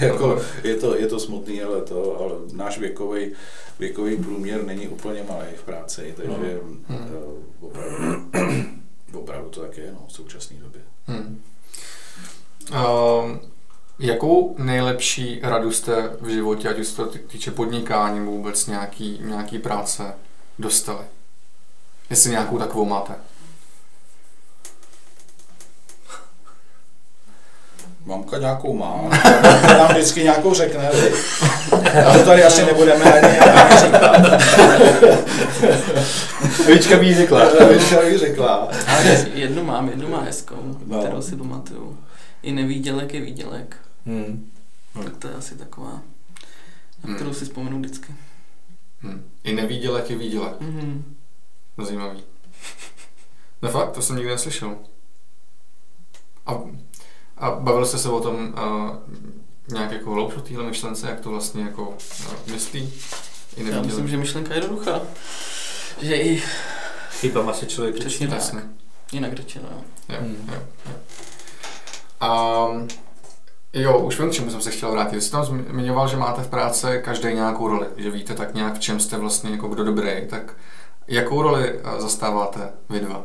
jako, 0.00 0.42
je, 0.64 0.74
to, 0.74 0.96
je 0.96 1.06
to 1.06 1.20
smutný, 1.20 1.62
ale, 1.62 1.82
to, 1.82 2.20
ale 2.20 2.32
náš 2.52 2.78
věkový 2.78 3.32
věkový 3.78 4.16
průměr 4.16 4.64
není 4.64 4.88
úplně 4.88 5.22
malý 5.28 5.46
v 5.56 5.62
práci, 5.62 6.14
takže 6.16 6.60
hmm. 6.62 6.84
uh, 6.88 7.68
opravdu, 7.68 8.24
opravdu 9.20 9.48
to 9.48 9.60
tak 9.60 9.76
je 9.76 9.92
no, 9.92 10.04
v 10.08 10.12
současné 10.12 10.56
době. 10.56 10.80
Hmm. 11.06 11.42
Uh, 12.70 13.36
jakou 13.98 14.54
nejlepší 14.58 15.40
radu 15.42 15.72
jste 15.72 16.16
v 16.20 16.28
životě, 16.28 16.68
ať 16.68 16.78
už 16.78 16.86
se 16.86 16.96
to 16.96 17.06
týče 17.06 17.50
podnikání 17.50 18.18
nebo 18.18 18.30
vůbec 18.30 18.66
nějaký, 18.66 19.20
nějaký 19.22 19.58
práce, 19.58 20.14
dostali? 20.58 21.04
Jestli 22.10 22.30
nějakou 22.30 22.58
takovou 22.58 22.84
máte? 22.84 23.14
Mamka 28.04 28.38
nějakou 28.38 28.74
má, 28.74 29.10
nám 29.78 29.88
vždycky 29.88 30.22
nějakou 30.22 30.54
řekne, 30.54 30.90
a 32.06 32.18
to 32.18 32.24
tady 32.24 32.44
asi 32.44 32.64
nebudeme 32.64 33.04
ani, 33.12 33.38
ani 33.38 33.80
říkat. 33.80 34.42
Víčka 36.66 36.96
by 36.96 37.06
jí 37.06 37.14
řekla. 37.14 37.44
Víčka 37.72 38.00
by 38.00 38.12
jí 38.12 38.18
řekla. 38.18 38.68
jednu 39.34 39.64
mám, 39.64 39.88
jednu 39.88 40.08
má 40.08 40.20
hezkou, 40.20 40.78
no. 40.86 41.00
kterou 41.00 41.22
si 41.22 41.36
pamatuju. 41.36 41.98
I 42.42 42.52
nevýdělek 42.52 43.14
je 43.14 43.20
výdělek. 43.20 43.76
Hmm. 44.06 44.50
Tak 45.04 45.16
to 45.16 45.28
je 45.28 45.34
asi 45.34 45.54
taková, 45.54 45.92
na 45.92 46.00
hmm. 47.04 47.14
kterou 47.14 47.34
si 47.34 47.44
vzpomenu 47.44 47.78
vždycky. 47.78 48.14
Hmm. 49.00 49.24
I 49.44 49.52
nevýdělek 49.52 50.10
je 50.10 50.16
výdělek. 50.16 50.60
Mm-hmm. 50.60 51.02
Zajímavý. 51.84 52.22
No 53.62 53.68
fakt, 53.68 53.90
to 53.90 54.02
jsem 54.02 54.16
nikdy 54.16 54.30
neslyšel. 54.30 54.76
A 56.46 56.54
a 57.42 57.50
bavil 57.50 57.86
jste 57.86 57.98
se 57.98 58.08
o 58.08 58.20
tom 58.20 58.34
uh, 58.36 58.96
nějak 59.68 59.92
jako 59.92 60.10
hloubš 60.10 60.36
o 60.36 60.40
téhle 60.40 60.64
myšlence, 60.64 61.08
jak 61.08 61.20
to 61.20 61.30
vlastně 61.30 61.62
jako 61.62 61.88
uh, 61.88 62.52
myslí? 62.52 62.92
I 63.56 63.70
Já 63.70 63.82
myslím, 63.82 64.08
že 64.08 64.16
myšlenka 64.16 64.54
je 64.54 64.60
jednoduchá. 64.60 65.00
Že 66.00 66.16
i... 66.16 66.42
Chybám 67.10 67.48
asi 67.48 67.66
člověk 67.66 67.94
Přesně 67.94 68.28
tak. 68.28 68.38
Jasně. 68.38 68.62
Jinak 69.12 69.32
řečeno, 69.32 69.68
jo. 69.72 69.84
Jo, 70.08 70.16
hmm. 70.20 70.50
jo, 70.52 70.62
jo. 70.86 70.94
Um, 72.72 72.88
jo, 73.72 73.98
už 73.98 74.20
vím, 74.20 74.30
k 74.30 74.32
čemu 74.32 74.50
jsem 74.50 74.62
se 74.62 74.70
chtěl 74.70 74.92
vrátit. 74.92 75.20
Jsi 75.20 75.30
tam 75.30 75.44
zmiňoval, 75.44 76.08
že 76.08 76.16
máte 76.16 76.42
v 76.42 76.48
práci 76.48 77.00
každý 77.04 77.34
nějakou 77.34 77.68
roli, 77.68 77.86
že 77.96 78.10
víte 78.10 78.34
tak 78.34 78.54
nějak, 78.54 78.74
v 78.74 78.80
čem 78.80 79.00
jste 79.00 79.16
vlastně 79.16 79.50
jako 79.50 79.68
kdo 79.68 79.84
dobrý, 79.84 80.26
tak 80.30 80.54
jakou 81.08 81.42
roli 81.42 81.80
zastáváte 81.98 82.72
vy 82.88 83.00
dva? 83.00 83.24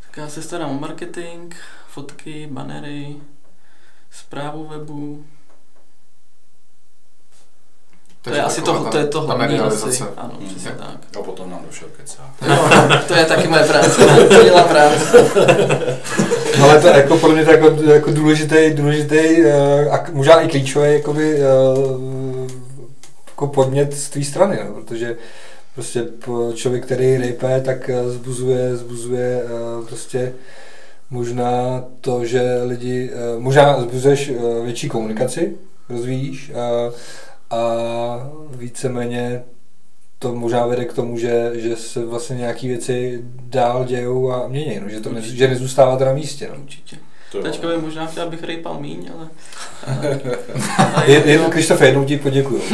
Tak 0.00 0.16
já 0.16 0.28
se 0.28 0.42
starám 0.42 0.70
o 0.70 0.80
marketing, 0.80 1.54
fotky, 1.92 2.48
banery, 2.50 3.16
zprávu 4.10 4.66
webu. 4.66 5.24
To 8.22 8.34
je 8.34 8.42
asi 8.42 8.62
to, 8.62 8.84
to, 8.90 8.98
je 8.98 9.06
to 9.06 9.20
hlavní 9.20 9.60
asi. 9.60 10.04
Ano, 10.16 10.34
hmm. 10.38 10.48
přesně 10.48 10.70
tak. 10.70 11.18
A 11.18 11.22
potom 11.22 11.50
nám 11.50 11.64
došel 11.66 11.88
kecá. 11.96 12.34
No, 12.48 13.02
to 13.08 13.14
je 13.14 13.24
taky 13.24 13.48
moje 13.48 13.64
práce, 13.64 14.06
to 14.28 14.44
dělá 14.44 14.62
práce. 14.62 15.18
Ale 16.62 16.80
to 16.80 16.86
je 16.86 16.96
jako 16.96 17.16
pro 17.16 17.28
mě 17.28 17.44
to 17.44 17.50
jako, 17.50 17.82
jako 17.82 18.10
důležitý, 18.12 18.70
důležitý 18.70 19.42
uh, 19.42 19.94
a 19.94 20.04
možná 20.12 20.40
i 20.40 20.48
klíčový 20.48 20.92
jakoby, 20.92 21.34
uh, 21.34 22.50
jako 23.28 23.46
podmět 23.46 23.94
z 23.94 24.10
té 24.10 24.24
strany, 24.24 24.60
no, 24.64 24.74
protože 24.74 25.16
prostě 25.74 26.06
člověk, 26.54 26.84
který 26.84 27.16
rejpe, 27.16 27.60
tak 27.60 27.90
zbuzuje, 28.06 28.76
zbuzuje 28.76 29.42
uh, 29.44 29.86
prostě 29.86 30.32
možná 31.12 31.84
to, 32.00 32.24
že 32.24 32.62
lidi, 32.62 33.10
eh, 33.12 33.40
možná 33.40 33.80
zbuzuješ 33.80 34.28
eh, 34.28 34.64
větší 34.64 34.88
komunikaci, 34.88 35.56
rozvíjíš 35.88 36.52
a, 36.54 36.90
a 37.56 37.60
víceméně 38.50 39.42
to 40.18 40.34
možná 40.34 40.66
vede 40.66 40.84
k 40.84 40.92
tomu, 40.92 41.18
že, 41.18 41.50
že 41.54 41.76
se 41.76 42.04
vlastně 42.04 42.36
nějaké 42.36 42.66
věci 42.66 43.20
dál 43.40 43.84
dějou 43.84 44.32
a 44.32 44.48
mění, 44.48 44.80
no, 44.80 44.88
že 44.88 45.00
to 45.00 45.12
ne, 45.12 45.20
že 45.20 45.48
nezůstáváte 45.48 46.04
na 46.04 46.12
místě. 46.12 46.48
No. 46.52 46.62
Určitě. 46.62 46.96
Teďka 47.42 47.68
by 47.68 47.76
možná 47.76 48.06
chtěl, 48.06 48.22
abych 48.22 48.44
rejpal 48.44 48.80
míň, 48.80 49.10
ale... 49.14 49.28
Je, 51.06 51.22
je, 51.30 51.38
Krištof, 51.38 51.80
jednou 51.80 52.04
ti 52.04 52.16
poděkuju. 52.16 52.62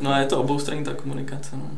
No 0.00 0.12
a 0.12 0.18
je 0.18 0.26
to 0.26 0.40
oboustranní 0.40 0.84
ta 0.84 0.94
komunikace, 0.94 1.56
no. 1.56 1.70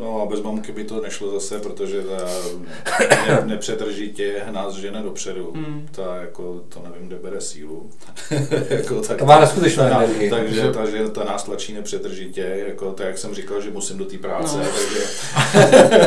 No 0.00 0.22
a 0.22 0.26
bez 0.26 0.40
mamky 0.42 0.72
by 0.72 0.84
to 0.84 1.00
nešlo 1.00 1.30
zase, 1.32 1.58
protože 1.58 2.02
ta 2.02 2.16
ne, 3.28 3.40
nepřetržitě 3.44 4.42
nás 4.50 4.74
žene 4.74 5.02
dopředu. 5.02 5.52
Mm. 5.54 5.88
Ta 5.92 6.16
jako, 6.16 6.60
to 6.68 6.82
nevím, 6.90 7.08
kde 7.08 7.16
bere 7.16 7.40
sílu. 7.40 7.90
jako, 8.70 9.00
tak, 9.00 9.18
To 9.18 9.24
má 9.26 9.40
neskutečnou 9.40 9.84
ta, 9.88 10.02
energii. 10.02 10.30
takže 10.30 10.70
ta, 10.72 10.90
že 10.90 11.08
ta 11.08 11.24
nás 11.24 11.42
tlačí 11.42 11.72
nepřetržitě, 11.74 12.64
jako, 12.68 12.92
tak 12.92 13.06
jak 13.06 13.18
jsem 13.18 13.34
říkal, 13.34 13.60
že 13.60 13.70
musím 13.70 13.98
do 13.98 14.04
té 14.04 14.18
práce, 14.18 14.56
No. 14.56 14.64
takže... 14.64 15.00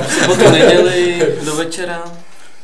Sobotu, 0.21 0.51
neděli, 0.51 1.27
do 1.45 1.55
večera. 1.55 2.03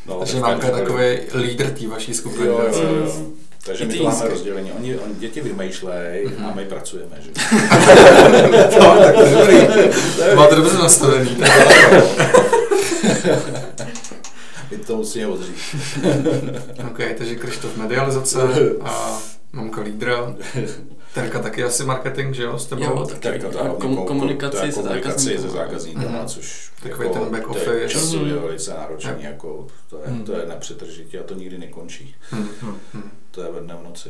No, 0.06 0.20
Takže 0.20 0.40
mamka 0.40 0.66
je 0.68 0.74
takový 0.74 1.18
lídr 1.34 1.70
té 1.70 1.88
vaší 1.88 2.14
skupiny. 2.14 2.46
Jo, 2.48 2.62
jo, 2.74 2.96
jo. 2.96 3.26
Takže 3.66 3.86
my 3.86 3.94
to 3.94 4.04
máme 4.04 4.28
rozdělení. 4.30 4.72
Oni, 4.72 5.00
oni 5.00 5.16
děti 5.16 5.42
vymýšlejí 5.42 6.28
a 6.28 6.54
my 6.56 6.66
pracujeme, 6.66 7.16
že? 7.20 7.32
to, 7.32 8.80
tak 9.04 9.16
to 9.16 9.22
je 9.22 9.36
dobrý. 9.36 9.58
Máte 10.36 10.56
dobře 10.56 10.78
nastavený. 10.78 11.38
My 14.72 14.78
to 14.78 14.98
musíme 14.98 15.28
odřít. 15.28 15.56
OK, 16.90 17.00
takže 17.18 17.36
Krištof 17.36 17.78
medializace 17.78 18.40
a 18.82 19.18
mamka 19.54 19.82
lídra. 19.82 20.36
Terka 21.14 21.40
taky 21.40 21.64
asi 21.64 21.84
marketing, 21.84 22.36
že 22.36 22.44
jo, 22.44 22.60
s 22.60 22.66
tebou? 22.66 22.84
Jo, 22.84 23.06
tak- 23.10 23.20
Tak, 23.20 23.42
Jako 23.42 23.74
kom- 23.76 24.06
komunikaci 24.08 24.72
se 24.72 24.82
komunikaci 24.82 25.38
se 25.38 25.50
zákazníkem. 25.50 26.12
Mhm. 26.12 26.28
což 26.28 26.72
Takový 26.84 27.10
ten 27.10 27.30
back 27.32 27.44
to 27.44 27.50
office. 27.50 27.74
je 27.80 27.90
časově 27.90 28.34
Mhm. 28.34 28.44
velice 28.44 28.74
náročný, 28.74 29.12
jako, 29.20 29.68
to, 29.90 29.98
je, 29.98 30.08
Mhm. 30.08 30.24
to 30.24 30.34
je 30.38 30.46
nepřetržitě 30.46 31.20
a 31.20 31.24
to 31.24 31.34
nikdy 31.34 31.58
nekončí. 31.58 32.16
Hmm. 32.32 32.48
Hmm. 32.94 33.12
To 33.32 33.42
je 33.44 33.52
ve 33.52 33.60
dne 33.60 33.76
v 33.76 33.84
noci, 33.84 34.10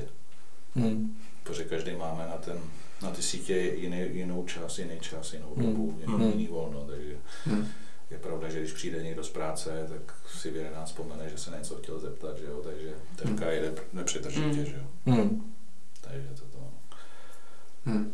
Hmm. 0.76 1.18
protože 1.44 1.64
každý 1.64 1.96
máme 1.96 2.26
na, 2.30 2.38
ten, 2.38 2.58
na 3.02 3.10
ty 3.12 3.22
sítě 3.22 3.56
jiný, 3.58 4.06
jinou 4.12 4.46
čas, 4.46 4.80
jiný 4.80 5.00
čas, 5.00 5.34
jinou 5.34 5.54
Mhm. 5.56 5.66
dobu, 5.66 5.96
jiný, 6.02 6.14
Mhm. 6.14 6.28
jiný 6.32 6.48
volno, 6.48 6.86
takže 6.90 7.14
Hmm. 7.46 7.68
je 8.12 8.18
pravda, 8.18 8.50
že 8.50 8.60
když 8.60 8.72
přijde 8.72 9.04
někdo 9.04 9.24
z 9.24 9.30
práce, 9.30 9.86
tak 9.90 10.16
si 10.40 10.52
v 10.52 10.56
11 10.56 10.88
vzpomene, 10.88 11.30
že 11.30 11.38
se 11.38 11.52
na 11.52 11.58
něco 11.58 11.76
chtěl 11.76 12.00
zeptat, 12.00 12.38
že 12.38 12.46
jo, 12.46 12.62
takže 12.64 12.94
terka 13.16 13.46
Mhm. 13.46 13.54
jede 13.54 13.74
nepřetržitě, 13.94 14.46
Mhm. 14.48 14.66
že 14.66 14.76
jo, 14.76 15.14
Hmm. 15.14 15.54
takže 16.02 16.28
to 16.36 16.42
to. 16.42 16.60
Hmm. 17.90 18.14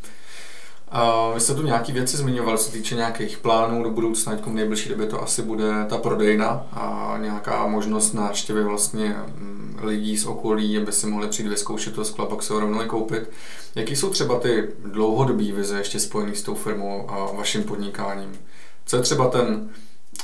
A 0.90 1.32
vy 1.34 1.40
jste 1.40 1.56
tu 1.56 1.62
nějaké 1.62 1.94
věci 1.94 2.18
zmiňovali, 2.18 2.58
co 2.58 2.64
se 2.64 2.72
týče 2.72 2.96
nějakých 2.96 3.38
plánů 3.38 3.84
do 3.84 3.90
budoucna, 3.90 4.36
v 4.36 4.48
nejbližší 4.48 4.90
době 4.90 5.08
to 5.08 5.24
asi 5.24 5.42
bude 5.42 5.86
ta 5.90 5.98
prodejna 5.98 6.68
a 6.72 7.18
nějaká 7.22 7.68
možnost 7.68 8.14
návštěvy 8.14 8.64
vlastně 8.64 9.16
mm, 9.36 9.80
lidí 9.82 10.18
z 10.18 10.26
okolí, 10.26 10.78
aby 10.78 10.92
si 10.92 11.08
mohli 11.08 11.28
přijít 11.28 11.50
vyzkoušet 11.50 11.96
to 11.96 12.06
skla, 12.06 12.26
pak 12.26 12.44
se 12.44 12.54
ho 12.54 12.60
rovnou 12.60 12.86
koupit. 12.88 13.30
Jaký 13.76 13.96
jsou 13.96 14.10
třeba 14.10 14.40
ty 14.40 14.68
dlouhodobé 14.86 15.52
vize 15.52 15.78
ještě 15.78 16.00
spojené 16.00 16.36
s 16.36 16.42
tou 16.42 16.56
firmou 16.56 17.10
a 17.10 17.32
vaším 17.32 17.64
podnikáním? 17.64 18.40
Co 18.86 18.96
je 18.98 19.02
třeba 19.02 19.30
ten, 19.30 19.70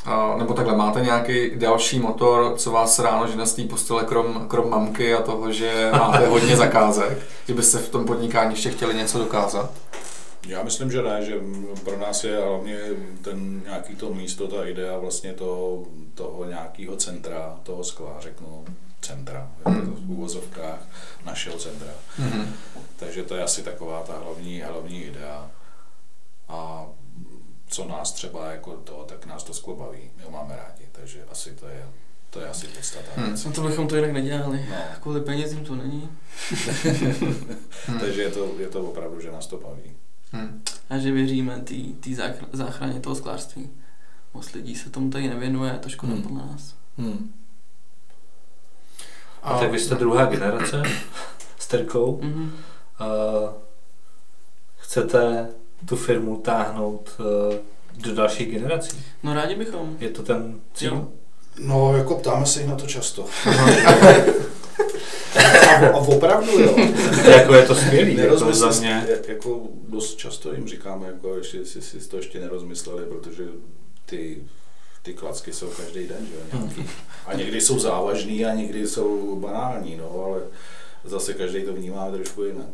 a, 0.05 0.35
nebo 0.37 0.53
takhle, 0.53 0.75
máte 0.75 1.01
nějaký 1.01 1.51
další 1.55 1.99
motor, 1.99 2.53
co 2.57 2.71
vás 2.71 2.99
ráno 2.99 3.27
žene 3.27 3.45
z 3.45 3.53
té 3.53 3.63
postele 3.63 4.03
krom, 4.03 4.45
krom 4.47 4.69
mamky 4.69 5.13
a 5.13 5.21
toho, 5.21 5.51
že 5.51 5.89
máte 5.91 6.27
hodně 6.27 6.57
zakázek, 6.57 7.17
že 7.47 7.53
byste 7.53 7.77
v 7.77 7.89
tom 7.89 8.05
podnikání 8.05 8.51
ještě 8.51 8.69
chtěli 8.69 8.95
něco 8.95 9.17
dokázat? 9.19 9.71
Já 10.47 10.63
myslím, 10.63 10.91
že 10.91 11.01
ne, 11.01 11.25
že 11.25 11.39
pro 11.83 11.97
nás 11.97 12.23
je 12.23 12.37
hlavně 12.37 12.77
ten 13.21 13.61
nějaký 13.65 13.95
to 13.95 14.13
místo, 14.13 14.47
ta 14.47 14.65
idea 14.65 14.97
vlastně 14.97 15.33
toho, 15.33 15.83
toho 16.15 16.45
nějakého 16.45 16.95
centra, 16.95 17.59
toho 17.63 17.83
skla, 17.83 18.17
řeknu 18.19 18.65
centra, 19.01 19.51
to 19.63 19.69
v 19.71 20.09
úvozovkách 20.11 20.79
našeho 21.25 21.57
centra. 21.57 21.91
Mm-hmm. 22.19 22.45
Takže 22.99 23.23
to 23.23 23.35
je 23.35 23.43
asi 23.43 23.63
taková 23.63 24.03
ta 24.03 24.13
hlavní, 24.23 24.61
hlavní 24.61 25.03
idea. 25.03 25.51
A 26.47 26.85
co 27.72 27.86
nás 27.88 28.11
třeba 28.11 28.51
jako 28.51 28.72
to, 28.72 29.05
tak 29.09 29.26
nás 29.26 29.43
to 29.43 29.53
sklo 29.53 29.76
baví, 29.76 30.11
my 30.17 30.24
ho 30.24 30.32
máme 30.32 30.55
rádi, 30.55 30.88
takže 30.91 31.24
asi 31.32 31.51
to 31.51 31.67
je, 31.67 31.86
to 32.30 32.39
je 32.39 32.49
asi 32.49 32.67
podstata 32.67 33.11
Hmm. 33.15 33.36
No 33.45 33.51
to 33.51 33.61
bychom 33.61 33.88
to 33.88 33.95
jinak 33.95 34.11
nedělali. 34.11 34.65
No. 34.69 34.76
Kvůli 35.01 35.22
penězím 35.22 35.65
to 35.65 35.76
není. 35.76 36.09
Hmm. 37.88 37.99
Takže 37.99 38.22
je 38.22 38.32
to, 38.32 38.51
je 38.57 38.67
to 38.67 38.82
opravdu, 38.84 39.22
že 39.22 39.32
nás 39.32 39.47
to 39.47 39.57
baví. 39.57 39.91
Hmm. 40.32 40.63
A 40.89 40.97
že 40.97 41.11
věříme 41.11 41.59
té 41.99 42.09
záchr- 42.09 42.47
záchraně 42.51 42.99
toho 42.99 43.15
sklářství. 43.15 43.69
Moc 44.34 44.53
lidí 44.53 44.76
se 44.76 44.89
tomu 44.89 45.09
tady 45.09 45.30
nevěnuje, 45.30 45.72
je 45.74 45.80
to 45.80 45.89
škoda 45.89 46.13
Hmm. 46.13 46.24
podle 46.24 46.45
nás. 46.45 46.76
Hmm. 46.97 47.34
A 49.43 49.59
tak 49.59 49.72
vy 49.72 49.80
jste 49.80 49.95
druhá 49.95 50.26
generace 50.26 50.84
s 51.59 51.67
Terkou. 51.67 52.19
Mhm. 52.22 52.43
Uh, 53.01 53.49
chcete 54.78 55.49
tu 55.86 55.95
firmu 55.95 56.38
táhnout 56.38 57.09
uh, 57.19 57.55
do 58.03 58.15
dalších 58.15 58.51
generací? 58.51 59.03
No 59.23 59.34
rádi 59.34 59.55
bychom. 59.55 59.97
Je 59.99 60.09
to 60.09 60.23
ten 60.23 60.59
cíl? 60.73 60.91
Jo. 60.91 61.07
No, 61.59 61.97
jako 61.97 62.15
ptáme 62.15 62.45
se 62.45 62.59
jich 62.59 62.69
na 62.69 62.75
to 62.75 62.88
často. 62.88 63.25
a, 65.38 65.88
a 65.88 65.97
opravdu 65.97 66.59
jo. 66.59 66.75
jako 67.29 67.53
je 67.53 67.65
to 67.65 67.75
skvělý, 67.75 68.15
jako 68.15 68.53
za 68.53 68.71
mě. 68.71 69.07
jako 69.27 69.61
dost 69.88 70.15
často 70.15 70.53
jim 70.53 70.67
říkáme, 70.67 71.07
jako 71.07 71.38
ještě 71.38 71.65
si, 71.65 71.82
si 71.82 72.09
to 72.09 72.17
ještě 72.17 72.39
nerozmysleli, 72.39 73.05
protože 73.05 73.43
ty, 74.05 74.38
ty 75.01 75.13
klacky 75.13 75.53
jsou 75.53 75.69
každý 75.69 76.07
den, 76.07 76.27
že 76.27 76.34
jo, 76.34 76.41
nějaký. 76.53 76.89
A 77.25 77.34
někdy 77.34 77.61
jsou 77.61 77.79
závažný 77.79 78.45
a 78.45 78.53
někdy 78.53 78.88
jsou 78.88 79.36
banální, 79.36 79.95
no, 79.97 80.23
ale 80.25 80.41
zase 81.06 81.34
každý 81.34 81.62
to 81.62 81.74
vnímá 81.74 82.12
trošku 82.12 82.43
jinak. 82.43 82.70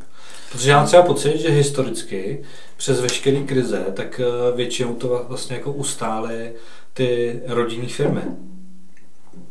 Protože 0.52 0.70
já 0.70 0.78
mám 0.78 0.86
třeba 0.86 1.04
pocit, 1.04 1.38
že 1.38 1.50
historicky 1.50 2.44
přes 2.78 3.00
veškeré 3.02 3.40
krize, 3.40 3.86
tak 3.94 4.22
eh, 4.24 4.56
většinou 4.56 4.94
to 4.96 5.26
vlastně 5.28 5.56
jako 5.56 5.72
ustály 5.72 6.54
ty 6.94 7.40
rodinné 7.48 7.88
firmy. 7.88 8.22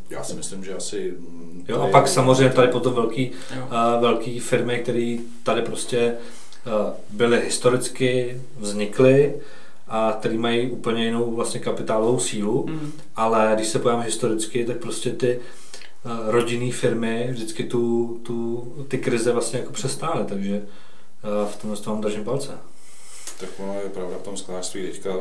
Já 0.09 0.23
si 0.23 0.33
myslím, 0.35 0.63
že 0.63 0.75
asi... 0.75 1.13
mm, 1.19 1.65
Jo, 1.67 1.81
a 1.81 1.87
pak 1.87 2.07
samozřejmě 2.07 2.49
tady 2.53 2.67
potom 2.67 2.93
velký, 2.93 3.31
uh, 3.63 4.01
velký 4.01 4.39
firmy, 4.39 4.79
které 4.79 5.17
tady 5.43 5.61
prostě 5.61 6.13
uh, 6.65 6.71
byly 7.09 7.41
historicky, 7.41 8.41
vznikly 8.59 9.35
a 9.87 10.15
které 10.19 10.37
mají 10.37 10.71
úplně 10.71 11.05
jinou 11.05 11.35
vlastně 11.35 11.59
kapitálovou 11.59 12.19
sílu, 12.19 12.65
Mhm. 12.69 12.91
ale 13.15 13.51
když 13.55 13.67
se 13.67 13.79
podíváme 13.79 14.03
historicky, 14.05 14.65
tak 14.65 14.77
prostě 14.77 15.09
ty 15.11 15.37
uh, 15.37 15.43
rodinné 16.27 16.71
firmy 16.71 17.27
vždycky 17.31 17.63
tu, 17.63 18.07
tu, 18.25 18.65
ty 18.87 18.97
krize 18.97 19.31
vlastně 19.31 19.59
jako 19.59 19.73
přestály, 19.73 20.25
takže 20.25 20.57
uh, 20.61 21.49
v 21.51 21.55
tomhle 21.55 21.79
tom 21.81 22.01
držím 22.01 22.23
palce. 22.23 22.57
Tak 23.39 23.49
ono 23.57 23.73
je 23.73 23.89
pravda 23.89 24.17
v 24.17 24.21
tom 24.21 24.37
sklářství 24.37 24.87
teďka 24.87 25.13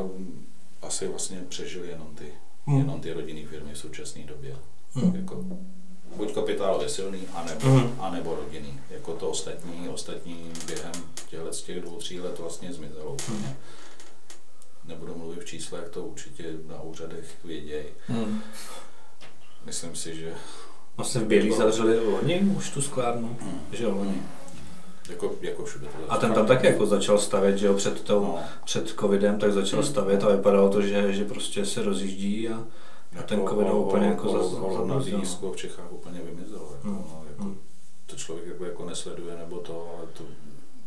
asi 0.82 1.08
vlastně 1.08 1.44
přežili 1.48 1.88
jenom 1.88 2.14
ty, 2.14 2.24
Hmm. 2.68 2.78
jenom 2.78 3.00
ty 3.00 3.12
rodinné 3.12 3.46
firmy 3.48 3.72
v 3.74 3.78
současné 3.78 4.22
době. 4.24 4.56
Hmm. 4.94 5.16
Jako, 5.16 5.44
buď 6.16 6.34
kapitálově 6.34 6.88
silný, 6.88 7.20
anebo, 7.34 7.66
Mhm. 7.68 7.96
anebo 8.00 8.34
rodinný. 8.36 8.80
Jako 8.90 9.12
to 9.12 9.28
ostatní, 9.28 9.88
ostatní 9.88 10.52
během 10.66 10.92
těchto 11.30 11.52
z 11.52 11.62
těch 11.62 11.80
dvou, 11.80 11.96
tří 11.96 12.20
let 12.20 12.38
vlastně 12.38 12.72
zmizelo 12.72 13.12
úplně. 13.12 13.38
Mhm. 13.38 13.54
Nebudu 14.84 15.14
mluvit 15.14 15.40
v 15.40 15.44
číslech, 15.44 15.88
to 15.88 16.02
určitě 16.04 16.44
na 16.68 16.82
úřadech 16.82 17.24
vědějí. 17.44 17.84
Hmm. 18.06 18.40
Myslím 19.64 19.96
si, 19.96 20.16
že 20.16 20.34
Vlastně 20.96 21.20
v 21.20 21.24
Bělý 21.26 21.52
zavřeli 21.52 21.98
loni 22.10 22.40
už 22.56 22.70
tu 22.70 22.82
sklárnu, 22.82 23.36
Hmm. 23.40 23.60
že 23.72 23.84
jo, 23.84 23.94
loni. 23.94 24.22
jako, 25.10 25.34
jako 25.42 25.64
všude 25.64 25.86
to 25.86 26.12
A 26.12 26.16
ten 26.16 26.32
tam 26.32 26.46
taky 26.46 26.66
jako 26.66 26.86
začal 26.86 27.18
stavět, 27.18 27.58
že 27.58 27.66
jo, 27.66 27.74
před, 27.74 28.02
tou, 28.02 28.20
no, 28.24 28.38
před 28.64 28.88
covidem, 29.00 29.38
tak 29.38 29.52
začal 29.52 29.80
Hmm. 29.80 29.88
stavět 29.88 30.24
a 30.24 30.28
vypadalo 30.28 30.68
to, 30.68 30.82
že, 30.82 31.12
že 31.12 31.24
prostě 31.24 31.66
se 31.66 31.82
rozjíždí 31.82 32.48
a 32.48 32.64
A 33.20 33.22
ten 33.22 33.40
covid 33.48 33.68
ho 33.68 33.82
úplně 33.82 34.06
jako 34.06 34.28
zas- 34.28 34.86
na 34.86 34.98
v 35.52 35.56
Čechách 35.56 35.92
úplně 35.92 36.20
vymizelo. 36.20 36.72
Jako, 36.72 36.88
Hmm. 36.88 37.04
no, 37.10 37.24
jako, 37.30 37.42
Hmm. 37.42 37.58
to 38.06 38.16
člověk 38.16 38.46
jako, 38.48 38.64
jako 38.64 38.84
nesleduje, 38.84 39.36
nebo 39.36 39.58
to, 39.58 39.90
ale 39.98 40.06
to, 40.12 40.24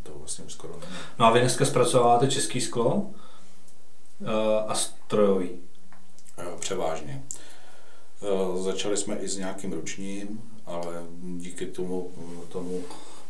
to 0.04 0.12
vlastně 0.20 0.46
už 0.46 0.54
skoro 0.54 0.74
není. 0.74 0.92
No 1.20 1.26
a 1.26 1.32
vy 1.32 1.40
dneska 1.40 1.66
zpracováváte 1.66 2.28
český 2.28 2.62
sklo 2.62 2.94
uh, 2.96 4.30
a 4.68 4.74
strojový. 4.76 5.50
Jo, 6.44 6.52
Převážně. 6.60 7.24
Eh, 7.36 7.40
Začali 8.58 8.98
jsme 8.98 9.18
i 9.18 9.28
s 9.28 9.38
nějakým 9.38 9.74
ručním, 9.74 10.42
ale 10.66 11.04
díky 11.38 11.66
tomu, 11.66 12.12
tomu 12.50 12.82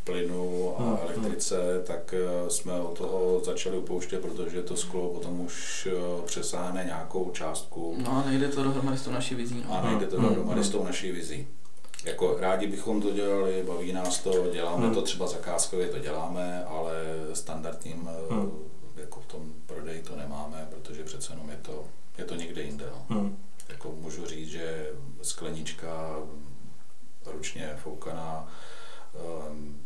plynu 0.03 0.73
a 0.77 0.83
Hmm, 0.83 0.97
elektrice, 1.01 1.83
tak 1.87 2.13
eh, 2.13 2.49
jsme 2.49 2.73
od 2.81 2.97
toho 2.97 3.41
začali 3.45 3.77
upouštět, 3.77 4.21
protože 4.21 4.61
to 4.63 4.77
sklo 4.77 5.09
potom 5.09 5.39
už 5.41 5.87
eh, 5.91 6.21
přesáhne 6.25 6.83
nějakou 6.85 7.29
částku 7.31 7.95
No 7.97 8.11
a 8.11 8.29
nejde 8.29 8.47
to 8.47 8.63
dohromady 8.63 8.97
s 8.97 9.01
tou 9.01 9.11
naší 9.11 9.35
vizí. 9.35 9.63
No. 9.67 9.73
a 9.73 9.89
nejde 9.89 10.07
to 10.07 10.17
Hmm, 10.17 10.29
dohromady 10.29 10.61
hmm. 10.61 10.69
s 10.69 10.71
tou 10.71 10.83
naší 10.83 11.11
vizí. 11.11 11.47
jako 12.05 12.37
rádi 12.39 12.67
bychom 12.67 13.01
to 13.01 13.11
dělali, 13.11 13.63
baví 13.67 13.93
nás 13.93 14.19
to, 14.19 14.51
děláme 14.53 14.85
Hmm. 14.85 14.93
to 14.95 15.01
třeba 15.01 15.27
zakázkově, 15.27 15.87
to 15.87 15.99
děláme, 15.99 16.63
ale 16.65 16.93
standardním 17.33 18.09
eh, 18.29 18.33
Hmm. 18.33 18.51
jako 18.97 19.19
v 19.21 19.25
tom 19.25 19.53
prodeji 19.65 20.01
to 20.01 20.15
nemáme, 20.15 20.67
protože 20.69 21.03
přece 21.03 21.33
jenom 21.33 21.49
je 21.49 21.57
to, 21.61 21.83
je 22.17 22.25
to 22.25 22.35
někde 22.35 22.61
jinde. 22.61 22.85
No. 22.91 23.15
Hmm. 23.17 23.37
Jako 23.69 23.91
můžu 23.91 24.25
říct, 24.25 24.49
že 24.49 24.87
sklenička 25.21 26.15
ručně 27.25 27.77
foukaná 27.83 28.47
eh, 29.15 29.19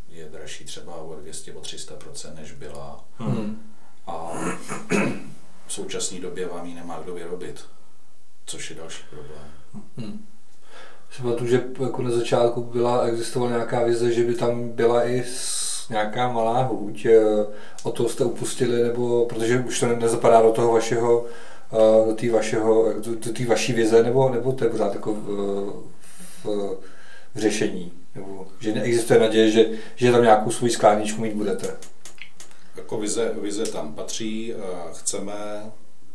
je 0.10 0.26
dražší 0.26 0.66
třeba 0.66 0.96
o 0.96 1.16
200, 1.16 1.54
o 1.54 1.62
300% 1.62 2.36
než 2.36 2.52
byla 2.52 3.04
Hmm. 3.20 3.62
a 4.08 4.32
v 5.68 5.74
současné 5.74 6.20
době 6.20 6.48
vám 6.48 6.66
ji 6.66 6.74
nemá 6.76 7.00
kdo 7.04 7.14
vyrobit, 7.14 7.66
což 8.46 8.70
je 8.70 8.76
další 8.76 9.04
problém. 9.10 9.48
Hmm. 9.98 10.26
Třeba 11.10 11.36
tu, 11.36 11.46
že 11.48 11.64
jako 11.84 12.02
na 12.02 12.12
začátku 12.12 12.64
byla, 12.64 13.02
existovala 13.06 13.52
nějaká 13.52 13.84
vize, 13.84 14.14
že 14.14 14.24
by 14.24 14.36
tam 14.36 14.70
byla 14.70 15.08
i 15.08 15.24
nějaká 15.90 16.32
malá 16.32 16.64
huť, 16.64 17.06
eh, 17.06 17.22
o 17.84 17.92
toho 17.92 18.10
jste 18.10 18.26
upustili, 18.26 18.84
nebo 18.84 19.26
protože 19.26 19.60
už 19.60 19.80
to 19.80 19.88
ne- 19.88 19.96
nezapadá 19.96 20.42
do 20.42 20.52
toho 20.52 20.72
vašeho, 20.74 21.26
eh, 21.26 21.30
do 22.06 22.16
té 22.16 22.30
vašeho, 22.32 22.94
do, 22.94 23.16
do 23.16 23.34
té 23.34 23.46
vaší 23.46 23.74
vize, 23.74 24.04
nebo, 24.04 24.30
nebo 24.30 24.52
to 24.52 24.64
je 24.64 24.70
pořád 24.70 24.94
jako 24.94 25.14
v, 25.14 25.26
v, 26.44 26.46
v 27.34 27.40
řešení, 27.40 27.92
nebo 28.16 28.48
že 28.60 28.74
neexistuje 28.74 29.20
naděje, 29.20 29.52
že, 29.52 29.66
že 29.96 30.12
tam 30.12 30.22
nějakou 30.24 30.52
svou 30.52 30.70
skládničku 30.70 31.22
mít 31.22 31.34
budete. 31.34 31.76
Jako 32.76 32.98
vize, 32.98 33.32
vize 33.42 33.66
tam 33.72 33.94
patří, 33.96 34.54
eh, 34.54 34.58
chceme, 34.94 35.72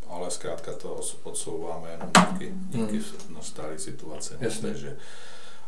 ale 0.09 0.31
zkrátka 0.31 0.73
to 0.73 1.01
odsouváme 1.23 1.91
jenom 1.91 2.11
díky, 2.33 2.53
díky 2.69 2.97
Hmm. 2.97 3.35
nastalé 3.37 3.79
situaci. 3.79 4.35
no, 4.41 4.47
Jasně. 4.47 4.69
Takže 4.69 4.97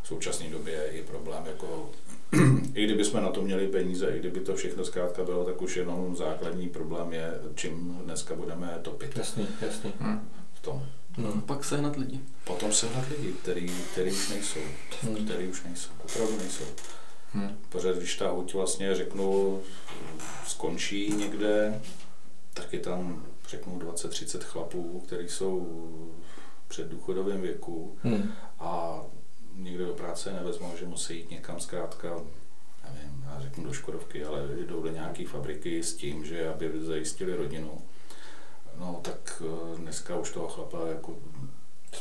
v 0.02 0.06
současné 0.08 0.48
době 0.50 0.74
je 0.74 0.86
i 0.86 1.02
problém, 1.02 1.42
jako 1.46 1.90
i 2.74 2.84
kdyby 2.84 3.04
jsme 3.04 3.20
na 3.20 3.30
to 3.30 3.42
měli 3.42 3.68
peníze, 3.68 4.06
i 4.10 4.18
kdyby 4.18 4.40
to 4.40 4.54
všechno 4.54 4.84
zkrátka 4.84 5.24
bylo, 5.24 5.44
tak 5.44 5.62
už 5.62 5.76
jenom 5.76 6.16
základní 6.16 6.68
problém 6.68 7.12
je, 7.12 7.34
čím 7.54 8.00
dneska 8.04 8.34
budeme 8.34 8.78
topit 8.82 9.16
Jasný, 9.16 9.48
jasný. 9.60 9.92
Hmm. 10.00 10.28
v 10.54 10.60
tom. 10.60 10.86
Hmm. 11.16 11.40
Pak 11.40 11.64
sehnat 11.64 11.96
lidi. 11.96 12.20
Potom 12.44 12.72
se 12.72 12.86
hledat 12.86 13.10
lidi, 13.18 13.32
který, 13.32 13.68
který 13.92 14.10
už 14.12 14.28
nejsou, 14.28 14.60
Hmm. 15.02 15.24
který 15.24 15.48
už 15.48 15.62
nejsou, 15.64 15.90
opravdu 16.04 16.36
nejsou. 16.38 16.64
Hmm. 17.32 17.56
Protože 17.68 17.92
když 17.96 18.16
ta 18.16 18.30
huť 18.30 18.54
vlastně 18.54 18.94
řeknu 18.94 19.60
skončí 20.46 21.14
někde, 21.16 21.80
tak 22.54 22.72
je 22.72 22.78
tam 22.80 23.24
řeknu 23.48 23.78
20-30 23.78 24.38
chlapů, 24.40 25.02
kteří 25.06 25.28
jsou 25.28 25.60
v 26.64 26.68
předdůchodovém 26.68 27.40
věku 27.40 27.96
Hmm. 28.02 28.32
a 28.58 29.00
nikdo 29.60 29.86
do 29.86 29.92
práce 29.94 30.32
nevezmou, 30.32 30.72
že 30.78 30.86
musí 30.86 31.16
jít 31.16 31.30
někam 31.30 31.60
zkrátka, 31.60 32.08
nevím, 32.94 33.24
já 33.26 33.40
řeknu 33.40 33.64
do 33.64 33.72
Škodovky, 33.72 34.24
ale 34.24 34.48
jdou 34.66 34.82
do 34.82 34.90
nějaké 34.92 35.26
fabriky 35.26 35.82
s 35.82 35.94
tím, 35.94 36.24
že 36.24 36.48
aby 36.48 36.70
zajistili 36.84 37.36
rodinu. 37.36 37.82
No 38.78 39.00
tak 39.02 39.42
eh, 39.46 39.76
dneska 39.76 40.16
už 40.16 40.30
toho 40.32 40.48
chlapa 40.48 40.86
jako 40.88 41.16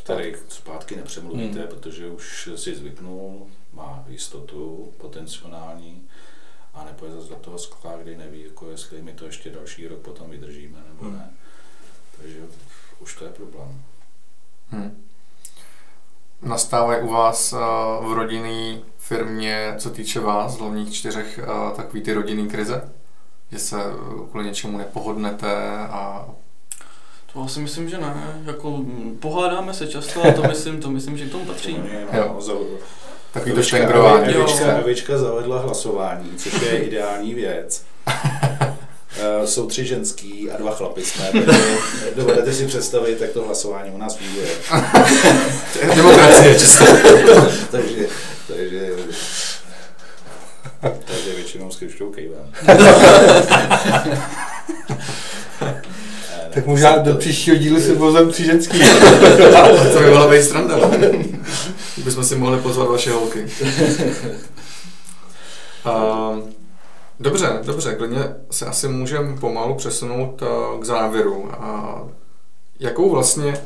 tady 0.04 0.36
zpátky 0.50 0.96
nepřemluvíte, 0.96 1.60
Hmm. 1.60 1.68
protože 1.68 2.10
už 2.10 2.50
si 2.56 2.76
zvyknul, 2.76 3.48
má 3.74 4.06
jistotu 4.08 4.94
potenciální 4.98 6.08
a 6.74 6.84
nepojde 6.86 7.16
zase 7.16 7.30
do 7.30 7.36
toho 7.36 7.58
skla, 7.58 7.98
kdy 7.98 8.18
neví, 8.18 8.44
jako 8.44 8.70
jestli 8.72 9.02
my 9.02 9.14
to 9.14 9.26
ještě 9.26 9.50
další 9.50 9.88
rok 9.88 10.00
potom 10.00 10.30
vydržíme 10.30 10.80
nebo 10.88 11.04
Hmm. 11.04 11.14
ne. 11.18 11.34
Takže 12.18 12.40
už 13.00 13.16
to 13.16 13.26
je 13.26 13.32
problém. 13.32 13.84
Hmm. 14.70 15.09
Nastávají 16.42 17.02
u 17.02 17.08
vás 17.08 17.54
uh, 17.54 17.60
v 18.10 18.14
rodinné 18.14 18.78
firmě, 18.98 19.74
co 19.78 19.90
týče 19.90 20.20
vás, 20.20 20.58
hlavních 20.58 20.94
čtyřech, 20.94 21.40
uh, 21.44 21.76
takový 21.76 22.02
ty 22.02 22.14
rodinný 22.14 22.48
krize? 22.48 22.92
Že 23.52 23.60
se 23.60 23.76
uh, 23.76 24.28
kvůli 24.30 24.46
něčemu 24.46 24.78
nepohodnete 24.78 25.78
a 25.78 26.26
To 27.34 27.42
asi 27.44 27.60
myslím, 27.60 27.90
že 27.90 27.98
ne. 27.98 28.42
Jako, 28.46 28.72
mm, 28.78 29.18
pohádáme 29.22 29.74
se 29.74 29.88
často 29.88 30.24
a 30.24 30.32
to 30.32 30.42
myslím, 30.48 30.82
to 30.82 30.90
myslím, 30.90 31.18
že 31.18 31.26
k 31.26 31.32
tomu 31.32 31.46
patří. 31.46 31.78
Jo. 32.14 32.40
takový 33.34 33.52
to. 33.52 33.78
Jo. 33.78 34.40
Evička, 34.40 34.66
Evička 34.66 35.18
zavedla 35.18 35.60
hlasování, 35.60 36.32
což 36.38 36.62
je 36.62 36.84
ideální 36.84 37.34
věc. 37.34 37.86
Eh, 39.22 39.48
Jsou 39.48 39.68
tři 39.68 39.86
ženský 39.86 40.52
a 40.52 40.58
dva 40.58 40.72
chlapy 40.72 41.02
jsme, 41.06 41.30
takže 41.32 41.62
dovedete 42.16 42.54
si 42.54 42.68
představit, 42.68 43.22
jak 43.22 43.32
to 43.32 43.44
hlasování 43.44 43.92
u 43.92 43.98
nás 43.98 44.16
funguje. 44.18 44.48
Demokracie 45.96 46.60
česká. 46.60 46.86
takže, 47.72 48.08
takže, 48.48 48.90
takže 50.82 51.34
většinou 51.36 51.72
s 51.72 51.76
Krištou 51.78 52.10
kejvem. 52.12 52.52
Eh, 55.62 55.82
Tak 56.54 56.66
možná 56.66 56.98
do 56.98 57.16
příštího 57.16 57.58
dílu 57.58 57.82
si 57.82 57.94
vozem 57.94 58.32
tři 58.32 58.46
ženský. 58.46 58.80
to 59.94 60.00
by 60.00 60.06
byla 60.10 60.28
být 60.32 60.44
sranda. 60.44 60.76
Bychom 61.98 62.24
si 62.24 62.36
mohli 62.36 62.58
pozvat 62.58 62.88
vaše 62.88 63.12
holky. 63.12 63.46
Uh, 65.86 66.40
dobře, 67.20 67.60
dobře, 67.64 67.96
klidně 67.96 68.36
se 68.52 68.66
asi 68.66 68.88
můžeme 68.88 69.38
pomalu 69.38 69.76
přesunout 69.76 70.42
uh, 70.42 70.82
k 70.82 70.86
závěru. 70.86 71.40
Uh, 71.40 71.50
jakou 72.80 73.10
vlastně 73.10 73.62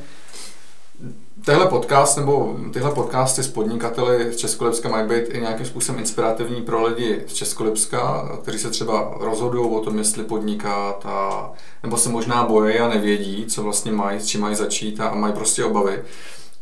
Tehle 1.45 1.67
podcast 1.67 2.17
nebo 2.17 2.55
tyhle 2.73 2.91
podcasty 2.91 3.43
s 3.43 3.47
podnikateli 3.47 4.33
z 4.33 4.37
Českolipska 4.37 4.89
mají 4.89 5.07
být 5.07 5.29
i 5.29 5.41
nějakým 5.41 5.65
způsobem 5.65 5.99
inspirativní 5.99 6.61
pro 6.61 6.87
lidi 6.87 7.23
z 7.27 7.33
Českolipska, 7.33 8.29
kteří 8.41 8.59
se 8.59 8.69
třeba 8.69 9.17
rozhodují 9.19 9.69
o 9.69 9.79
tom, 9.79 9.97
jestli 9.97 10.23
podnikat, 10.23 11.05
a, 11.05 11.51
nebo 11.83 11.97
se 11.97 12.09
možná 12.09 12.43
bojí 12.43 12.79
a 12.79 12.87
nevědí, 12.87 13.45
co 13.45 13.63
vlastně 13.63 13.91
mají, 13.91 14.19
s 14.19 14.27
čím 14.27 14.41
mají 14.41 14.55
začít 14.55 14.99
a, 14.99 15.07
a 15.07 15.15
mají 15.15 15.33
prostě 15.33 15.65
obavy. 15.65 16.03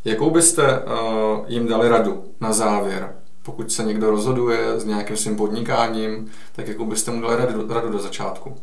Jakou 0.05 0.29
byste 0.29 0.79
uh, 0.79 1.45
jim 1.47 1.67
dali 1.67 1.89
radu 1.89 2.23
na 2.39 2.53
závěr? 2.53 3.15
Pokud 3.43 3.71
se 3.71 3.83
někdo 3.83 4.11
rozhoduje 4.11 4.79
s 4.79 4.85
nějakým 4.85 5.17
svým 5.17 5.35
podnikáním, 5.37 6.31
tak 6.51 6.67
jakou 6.67 6.85
byste 6.85 7.11
mu 7.11 7.21
dali 7.21 7.35
radu, 7.35 7.73
radu 7.73 7.91
do 7.91 7.99
začátku? 7.99 8.61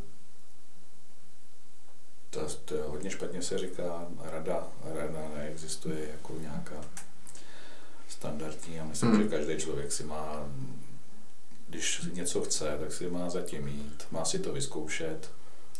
To, 2.30 2.40
to 2.64 2.74
je 2.74 2.82
hodně 2.86 3.10
špatně 3.10 3.42
se 3.42 3.58
říká, 3.58 4.06
rada, 4.22 4.68
rada 4.84 5.28
neexistuje 5.36 6.08
jako 6.10 6.34
nějaká 6.40 6.74
standardní 8.08 8.80
a 8.80 8.84
myslím, 8.84 9.10
Hmm. 9.10 9.22
že 9.22 9.28
každý 9.28 9.56
člověk 9.56 9.92
si 9.92 10.04
má, 10.04 10.46
když 11.68 12.02
něco 12.12 12.40
chce, 12.42 12.76
tak 12.80 12.92
si 12.92 13.10
má 13.10 13.30
zatím 13.30 13.68
jít, 13.68 14.04
má 14.10 14.24
si 14.24 14.38
to 14.38 14.52
vyzkoušet 14.52 15.30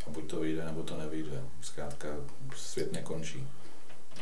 a 0.06 0.10
buď 0.10 0.30
to 0.30 0.40
vyjde, 0.40 0.64
nebo 0.64 0.82
to 0.82 0.96
nevyjde. 0.96 1.42
Zkrátka 1.60 2.08
svět 2.56 2.92
nekončí. 2.92 3.48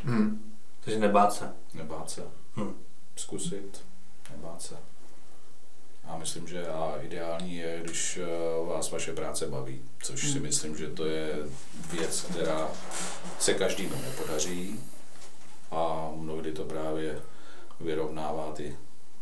Hmm. 0.04 0.52
Takže 0.84 0.98
nebát 1.00 1.32
se. 1.32 1.52
Nebát 1.74 2.10
se. 2.10 2.22
Hm. 2.56 2.74
Zkusit, 3.16 3.84
nebát 4.30 4.62
se. 4.62 4.74
A 6.04 6.18
myslím, 6.18 6.48
že 6.48 6.66
a 6.68 6.94
ideální 7.02 7.56
je, 7.56 7.80
když 7.84 8.16
eh, 8.22 8.26
vás 8.68 8.90
vaše 8.90 9.12
práce 9.12 9.46
baví, 9.46 9.80
což 10.02 10.20
si 10.20 10.32
Hmm. 10.32 10.42
myslím, 10.42 10.76
že 10.76 10.86
to 10.88 11.06
je 11.06 11.28
věc, 11.92 12.20
která 12.30 12.68
se 13.38 13.54
každému 13.54 13.94
nepodaří 14.02 14.80
a 15.70 16.10
mnohdy 16.16 16.52
to 16.52 16.64
právě 16.64 17.18
vyrovnává 17.80 18.52
ty 18.52 18.76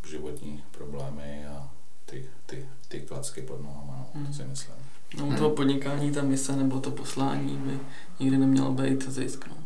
životní 0.08 0.64
problémy 0.70 1.46
a 1.46 1.70
ty, 2.06 2.26
ty, 2.46 2.68
ty 2.88 3.00
klacky 3.00 3.42
pod 3.42 3.60
nohama, 3.62 3.96
no, 3.98 4.06
Hmm. 4.14 4.26
to 4.26 4.32
si 4.32 4.44
myslím. 4.44 4.74
No, 5.18 5.26
u 5.26 5.34
toho 5.34 5.50
podnikání 5.50 6.12
ta 6.12 6.22
mise 6.22 6.56
nebo 6.56 6.80
to 6.80 6.90
poslání 6.90 7.56
by 7.56 7.78
nikdy 8.20 8.36
nemělo 8.38 8.72
být 8.72 9.08
zisk. 9.08 9.46
No. 9.46 9.56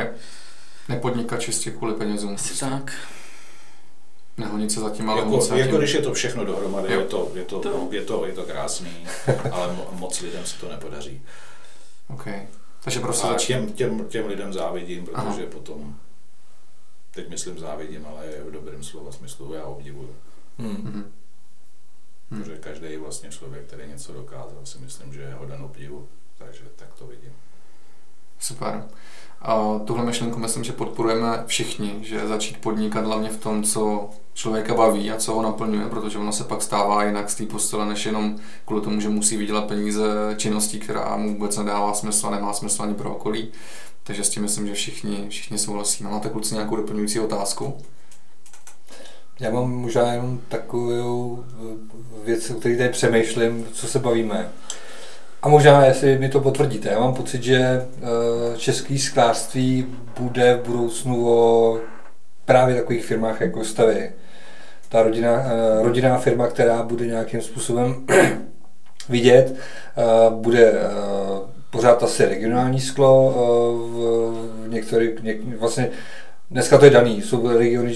Jo. 0.00 0.06
Nepodnikat 0.88 1.40
čistě 1.40 1.70
kvůli 1.70 1.94
penězům. 1.94 2.34
Asi 2.34 2.58
tak. 2.60 2.92
Nehonit 4.36 4.72
se 4.72 4.80
zatím, 4.80 5.10
ale 5.10 5.20
Jako, 5.22 5.40
se 5.40 5.58
jako 5.58 5.76
když 5.78 5.92
je 5.94 6.02
to 6.02 6.12
všechno 6.14 6.44
dohromady, 6.44 6.92
Jo. 6.94 7.00
je 7.00 7.06
to, 7.06 7.30
je, 7.34 7.44
to, 7.44 7.58
To- 7.60 7.88
je, 7.92 8.02
to, 8.02 8.26
je 8.26 8.32
to 8.32 8.42
krásný, 8.44 9.06
ale 9.52 9.74
mo- 9.74 9.92
moc 9.92 10.20
lidem 10.20 10.46
se 10.46 10.60
to 10.60 10.68
nepodaří. 10.68 11.22
OK. 12.08 12.26
Takže 12.84 13.00
prostě 13.00 13.26
A 13.26 13.32
začít. 13.32 13.46
těm, 13.46 13.72
těm, 13.72 14.04
těm 14.08 14.26
lidem 14.26 14.52
závidím, 14.52 15.04
protože 15.04 15.16
Aha. 15.18 15.40
potom, 15.52 15.96
teď 17.14 17.28
myslím 17.28 17.58
závidím, 17.58 18.06
ale 18.06 18.26
v 18.48 18.50
dobrém 18.50 18.84
slova 18.84 19.12
smyslu 19.12 19.54
já 19.54 19.64
obdivuju. 19.64 20.14
Hmm. 20.58 20.70
Mhm. 20.70 21.12
Hmm. 22.30 22.42
Protože 22.42 22.56
každý 22.58 22.96
vlastně 22.96 23.30
člověk, 23.30 23.64
který 23.66 23.88
něco 23.88 24.12
dokázal, 24.12 24.58
si 24.64 24.78
myslím, 24.78 25.14
že 25.14 25.20
je 25.20 25.34
hoden 25.34 25.62
obdivu. 25.62 26.08
Takže 26.38 26.60
tak 26.76 26.88
to 26.98 27.06
vidím. 27.06 27.32
Super. 28.40 28.84
A 29.42 29.78
tuhle 29.84 30.04
myšlenku 30.04 30.38
myslím, 30.38 30.64
že 30.64 30.72
podporujeme 30.72 31.44
všichni, 31.46 31.98
že 32.02 32.26
začít 32.26 32.56
podnikat 32.56 33.04
hlavně 33.04 33.28
v 33.28 33.36
tom, 33.36 33.62
co 33.62 34.10
člověka 34.34 34.74
baví 34.74 35.10
a 35.10 35.16
co 35.16 35.34
ho 35.34 35.42
naplňuje, 35.42 35.86
protože 35.86 36.18
ono 36.18 36.32
se 36.32 36.44
pak 36.44 36.62
stává 36.62 37.04
jinak 37.04 37.30
z 37.30 37.34
té 37.34 37.46
postele, 37.46 37.86
než 37.86 38.06
jenom 38.06 38.36
kvůli 38.64 38.82
tomu, 38.82 39.00
že 39.00 39.08
musí 39.08 39.36
vydělat 39.36 39.64
peníze 39.64 40.04
činností, 40.36 40.80
která 40.80 41.16
mu 41.16 41.34
vůbec 41.34 41.56
nedává 41.56 41.94
smysl 41.94 42.26
a 42.26 42.30
nemá 42.30 42.52
smysl 42.52 42.82
ani 42.82 42.94
pro 42.94 43.14
okolí. 43.14 43.52
Takže 44.02 44.24
s 44.24 44.30
tím 44.30 44.42
myslím, 44.42 44.66
že 44.66 44.74
všichni, 44.74 45.26
všichni 45.28 45.58
souhlasíme. 45.58 46.10
Máte 46.10 46.28
kluci 46.28 46.54
nějakou 46.54 46.76
doplňující 46.76 47.20
otázku? 47.20 47.76
Já 49.40 49.50
mám 49.50 49.70
možná 49.70 50.12
jenom 50.12 50.40
takovou 50.48 51.44
věc, 52.24 52.50
o 52.50 52.54
které 52.54 52.76
tady 52.76 52.88
přemýšlím, 52.88 53.66
co 53.72 53.86
se 53.86 53.98
bavíme. 53.98 54.52
A 55.42 55.48
možná, 55.48 55.84
jestli 55.84 56.18
mi 56.18 56.28
to 56.28 56.40
potvrdíte, 56.40 56.88
já 56.88 57.00
mám 57.00 57.14
pocit, 57.14 57.42
že 57.42 57.58
eh, 57.58 57.86
český 58.56 58.98
sklářství 58.98 59.86
bude 60.20 60.54
v 60.54 60.66
budoucnu 60.66 61.28
o 61.28 61.78
právě 62.44 62.74
takových 62.74 63.04
firmách 63.04 63.40
jako 63.40 63.64
Stavy. 63.64 64.12
Ta 64.88 65.02
rodina, 65.02 65.30
eh, 65.30 65.82
rodinná 65.82 66.18
firma, 66.18 66.46
která 66.46 66.82
bude 66.82 67.06
nějakým 67.06 67.40
způsobem 67.40 68.06
vidět, 69.08 69.54
eh, 69.54 70.02
bude 70.30 70.72
pořád 71.70 72.02
asi 72.02 72.24
regionální 72.24 72.80
sklo 72.80 73.34
v 74.64 74.68
některých, 74.68 75.10
vlastně 75.58 75.90
Dneska 76.50 76.78
to 76.78 76.84
je 76.84 76.90
daný, 76.90 77.22
jsou 77.22 77.58
regiony 77.58 77.94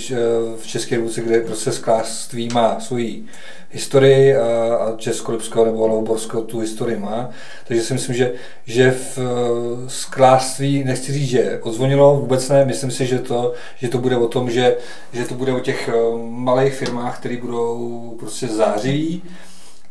v 0.57 0.66
České 0.66 0.94
republice, 0.94 1.20
kde 1.20 1.40
prostě 1.40 1.72
sklářství 1.72 2.48
má 2.52 2.80
svoji 2.80 3.24
historii 3.70 4.36
a 4.36 4.94
Českolipsko 4.96 5.64
nebo 5.64 5.86
Lovoborsko 5.86 6.42
tu 6.42 6.59
historii 6.59 6.98
má. 6.98 7.30
Takže 7.68 7.82
si 7.82 7.94
myslím, 7.94 8.16
že, 8.16 8.32
že 8.66 8.90
v 8.90 9.18
eh, 9.18 9.90
sklářství, 9.90 10.84
nechci 10.84 11.12
říct, 11.12 11.28
že 11.28 11.59
odzvonilo, 11.62 12.16
vůbec 12.16 12.48
ne, 12.48 12.64
myslím 12.64 12.90
si, 12.90 13.07
že 13.07 13.18
to, 13.18 13.52
že 13.76 13.88
to 13.88 13.98
bude 13.98 14.16
o 14.16 14.28
tom, 14.28 14.50
že, 14.50 14.76
že 15.12 15.24
to 15.24 15.34
bude 15.34 15.52
o 15.52 15.61
těch 15.61 15.88
eh, 15.88 15.92
malých 16.28 16.74
firmách, 16.74 17.18
které 17.18 17.36
budou 17.36 18.16
prostě 18.18 18.46
zářiví. 18.46 19.22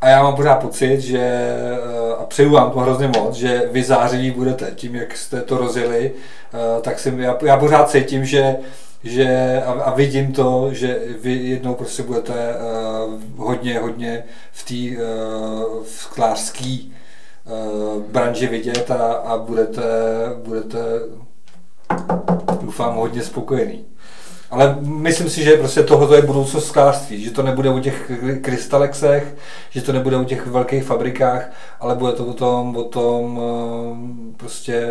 A 0.01 0.09
já 0.09 0.23
mám 0.23 0.35
pořád 0.35 0.55
pocit, 0.55 1.01
že, 1.01 1.19
eh, 1.19 2.02
přeju 2.33 2.49
vám 2.49 2.71
to 2.71 2.79
hrozně 2.79 3.07
moc, 3.07 3.35
že 3.35 3.69
vy 3.71 3.83
zářiví 3.83 4.31
budete 4.31 4.71
tím, 4.75 4.95
jak 4.95 5.17
jste 5.17 5.41
to 5.41 5.57
rozjeli, 5.57 6.11
tak 6.81 6.99
si, 6.99 7.13
já, 7.17 7.37
já 7.45 7.57
pořád 7.57 7.89
cítím, 7.89 8.25
že 8.25 8.55
že 9.03 9.61
a, 9.65 9.71
a 9.71 9.95
vidím 9.95 10.33
to, 10.33 10.69
že 10.73 10.99
vy 11.21 11.33
jednou 11.33 11.75
prostě 11.75 12.03
budete 12.03 12.33
uh, 12.33 13.21
hodně, 13.37 13.79
hodně 13.79 14.23
v 14.51 14.65
té 14.65 15.03
uh, 15.03 15.83
sklářské 15.85 16.77
uh, 16.79 18.01
branži 18.03 18.47
vidět 18.47 18.91
a, 18.91 19.13
a 19.13 19.37
budete, 19.37 19.83
budete, 20.45 20.79
doufám, 22.61 22.95
hodně 22.95 23.21
spokojený. 23.21 23.85
Ale 24.53 24.77
myslím 24.81 25.29
si, 25.29 25.43
že 25.43 25.57
prostě 25.57 25.83
tohle 25.83 26.17
je 26.17 26.21
budoucnost 26.21 26.67
sklářství, 26.67 27.23
že 27.23 27.31
to 27.31 27.43
nebude 27.43 27.69
o 27.69 27.79
těch 27.79 28.11
krystalexech, 28.41 29.35
že 29.69 29.81
to 29.81 29.93
nebude 29.93 30.17
o 30.17 30.23
těch 30.23 30.47
velkých 30.47 30.83
fabrikách, 30.83 31.51
ale 31.79 31.95
bude 31.95 32.11
to 32.11 32.25
o 32.25 32.33
tom, 32.33 32.77
o 32.77 32.83
tom 32.83 33.41
prostě 34.37 34.87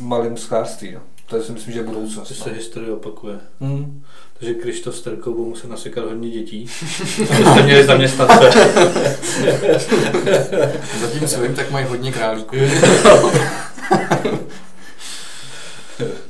malým 0.00 0.36
sklářství. 0.36 0.92
No. 0.92 1.00
To 1.26 1.42
si 1.42 1.52
myslím, 1.52 1.72
že 1.72 1.78
je 1.78 1.84
budoucnost. 1.84 2.28
To 2.28 2.34
se 2.34 2.50
no. 2.50 2.56
historie 2.56 2.92
opakuje. 2.92 3.38
Mm. 3.60 4.02
Takže 4.38 4.54
Krištof 4.54 4.96
s 4.96 5.02
Terkou 5.02 5.32
budou 5.32 5.48
muset 5.48 5.70
nasekat 5.70 6.04
hodně 6.04 6.30
dětí, 6.30 6.66
abyste 7.30 7.62
měli 7.62 7.84
zaměstnance. 7.84 8.50
Zatím 11.00 11.28
co 11.28 11.40
vím, 11.40 11.54
tak 11.54 11.70
mají 11.70 11.86
hodně 11.86 12.12
králíků. 12.12 12.56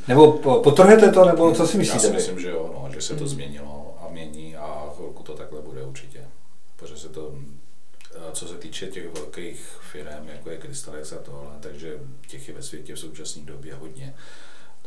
nebo 0.08 0.32
potrhete 0.62 1.12
to, 1.12 1.24
nebo 1.24 1.54
co 1.54 1.66
si 1.66 1.78
myslíte? 1.78 2.06
Já 2.06 2.10
si 2.10 2.16
myslím, 2.16 2.40
že 2.40 2.50
jo, 2.50 2.70
no, 2.74 2.92
že 2.94 3.00
se 3.00 3.16
to 3.16 3.26
změnilo 3.26 3.98
a 4.00 4.08
mění 4.08 4.56
a 4.56 4.92
chvilku 4.96 5.22
to 5.22 5.34
takhle 5.34 5.62
bude 5.62 5.82
určitě. 5.82 6.24
Protože 6.76 6.96
se 6.96 7.08
to, 7.08 7.34
co 8.32 8.48
se 8.48 8.54
týče 8.54 8.86
těch 8.86 9.14
velkých 9.14 9.78
firm, 9.92 10.28
jako 10.28 10.50
je 10.50 10.58
Crystalex 10.58 11.12
a 11.12 11.16
tohle, 11.16 11.50
takže 11.60 11.98
těch 12.28 12.48
je 12.48 12.54
ve 12.54 12.62
světě 12.62 12.94
v 12.94 12.98
současné 12.98 13.42
době 13.42 13.74
hodně 13.74 14.14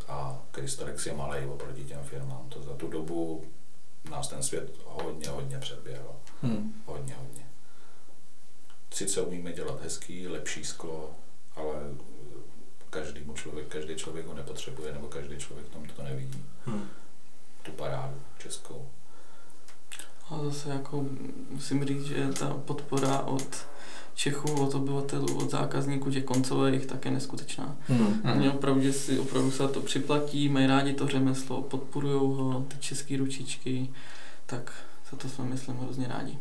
a 0.07 0.41
Kristorex 0.51 1.05
je 1.05 1.13
malý 1.13 1.45
oproti 1.45 1.83
těm 1.83 2.03
firmám. 2.03 2.49
To 2.49 2.61
za 2.61 2.73
tu 2.73 2.87
dobu 2.87 3.43
nás 4.09 4.27
ten 4.27 4.43
svět 4.43 4.71
hodně, 4.85 5.29
hodně 5.29 5.57
předběhl. 5.57 6.15
Hmm. 6.41 6.81
Hodně, 6.85 7.15
hodně. 7.19 7.45
Sice 8.93 9.21
umíme 9.21 9.53
dělat 9.53 9.83
hezký, 9.83 10.27
lepší 10.27 10.65
sklo, 10.65 11.11
ale 11.55 11.73
každý 12.89 13.21
člověk, 13.33 13.67
každý 13.67 13.95
člověk 13.95 14.27
ho 14.27 14.33
nepotřebuje, 14.33 14.93
nebo 14.93 15.07
každý 15.07 15.37
člověk 15.37 15.69
tam 15.69 15.83
to 15.95 16.03
nevidí. 16.03 16.43
Hmm. 16.65 16.87
Tu 17.63 17.71
parádu 17.71 18.15
českou. 18.37 18.85
A 20.29 20.39
zase 20.43 20.69
jako 20.69 21.05
musím 21.49 21.85
říct, 21.85 22.05
že 22.05 22.27
ta 22.39 22.49
podpora 22.65 23.19
od 23.19 23.67
Čechů, 24.15 24.61
od 24.61 24.75
obyvatelů, 24.75 25.37
od 25.37 25.51
zákazníků, 25.51 26.11
těch 26.11 26.23
koncových, 26.23 26.85
tak 26.85 27.05
je 27.05 27.11
neskutečná. 27.11 27.75
Hmm. 27.87 28.21
Oni 28.35 28.49
opravdu, 28.49 28.81
že 28.81 28.93
si 28.93 29.19
opravdu 29.19 29.51
se 29.51 29.67
to 29.67 29.81
připlatí, 29.81 30.49
mají 30.49 30.67
rádi 30.67 30.93
to 30.93 31.07
řemeslo, 31.07 31.61
podporují 31.61 32.37
ho, 32.37 32.65
ty 32.67 32.77
české 32.79 33.17
ručičky, 33.17 33.89
tak 34.45 34.73
za 35.11 35.17
to 35.17 35.29
jsme, 35.29 35.45
myslím, 35.45 35.77
hrozně 35.77 36.07
rádi. 36.07 36.37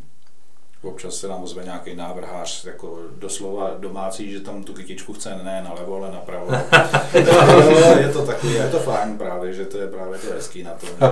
Občas 0.86 1.14
se 1.14 1.28
nám 1.28 1.42
ozve 1.42 1.64
nějaký 1.64 1.96
návrhář, 1.96 2.64
jako 2.64 2.98
doslova 3.18 3.74
domácí, 3.78 4.32
že 4.32 4.40
tam 4.40 4.64
tu 4.64 4.72
kytičku 4.72 5.12
chce 5.12 5.30
ne 5.42 5.62
nalevo, 5.64 5.96
ale 5.96 6.10
napravo. 6.12 6.52
je 8.00 8.08
to 8.12 8.26
takový, 8.26 8.54
je 8.54 8.68
to 8.68 8.78
fajn 8.78 9.18
právě, 9.18 9.52
že 9.52 9.64
to 9.64 9.78
je 9.78 9.86
právě 9.86 10.18
to 10.18 10.26
hezký 10.34 10.62
na 10.62 10.72
tom. 10.72 10.88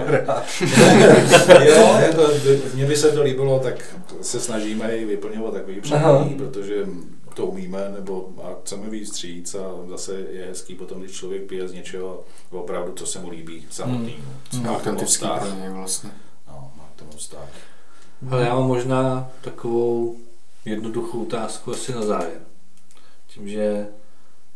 Jo, 1.64 1.96
jako, 2.00 2.28
mně 2.74 2.86
by 2.86 2.96
se 2.96 3.12
to 3.12 3.22
líbilo, 3.22 3.58
tak 3.58 3.96
se 4.20 4.40
snažíme 4.40 4.96
i 4.96 5.04
vyplňovat 5.04 5.54
takový 5.54 5.80
přání, 5.80 6.34
protože 6.34 6.86
to 7.34 7.46
umíme, 7.46 7.92
nebo 7.96 8.28
a 8.42 8.48
chceme 8.62 8.90
víc 8.90 9.08
stříc 9.08 9.54
a 9.54 9.70
zase 9.88 10.14
je 10.30 10.46
hezký 10.46 10.74
potom, 10.74 11.00
když 11.00 11.16
člověk 11.16 11.42
pije 11.42 11.68
z 11.68 11.72
něčeho 11.72 12.24
opravdu, 12.50 12.92
co 12.92 13.06
se 13.06 13.18
mu 13.18 13.28
líbí 13.28 13.66
samotný. 13.70 14.16
Hmm. 14.52 14.62
Má 14.62 14.76
autentický 14.76 15.26
pro 15.38 15.50
něj 15.60 15.68
vlastně. 15.68 16.10
No, 16.48 16.72
má 16.76 16.88
k 16.96 16.98
tomu 16.98 17.12
vztah. 17.16 17.48
Ale 18.30 18.42
já 18.42 18.54
mám 18.54 18.66
možná 18.66 19.30
takovou 19.40 20.16
jednoduchou 20.64 21.22
otázku 21.22 21.72
asi 21.72 21.94
na 21.94 22.02
závěr. 22.02 22.40
Tím, 23.26 23.48
že 23.48 23.86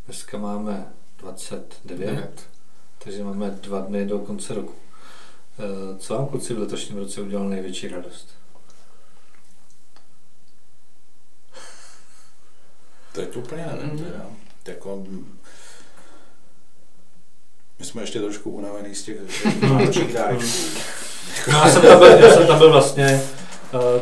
dneska 0.06 0.38
máme 0.38 0.86
29, 1.18 1.98
9. 1.98 2.48
takže 3.04 3.24
máme 3.24 3.50
dva 3.50 3.80
dny 3.80 4.06
do 4.06 4.18
konce 4.18 4.54
roku. 4.54 4.74
Eh, 5.58 5.98
co 5.98 6.14
vám 6.14 6.26
kluci 6.26 6.54
v 6.54 6.58
letošním 6.58 6.98
roce 6.98 7.20
udělal 7.20 7.48
největší 7.48 7.88
radost? 7.88 8.28
Teď 13.12 13.36
úplně 13.36 13.66
nevím. 13.66 13.90
Mm. 13.90 13.98
Teda. 13.98 14.26
Jako, 14.66 15.04
my 17.78 17.84
jsme 17.84 18.02
ještě 18.02 18.20
trošku 18.20 18.50
unavený 18.50 18.94
z 18.94 19.02
těch 19.02 19.16
vánočních 19.62 20.12
dárečků. 20.14 20.78
No, 21.52 21.58
já, 21.58 21.70
jsem 21.70 21.82
tam 21.82 21.98
byl, 21.98 22.08
já 22.08 22.34
jsem 22.34 22.46
tam 22.46 22.58
byl 22.58 22.72
vlastně 22.72 23.22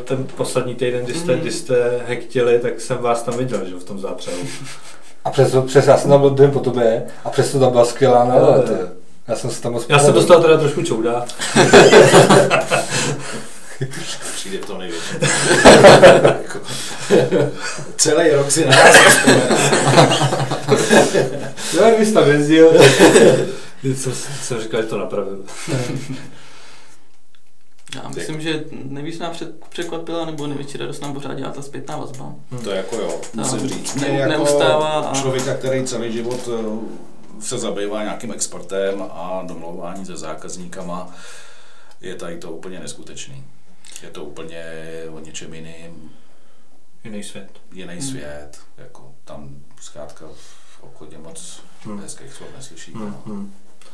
ten 0.04 0.26
poslední 0.36 0.74
týden, 0.74 1.04
kdy 1.04 1.14
jste, 1.14 1.36
kdy 1.36 1.52
jste 1.52 2.00
hektili, 2.06 2.58
tak 2.58 2.80
jsem 2.80 2.98
vás 2.98 3.22
tam 3.22 3.36
viděl, 3.36 3.58
že 3.68 3.74
v 3.74 3.84
tom 3.84 3.98
zápřehu. 3.98 4.38
A 5.24 5.30
přes, 5.30 5.54
přes 5.66 5.86
já 5.86 5.98
jsem 5.98 6.10
tam 6.10 6.20
byl 6.20 6.30
den 6.30 6.50
po 6.50 6.60
tobě 6.60 7.02
a 7.24 7.30
přesto 7.30 7.58
tam 7.58 7.70
byla 7.70 7.84
skvělá 7.84 8.24
nálada. 8.24 8.72
Já 9.28 9.36
jsem 9.36 9.50
se 9.50 9.62
tam 9.62 9.78
Já 9.88 9.98
jsem 9.98 10.14
dostal 10.14 10.42
teda 10.42 10.56
trošku 10.56 10.82
čouda. 10.82 11.24
Přijde 14.34 14.58
v 14.58 14.66
tom 14.66 14.78
největší. 14.78 15.14
Celý 17.96 18.30
rok 18.30 18.50
si 18.50 18.66
na 18.66 18.76
nás 18.76 18.96
Jo, 21.74 21.84
jak 21.84 21.98
bys 21.98 22.12
tam 22.12 22.28
jezdil. 22.28 22.72
jsem, 23.82 24.12
jsem 24.42 24.60
říkal, 24.60 24.82
že 24.82 24.88
to 24.88 24.98
napravil. 24.98 25.38
Já 27.94 28.08
myslím, 28.08 28.40
že 28.40 28.64
nejvíc 28.72 29.18
nám 29.18 29.32
překvapila, 29.68 30.24
nebo 30.24 30.46
největší 30.46 30.78
radost 30.78 31.00
nám 31.00 31.14
pořád 31.14 31.34
dělá 31.34 31.50
ta 31.50 31.62
zpětná 31.62 31.96
vazba. 31.96 32.34
Hmm. 32.50 32.64
To 32.64 32.70
jako 32.70 32.96
jo, 32.96 33.20
musím 33.34 33.68
říct. 33.68 33.94
Ne, 33.94 34.08
jako 34.08 34.30
neustává 34.30 35.00
a... 35.00 35.14
člověka, 35.14 35.54
který 35.54 35.84
celý 35.84 36.12
život 36.12 36.48
eh, 36.48 37.40
se 37.40 37.58
zabývá 37.58 38.02
nějakým 38.02 38.32
exportem 38.32 39.02
a 39.02 39.42
domlouvání 39.46 40.06
se 40.06 40.16
zákazníkama, 40.16 41.14
je 42.00 42.14
tady 42.14 42.38
to 42.38 42.52
úplně 42.52 42.80
neskutečný. 42.80 43.44
Je 44.02 44.10
to 44.10 44.24
úplně 44.24 44.64
o 45.10 45.18
něčem 45.18 45.54
jiným. 45.54 46.10
Jiný 47.04 47.22
svět. 47.22 47.50
Jiný 47.72 47.92
hmm. 47.92 48.02
svět. 48.02 48.58
Jako 48.78 49.14
tam 49.24 49.56
zkrátka 49.80 50.26
v 50.78 50.82
obchodě 50.82 51.18
moc 51.18 51.62
hmm. 51.84 52.00
hezkých 52.00 52.32
slov 52.32 52.48
neslyšíte. 52.56 52.98
Hmm. 52.98 53.16
Hmm. 53.26 53.52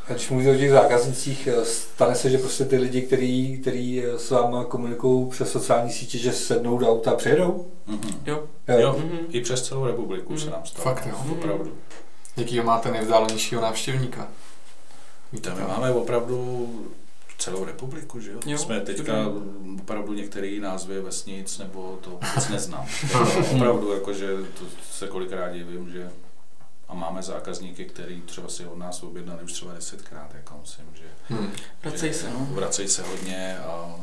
A 0.08 0.12
když 0.12 0.30
mluvíte 0.30 0.50
o 0.50 0.58
těch 0.58 0.70
zákaznicích, 0.70 1.46
eh, 1.46 1.64
stane 1.64 2.14
se, 2.14 2.30
že 2.30 2.38
prostě 2.38 2.64
ty 2.64 2.76
lidi, 2.76 3.02
kteří 3.02 3.58
který 3.60 4.04
eh, 4.04 4.18
s 4.18 4.30
váma 4.30 4.64
komunikují 4.64 5.30
přes 5.30 5.52
sociální 5.52 5.92
sítě, 5.92 6.18
že 6.18 6.32
sednou 6.32 6.78
do 6.78 6.90
auta 6.90 7.10
a 7.10 7.14
přijedou? 7.14 7.66
Mm-hmm. 7.88 8.14
Jo. 8.26 8.44
jo. 8.68 8.78
jo. 8.78 8.92
Mm-hmm. 8.98 9.18
I 9.30 9.40
přes 9.40 9.62
celou 9.62 9.86
republiku 9.86 10.34
mm-hmm. 10.34 10.44
se 10.44 10.50
nám 10.50 10.66
stalo. 10.66 10.84
Fakt 10.84 11.06
jo. 11.06 11.12
Mm-hmm. 11.12 11.32
Opravdu. 11.32 11.72
Jakýho 12.36 12.64
máte 12.64 12.90
nejvzdálenějšího 12.90 13.62
návštěvníka? 13.62 14.28
Víte, 15.32 15.54
my 15.54 15.60
máme 15.60 15.90
opravdu 15.90 16.68
celou 17.38 17.64
republiku, 17.64 18.20
že 18.20 18.32
jo? 18.32 18.40
jo 18.46 18.58
Jsme 18.58 18.80
teďka 18.80 19.14
opravdu 19.80 20.12
některé 20.12 20.58
názvy 20.60 21.00
vesnic, 21.00 21.58
nebo 21.58 21.98
to 22.00 22.10
vůbec 22.10 22.48
neznám. 22.48 22.86
opravdu, 23.54 23.92
jakože 23.92 24.36
to 24.58 24.64
se 24.90 25.08
kolikrát 25.08 25.52
divím, 25.52 25.90
že 25.90 26.10
a 26.92 26.94
máme 26.94 27.22
zákazníky, 27.22 27.84
který 27.84 28.20
třeba 28.20 28.48
si 28.48 28.66
od 28.66 28.78
nás 28.78 29.02
objednali 29.02 29.42
už 29.42 29.52
třeba 29.52 29.74
desetkrát, 29.74 30.34
jako 30.34 30.54
myslím, 30.60 30.86
že, 30.94 31.02
hmm. 31.28 31.50
vracej 31.82 32.14
se, 32.14 32.30
no. 32.30 32.46
vracej 32.50 32.88
se 32.88 33.02
hodně 33.02 33.58
a 33.58 33.96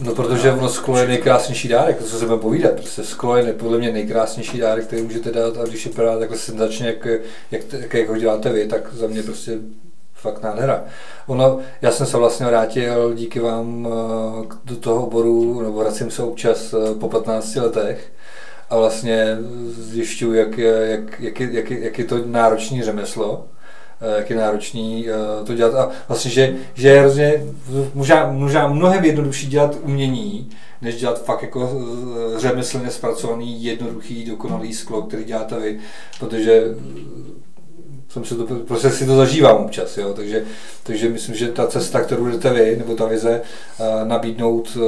No, 0.00 0.14
protože 0.14 0.52
ono 0.52 0.68
sklo 0.68 0.98
je 0.98 1.08
nejkrásnější 1.08 1.68
dárek, 1.68 1.98
to 1.98 2.04
co 2.04 2.18
se 2.18 2.24
budeme 2.24 2.42
povídat. 2.42 2.74
Prostě 2.74 3.04
sklo 3.04 3.36
je 3.36 3.52
podle 3.52 3.78
mě 3.78 3.92
nejkrásnější 3.92 4.58
dárek, 4.58 4.86
který 4.86 5.02
můžete 5.02 5.32
dát 5.32 5.56
a 5.56 5.64
když 5.64 5.86
vypadá 5.86 6.18
takhle 6.18 6.38
senzačně, 6.38 6.86
jak, 6.86 7.06
jak, 7.50 7.72
jak, 7.72 7.94
jak 7.94 8.08
ho 8.08 8.16
děláte 8.16 8.52
vy, 8.52 8.68
tak 8.68 8.94
za 8.94 9.06
mě 9.06 9.22
prostě 9.22 9.58
fakt 10.14 10.42
nádhera. 10.42 10.84
Ono, 11.26 11.58
já 11.82 11.90
jsem 11.90 12.06
se 12.06 12.16
vlastně 12.16 12.46
vrátil 12.46 13.14
díky 13.14 13.40
vám 13.40 13.88
eh, 13.88 14.56
do 14.64 14.76
toho 14.76 15.06
oboru, 15.06 15.60
nebo 15.62 15.78
vracím 15.78 16.10
se 16.10 16.22
občas 16.22 16.74
eh, 16.74 16.94
po 16.94 17.08
15 17.08 17.54
letech 17.54 18.12
a 18.70 18.76
vlastně 18.76 19.38
zjišťuju, 19.68 20.34
jak, 20.34 20.58
jak, 20.58 21.20
jak, 21.20 21.40
jak, 21.40 21.70
jak 21.70 21.98
je 21.98 22.04
to 22.04 22.18
náročné 22.26 22.84
řemeslo, 22.84 23.46
eh, 24.00 24.16
jak 24.16 24.30
je 24.30 24.36
náročný 24.36 25.06
to 25.46 25.54
dělat. 25.54 25.74
A 25.74 25.90
vlastně, 26.08 26.30
že, 26.30 26.54
že 26.74 26.88
je 26.88 27.00
hrozně, 27.00 27.44
možná, 27.94 28.32
možná 28.32 28.68
mnohem 28.68 29.04
jednodušší 29.04 29.46
dělat 29.46 29.76
umění, 29.82 30.50
než 30.82 30.96
dělat 30.96 31.24
fakt 31.24 31.42
jako 31.42 31.70
řemeslně 32.36 32.90
zpracovaný, 32.90 33.64
jednoduchý, 33.64 34.24
dokonalý 34.24 34.74
sklo, 34.74 35.02
který 35.02 35.24
děláte 35.24 35.60
vy, 35.60 35.78
protože 36.18 36.62
jsem 38.08 38.24
se 38.24 38.34
to, 38.34 38.44
prostě 38.56 38.90
si 38.90 39.06
to 39.06 39.16
zažívám 39.16 39.56
občas, 39.56 39.98
jo? 39.98 40.14
Takže, 40.14 40.44
takže 40.82 41.08
myslím, 41.08 41.34
že 41.34 41.48
ta 41.48 41.66
cesta, 41.66 42.00
kterou 42.00 42.26
jdete 42.26 42.52
vy, 42.52 42.76
nebo 42.76 42.94
ta 42.94 43.06
vize, 43.06 43.42
uh, 43.80 44.08
nabídnout 44.08 44.76
uh, 44.76 44.82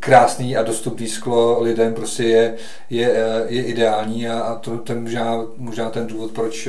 krásný 0.00 0.56
a 0.56 0.62
dostupný 0.62 1.08
sklo 1.08 1.62
lidem 1.62 1.94
prostě 1.94 2.24
je, 2.24 2.54
je, 2.90 3.10
uh, 3.10 3.52
je 3.52 3.64
ideální 3.64 4.28
a, 4.28 4.54
to 4.54 4.78
ten 4.78 5.02
možná, 5.02 5.44
možná 5.56 5.90
ten 5.90 6.06
důvod, 6.06 6.30
proč 6.30 6.68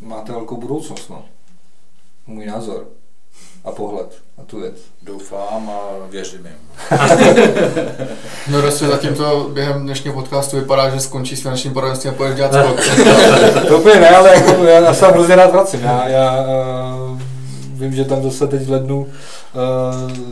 máte 0.00 0.32
velkou 0.32 0.56
budoucnost, 0.56 1.10
no. 1.10 1.24
Můj 2.26 2.46
názor 2.46 2.99
a 3.64 3.72
pohled 3.72 4.22
na 4.38 4.44
tu 4.44 4.60
věc. 4.60 4.74
Doufám 5.02 5.70
a 5.70 6.06
věřím 6.10 6.46
jim. 6.46 6.56
no 8.50 8.60
prostě 8.60 8.86
zatím 8.86 9.14
to 9.14 9.50
během 9.52 9.82
dnešního 9.82 10.14
podcastu 10.14 10.56
vypadá, 10.56 10.90
že 10.90 11.00
skončí 11.00 11.36
s 11.36 11.42
finančním 11.42 11.72
poradenstvím 11.72 12.12
a 12.12 12.16
půjdeš 12.16 12.36
dělat 12.36 12.52
skok. 12.52 12.80
to 13.68 13.78
úplně 13.78 14.00
ne, 14.00 14.08
ale 14.08 14.34
jako, 14.34 14.64
já 14.64 14.94
se 14.94 15.06
hrozně 15.06 15.36
rád 15.36 15.52
vracím. 15.52 15.80
Já, 15.80 16.08
já 16.08 16.46
uh, 16.46 17.18
vím, 17.72 17.92
že 17.92 18.04
tam 18.04 18.22
zase 18.22 18.46
teď 18.46 18.62
v 18.62 18.70
lednu 18.70 18.98
uh, 19.00 19.08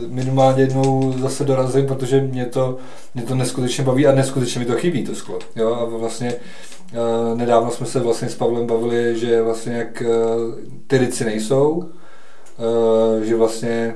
minimálně 0.07 0.63
jednou 0.63 1.13
zase 1.21 1.43
dorazím, 1.43 1.87
protože 1.87 2.21
mě 2.21 2.45
to, 2.45 2.77
mě 3.15 3.23
to 3.23 3.35
neskutečně 3.35 3.83
baví 3.83 4.07
a 4.07 4.11
neskutečně 4.11 4.59
mi 4.59 4.65
to 4.65 4.75
chybí, 4.75 5.03
to 5.03 5.15
sklo. 5.15 5.39
Jo, 5.55 5.75
a 5.75 5.85
vlastně 5.85 6.33
uh, 6.33 7.37
nedávno 7.37 7.71
jsme 7.71 7.85
se 7.85 7.99
vlastně 7.99 8.29
s 8.29 8.35
Pavlem 8.35 8.67
bavili, 8.67 9.19
že 9.19 9.41
vlastně 9.41 9.73
jak 9.73 10.03
uh, 10.05 10.53
ty 10.87 10.97
rici 10.97 11.25
nejsou, 11.25 11.83
Eh, 11.83 12.08
že 13.23 13.35
vlastně 13.35 13.95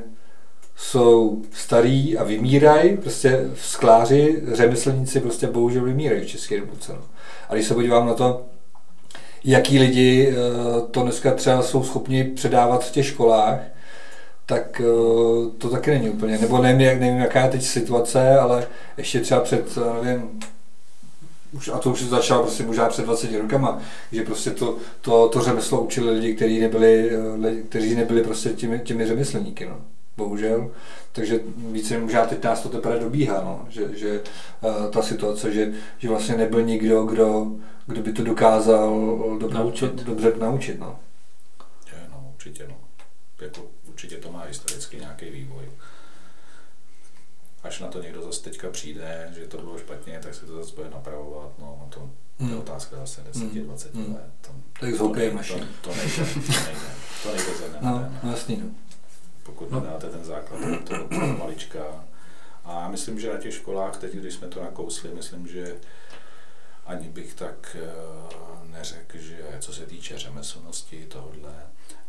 jsou 0.76 1.42
starý 1.52 2.18
a 2.18 2.24
vymírají, 2.24 2.98
prostě 2.98 3.50
skláři, 3.56 4.42
řemeslníci 4.54 5.20
prostě 5.20 5.48
bohužel 5.48 5.84
vymírají 5.84 6.22
v 6.22 6.28
České 6.28 6.56
republice. 6.56 6.94
No. 6.94 7.02
A 7.50 7.54
když 7.54 7.68
se 7.68 7.74
podívám 7.74 8.08
na 8.08 8.14
to, 8.14 8.42
jaký 9.44 9.80
lidi 9.80 10.30
eh, 10.30 10.82
to 10.92 11.04
dneska 11.04 11.32
třeba 11.32 11.62
jsou 11.62 11.84
schopni 11.84 12.24
předávat 12.24 12.86
v 12.86 12.92
těch 12.92 13.06
školách, 13.06 13.60
tak 14.46 14.82
eh, 14.82 14.86
to 15.58 15.70
taky 15.70 15.92
není 15.92 16.10
úplně. 16.10 16.38
Nebo 16.38 16.58
nevím, 16.58 16.82
jak, 16.82 17.00
nevím, 17.00 17.20
jaká 17.20 17.42
je 17.42 17.50
teď 17.50 17.64
situace, 17.64 18.38
ale 18.40 18.68
ještě 18.98 19.20
třeba 19.20 19.42
před, 19.42 19.78
nevím, 20.04 20.40
už, 21.54 21.70
a 21.70 21.78
to 21.78 21.92
už 21.92 22.04
začalo 22.04 22.44
prostě 22.44 22.64
možná 22.64 22.90
před 22.90 23.06
20 23.06 23.38
rokama, 23.42 23.82
že 24.12 24.24
prostě 24.24 24.52
to, 24.52 24.78
to, 25.02 25.30
to 25.30 25.42
řemeslo 25.42 25.82
učili 25.82 26.12
lidi, 26.12 26.36
kteří 26.36 26.60
nebyli, 26.60 27.12
eh, 27.48 27.62
kteří 27.62 27.96
nebyli 27.96 28.24
prostě 28.24 28.50
těmi, 28.50 28.80
těmi 28.80 29.08
řemeslníky, 29.08 29.66
no. 29.66 29.82
Bohužel. 30.18 30.72
Takže 31.12 31.40
více 31.56 32.00
možná 32.00 32.26
teď 32.26 32.44
nás 32.44 32.62
to 32.62 32.70
teprve 32.70 33.00
dobíhá, 33.00 33.42
no. 33.42 33.66
že, 33.70 33.98
že 33.98 34.22
uh, 34.62 34.92
ta 34.92 35.02
situace, 35.02 35.54
že, 35.54 35.74
že 35.98 36.10
vlastně 36.10 36.38
nebyl 36.38 36.62
nikdo, 36.62 37.04
kdo, 37.04 37.52
kdo 37.88 38.02
by 38.02 38.14
to 38.14 38.24
dokázal 38.24 39.18
dobře 39.40 39.58
naučit. 39.58 39.94
Dobře 39.94 40.34
naučit 40.40 40.80
no. 40.80 41.00
Je, 41.92 42.00
no, 42.12 42.32
určitě, 42.34 42.66
no. 42.70 42.76
Jako, 43.42 43.62
určitě 43.90 44.16
to 44.16 44.32
má 44.32 44.44
historicky 44.48 44.98
nějaký 44.98 45.26
vývoj 45.30 45.64
až 47.64 47.80
na 47.80 47.88
to 47.88 48.02
někdo 48.02 48.22
zase 48.22 48.44
teďka 48.44 48.70
přijde, 48.70 49.32
že 49.36 49.48
to 49.48 49.58
bylo 49.58 49.78
špatně, 49.78 50.20
tak 50.24 50.36
se 50.36 50.46
to 50.46 50.56
zase 50.56 50.76
bude 50.76 50.90
napravovat. 50.90 51.52
No, 51.60 51.88
to, 51.90 52.00
to 52.38 52.44
je 52.44 52.50
hmm. 52.50 52.60
otázka 52.60 52.96
zase 52.96 53.22
10-20 53.32 53.94
hmm. 53.94 54.14
let. 54.16 54.32
To, 54.42 54.50
tak 54.80 54.98
to, 54.98 55.14
nejde, 55.14 55.38
to, 55.38 55.44
to, 55.48 55.56
nejde, 55.56 55.70
to 55.82 55.90
nejde, 55.90 56.26
to 57.24 57.30
nejde 57.30 57.56
ze 57.58 57.70
dne 57.70 57.78
no, 57.82 58.10
no, 58.24 58.32
jasný, 58.32 58.58
no. 58.58 58.70
Pokud 59.44 59.72
no. 59.72 59.80
nedáte 59.80 60.10
ten 60.10 60.26
základ, 60.26 60.60
to, 60.88 61.08
to 61.08 61.16
malička. 61.40 62.06
A 62.66 62.82
já 62.82 62.88
myslím, 62.88 63.20
že 63.20 63.34
na 63.34 63.40
těch 63.40 63.54
školách, 63.54 63.98
teď, 63.98 64.14
když 64.14 64.34
jsme 64.34 64.48
to 64.48 64.64
nakousli, 64.64 65.10
myslím, 65.14 65.48
že 65.48 65.76
ani 66.86 67.10
bych 67.10 67.34
tak 67.34 67.78
uh, 67.80 68.70
neřekl, 68.72 69.18
že 69.18 69.58
co 69.60 69.74
se 69.74 69.86
týče 69.86 70.20
řemeslnosti 70.20 71.06
tohle, 71.06 71.54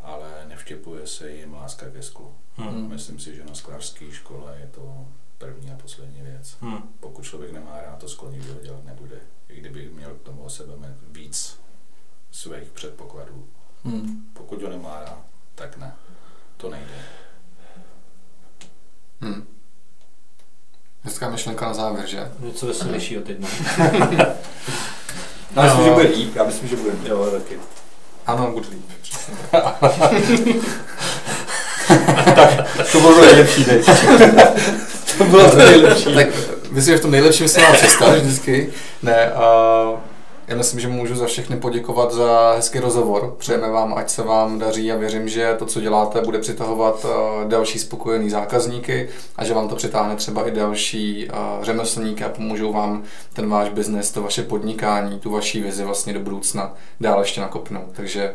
ale 0.01 0.45
nevštěpuje 0.49 1.07
se 1.07 1.31
jim 1.31 1.55
láska 1.55 1.91
ke 1.91 2.03
sklu. 2.03 2.35
Hmm. 2.57 2.89
Myslím 2.89 3.19
si, 3.19 3.35
že 3.37 3.45
na 3.45 3.55
sklářské 3.55 4.13
škole 4.13 4.57
je 4.61 4.67
to 4.67 5.07
první 5.39 5.71
a 5.71 5.77
poslední 5.83 6.23
věc. 6.23 6.57
Hmm. 6.61 6.79
Pokud 7.01 7.25
člověk 7.25 7.53
nemá 7.53 7.81
rád, 7.87 7.99
to 7.99 8.09
sklo 8.09 8.31
nikdo 8.31 8.55
dělat 8.63 8.85
nebude. 8.85 9.17
I 9.49 9.61
kdyby 9.61 9.91
měl 9.95 10.15
k 10.15 10.23
tomu 10.23 10.43
o 10.43 10.51
sebe 10.51 10.73
víc 11.11 11.61
svých 12.31 12.71
předpokladů. 12.71 13.47
Hmm. 13.85 14.27
Pokud 14.33 14.63
ho 14.63 14.69
nemá 14.69 15.01
rád, 15.01 15.25
tak 15.55 15.77
ne. 15.77 15.93
To 16.57 16.71
nejde. 16.71 16.95
Hmm. 19.21 19.47
Hezká 21.03 21.31
myšlenka 21.31 21.67
na 21.67 21.75
závěr, 21.75 22.07
že? 22.07 22.33
Něco 22.39 22.67
veselějšího 22.67 23.23
teď 23.23 23.39
no. 23.39 23.49
Já 25.55 25.63
myslím, 25.63 25.85
že 25.85 25.91
bude 25.91 26.09
líp, 26.09 26.37
já 26.37 26.45
myslím, 26.45 26.69
že 26.69 26.77
bude 26.77 26.91
líp. 26.91 27.05
Jo, 27.05 27.31
taky. 27.31 27.61
Ano, 28.27 28.53
bude 28.53 28.69
líp. 28.69 28.91
tak, 32.35 32.91
to 32.93 33.01
bylo 33.01 33.21
nejlepší 33.21 33.65
teď. 33.65 33.89
to 35.19 35.25
bylo 35.25 35.51
to 35.51 35.57
nejlepší. 35.71 36.15
tak 36.15 36.27
myslím, 36.71 36.95
že 36.95 36.99
v 36.99 37.03
tom 37.03 37.11
nejlepším 37.11 37.49
se 37.49 37.61
mám 37.61 37.73
představit 37.73 38.21
vždycky. 38.23 38.69
Ne, 39.03 39.33
uh, 39.33 39.99
já 40.49 40.57
myslím, 40.57 40.81
že 40.81 40.89
můžu 40.89 41.15
za 41.15 41.27
všechny 41.27 41.57
poděkovat 41.57 42.13
za 42.13 42.53
hezký 42.57 42.79
rozhovor. 42.79 43.35
Přejeme 43.39 43.71
vám, 43.71 43.95
ať 43.95 44.11
se 44.11 44.23
vám 44.23 44.59
daří 44.59 44.93
a 44.93 44.97
věřím, 44.97 45.29
že 45.29 45.55
to, 45.59 45.67
co 45.67 45.81
děláte, 45.81 46.21
bude 46.21 46.39
přitahovat 46.39 47.05
uh, 47.05 47.49
další 47.49 47.79
spokojený 47.79 48.31
zákazníky 48.31 49.09
a 49.37 49.45
že 49.45 49.55
vám 49.55 49.69
to 49.69 49.77
přitáhne 49.77 50.17
třeba 50.17 50.49
i 50.49 50.51
další 50.51 51.29
uh, 51.29 51.65
řemeslníky 51.65 52.25
a 52.25 52.29
pomůžou 52.29 52.73
vám 52.73 53.03
ten 53.33 53.49
váš 53.49 53.69
biznes, 53.69 54.11
to 54.11 54.23
vaše 54.23 54.43
podnikání, 54.43 55.19
tu 55.19 55.31
vaší 55.31 55.61
vizi 55.61 55.85
vlastně 55.85 56.13
do 56.13 56.21
budoucna 56.21 56.75
dál 57.01 57.21
ještě 57.21 57.41
nakopnout. 57.41 57.89
Takže 57.93 58.35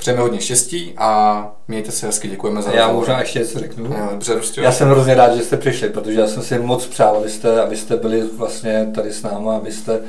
Přejeme 0.00 0.22
hodně 0.22 0.40
štěstí 0.40 0.94
a 0.96 1.52
mějte 1.68 1.92
se 1.92 2.06
hezky, 2.06 2.28
děkujeme 2.28 2.62
za 2.62 2.72
Já 2.72 2.92
možná 2.92 3.20
ještě 3.20 3.38
něco 3.38 3.58
řeknu. 3.58 3.94
Dobře, 4.10 4.62
Já 4.62 4.72
jsem 4.72 4.88
hrozně 4.88 5.14
rád, 5.14 5.36
že 5.36 5.42
jste 5.42 5.56
přišli, 5.56 5.88
protože 5.88 6.20
já 6.20 6.26
jsem 6.26 6.42
si 6.42 6.58
moc 6.58 6.86
přál, 6.86 7.16
abyste, 7.16 7.62
abyste 7.62 7.96
byli 7.96 8.22
vlastně 8.22 8.90
tady 8.94 9.12
s 9.12 9.22
náma, 9.22 9.56
abyste 9.56 9.98
uh, 9.98 10.00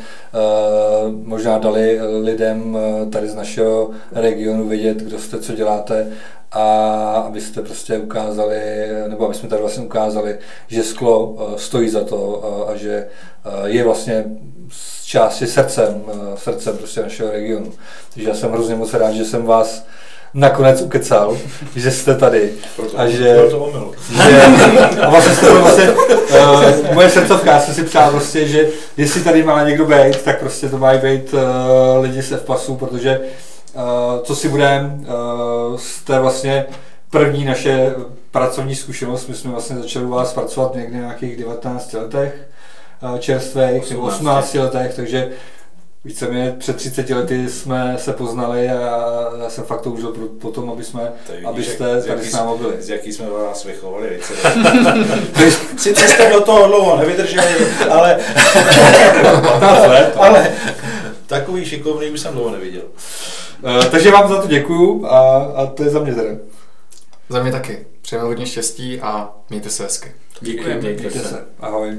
možná 1.23 1.57
dali 1.57 1.99
lidem 2.21 2.75
uh, 2.75 3.09
tady 3.09 3.29
z 3.29 3.35
našeho 3.35 3.89
regionu 4.11 4.67
vědět, 4.67 4.97
kdo 4.97 5.19
jste, 5.19 5.39
co 5.39 5.53
děláte 5.53 6.07
a 6.51 6.63
abyste 7.27 7.61
prostě 7.61 7.97
ukázali, 7.97 8.59
nebo 9.07 9.25
aby 9.25 9.33
jsme 9.33 9.49
tady 9.49 9.61
vlastně 9.61 9.83
ukázali, 9.83 10.37
že 10.67 10.83
sklo 10.83 11.37
stojí 11.57 11.89
za 11.89 12.03
to 12.03 12.43
a 12.69 12.75
že 12.75 13.07
je 13.65 13.83
vlastně 13.83 14.25
z 14.72 15.05
části 15.05 15.47
srdcem, 15.47 16.03
srdcem 16.36 16.78
prostě 16.78 17.01
našeho 17.01 17.32
regionu. 17.32 17.74
Takže 18.13 18.30
já 18.30 18.36
jsem 18.36 18.51
hrozně 18.51 18.76
moc 18.76 18.93
rád, 18.93 19.11
že 19.11 19.26
jsem 19.26 19.45
vás 19.45 19.86
nakonec 20.34 20.82
ukecal, 20.82 21.38
že 21.76 21.91
jste 21.91 22.15
tady. 22.15 22.51
a 22.95 23.07
že, 23.07 23.36
to 23.49 23.72
že 24.11 24.41
a 25.01 25.09
vlastně 25.09 25.36
jste 25.36 25.53
vlastně, 25.53 25.91
uh, 25.91 26.93
moje 26.93 27.09
srdcovka, 27.09 27.51
já 27.51 27.59
jsem 27.59 27.74
si 27.74 27.84
přál 27.84 28.11
prostě, 28.11 28.47
že 28.47 28.67
jestli 28.97 29.22
tady 29.22 29.43
má 29.43 29.63
někdo 29.63 29.86
být, 29.86 30.22
tak 30.24 30.39
prostě 30.39 30.69
to 30.69 30.78
mají 30.78 30.99
být 30.99 31.34
uh, 31.34 31.39
lidi 32.01 32.24
se 32.24 32.38
v 32.38 32.45
pasu, 32.45 32.76
protože 32.76 33.19
uh, 33.74 33.82
co 34.24 34.36
si 34.36 34.49
budeme, 34.49 34.99
uh, 34.99 35.78
jste 35.78 36.19
vlastně 36.19 36.65
první 37.09 37.45
naše 37.45 37.93
pracovní 38.32 38.76
zkušenost, 38.76 39.28
my 39.28 39.36
jsme 39.36 39.51
vlastně 39.51 39.76
začali 39.76 40.05
u 40.05 40.09
vás 40.09 40.34
pracovat 40.34 40.76
někdy 40.76 40.97
v 40.97 41.01
nějakých 41.01 41.38
19 41.38 41.93
letech, 41.93 42.34
čerstvých, 43.20 43.89
nebo 43.89 44.02
18 44.02 44.54
letech, 44.54 44.95
takže 44.95 45.30
víceméně 46.06 46.56
před 46.60 46.76
30 46.76 47.10
lety 47.10 47.49
jsme 47.49 47.95
se 47.99 48.14
poznali 48.14 48.70
a 48.70 49.30
já 49.43 49.49
jsem 49.49 49.64
fakt 49.64 49.82
toužil 49.82 50.14
po 50.41 50.52
tom, 50.52 50.70
aby 50.70 50.84
jsme, 50.84 51.12
vidíš, 51.30 51.45
abyste 51.45 52.02
tady 52.02 52.26
s 52.26 52.34
námi 52.34 52.52
byli. 52.58 52.82
Z 52.82 52.89
jaký 52.89 53.14
jsme 53.14 53.30
vás 53.30 53.66
vychovali, 53.66 54.20
Sice 55.78 56.08
jste 56.08 56.30
do 56.30 56.41
toho 56.41 56.68
dlouho 56.68 56.97
nevydrželi, 56.97 57.68
ale... 57.89 58.20
15 59.41 59.88
let. 59.88 60.14
Ale 60.18 60.52
Takový 61.32 61.66
šikovný 61.66 62.10
už 62.10 62.20
jsem 62.20 62.34
dlouho 62.34 62.52
neviděl. 62.52 62.82
Uh, 63.64 63.86
takže 63.86 64.12
vám 64.12 64.30
za 64.30 64.41
to 64.41 64.47
děkuju 64.47 65.06
a, 65.06 65.38
a 65.38 65.66
to 65.66 65.84
je 65.84 65.89
za 65.89 65.99
mě 65.99 66.16
teda. 66.16 66.30
Za 67.30 67.43
mě 67.43 67.52
taky. 67.52 67.86
Přejeme 68.02 68.28
hodně 68.28 68.45
štěstí 68.45 69.02
a 69.02 69.30
mějte 69.49 69.70
se 69.70 69.84
hezky. 69.84 70.12
Děkujeme. 70.41 70.82
mějte 70.82 71.02
Mějte 71.02 71.20
se. 71.20 71.28
se. 71.28 71.45
Ahoj. 71.60 71.97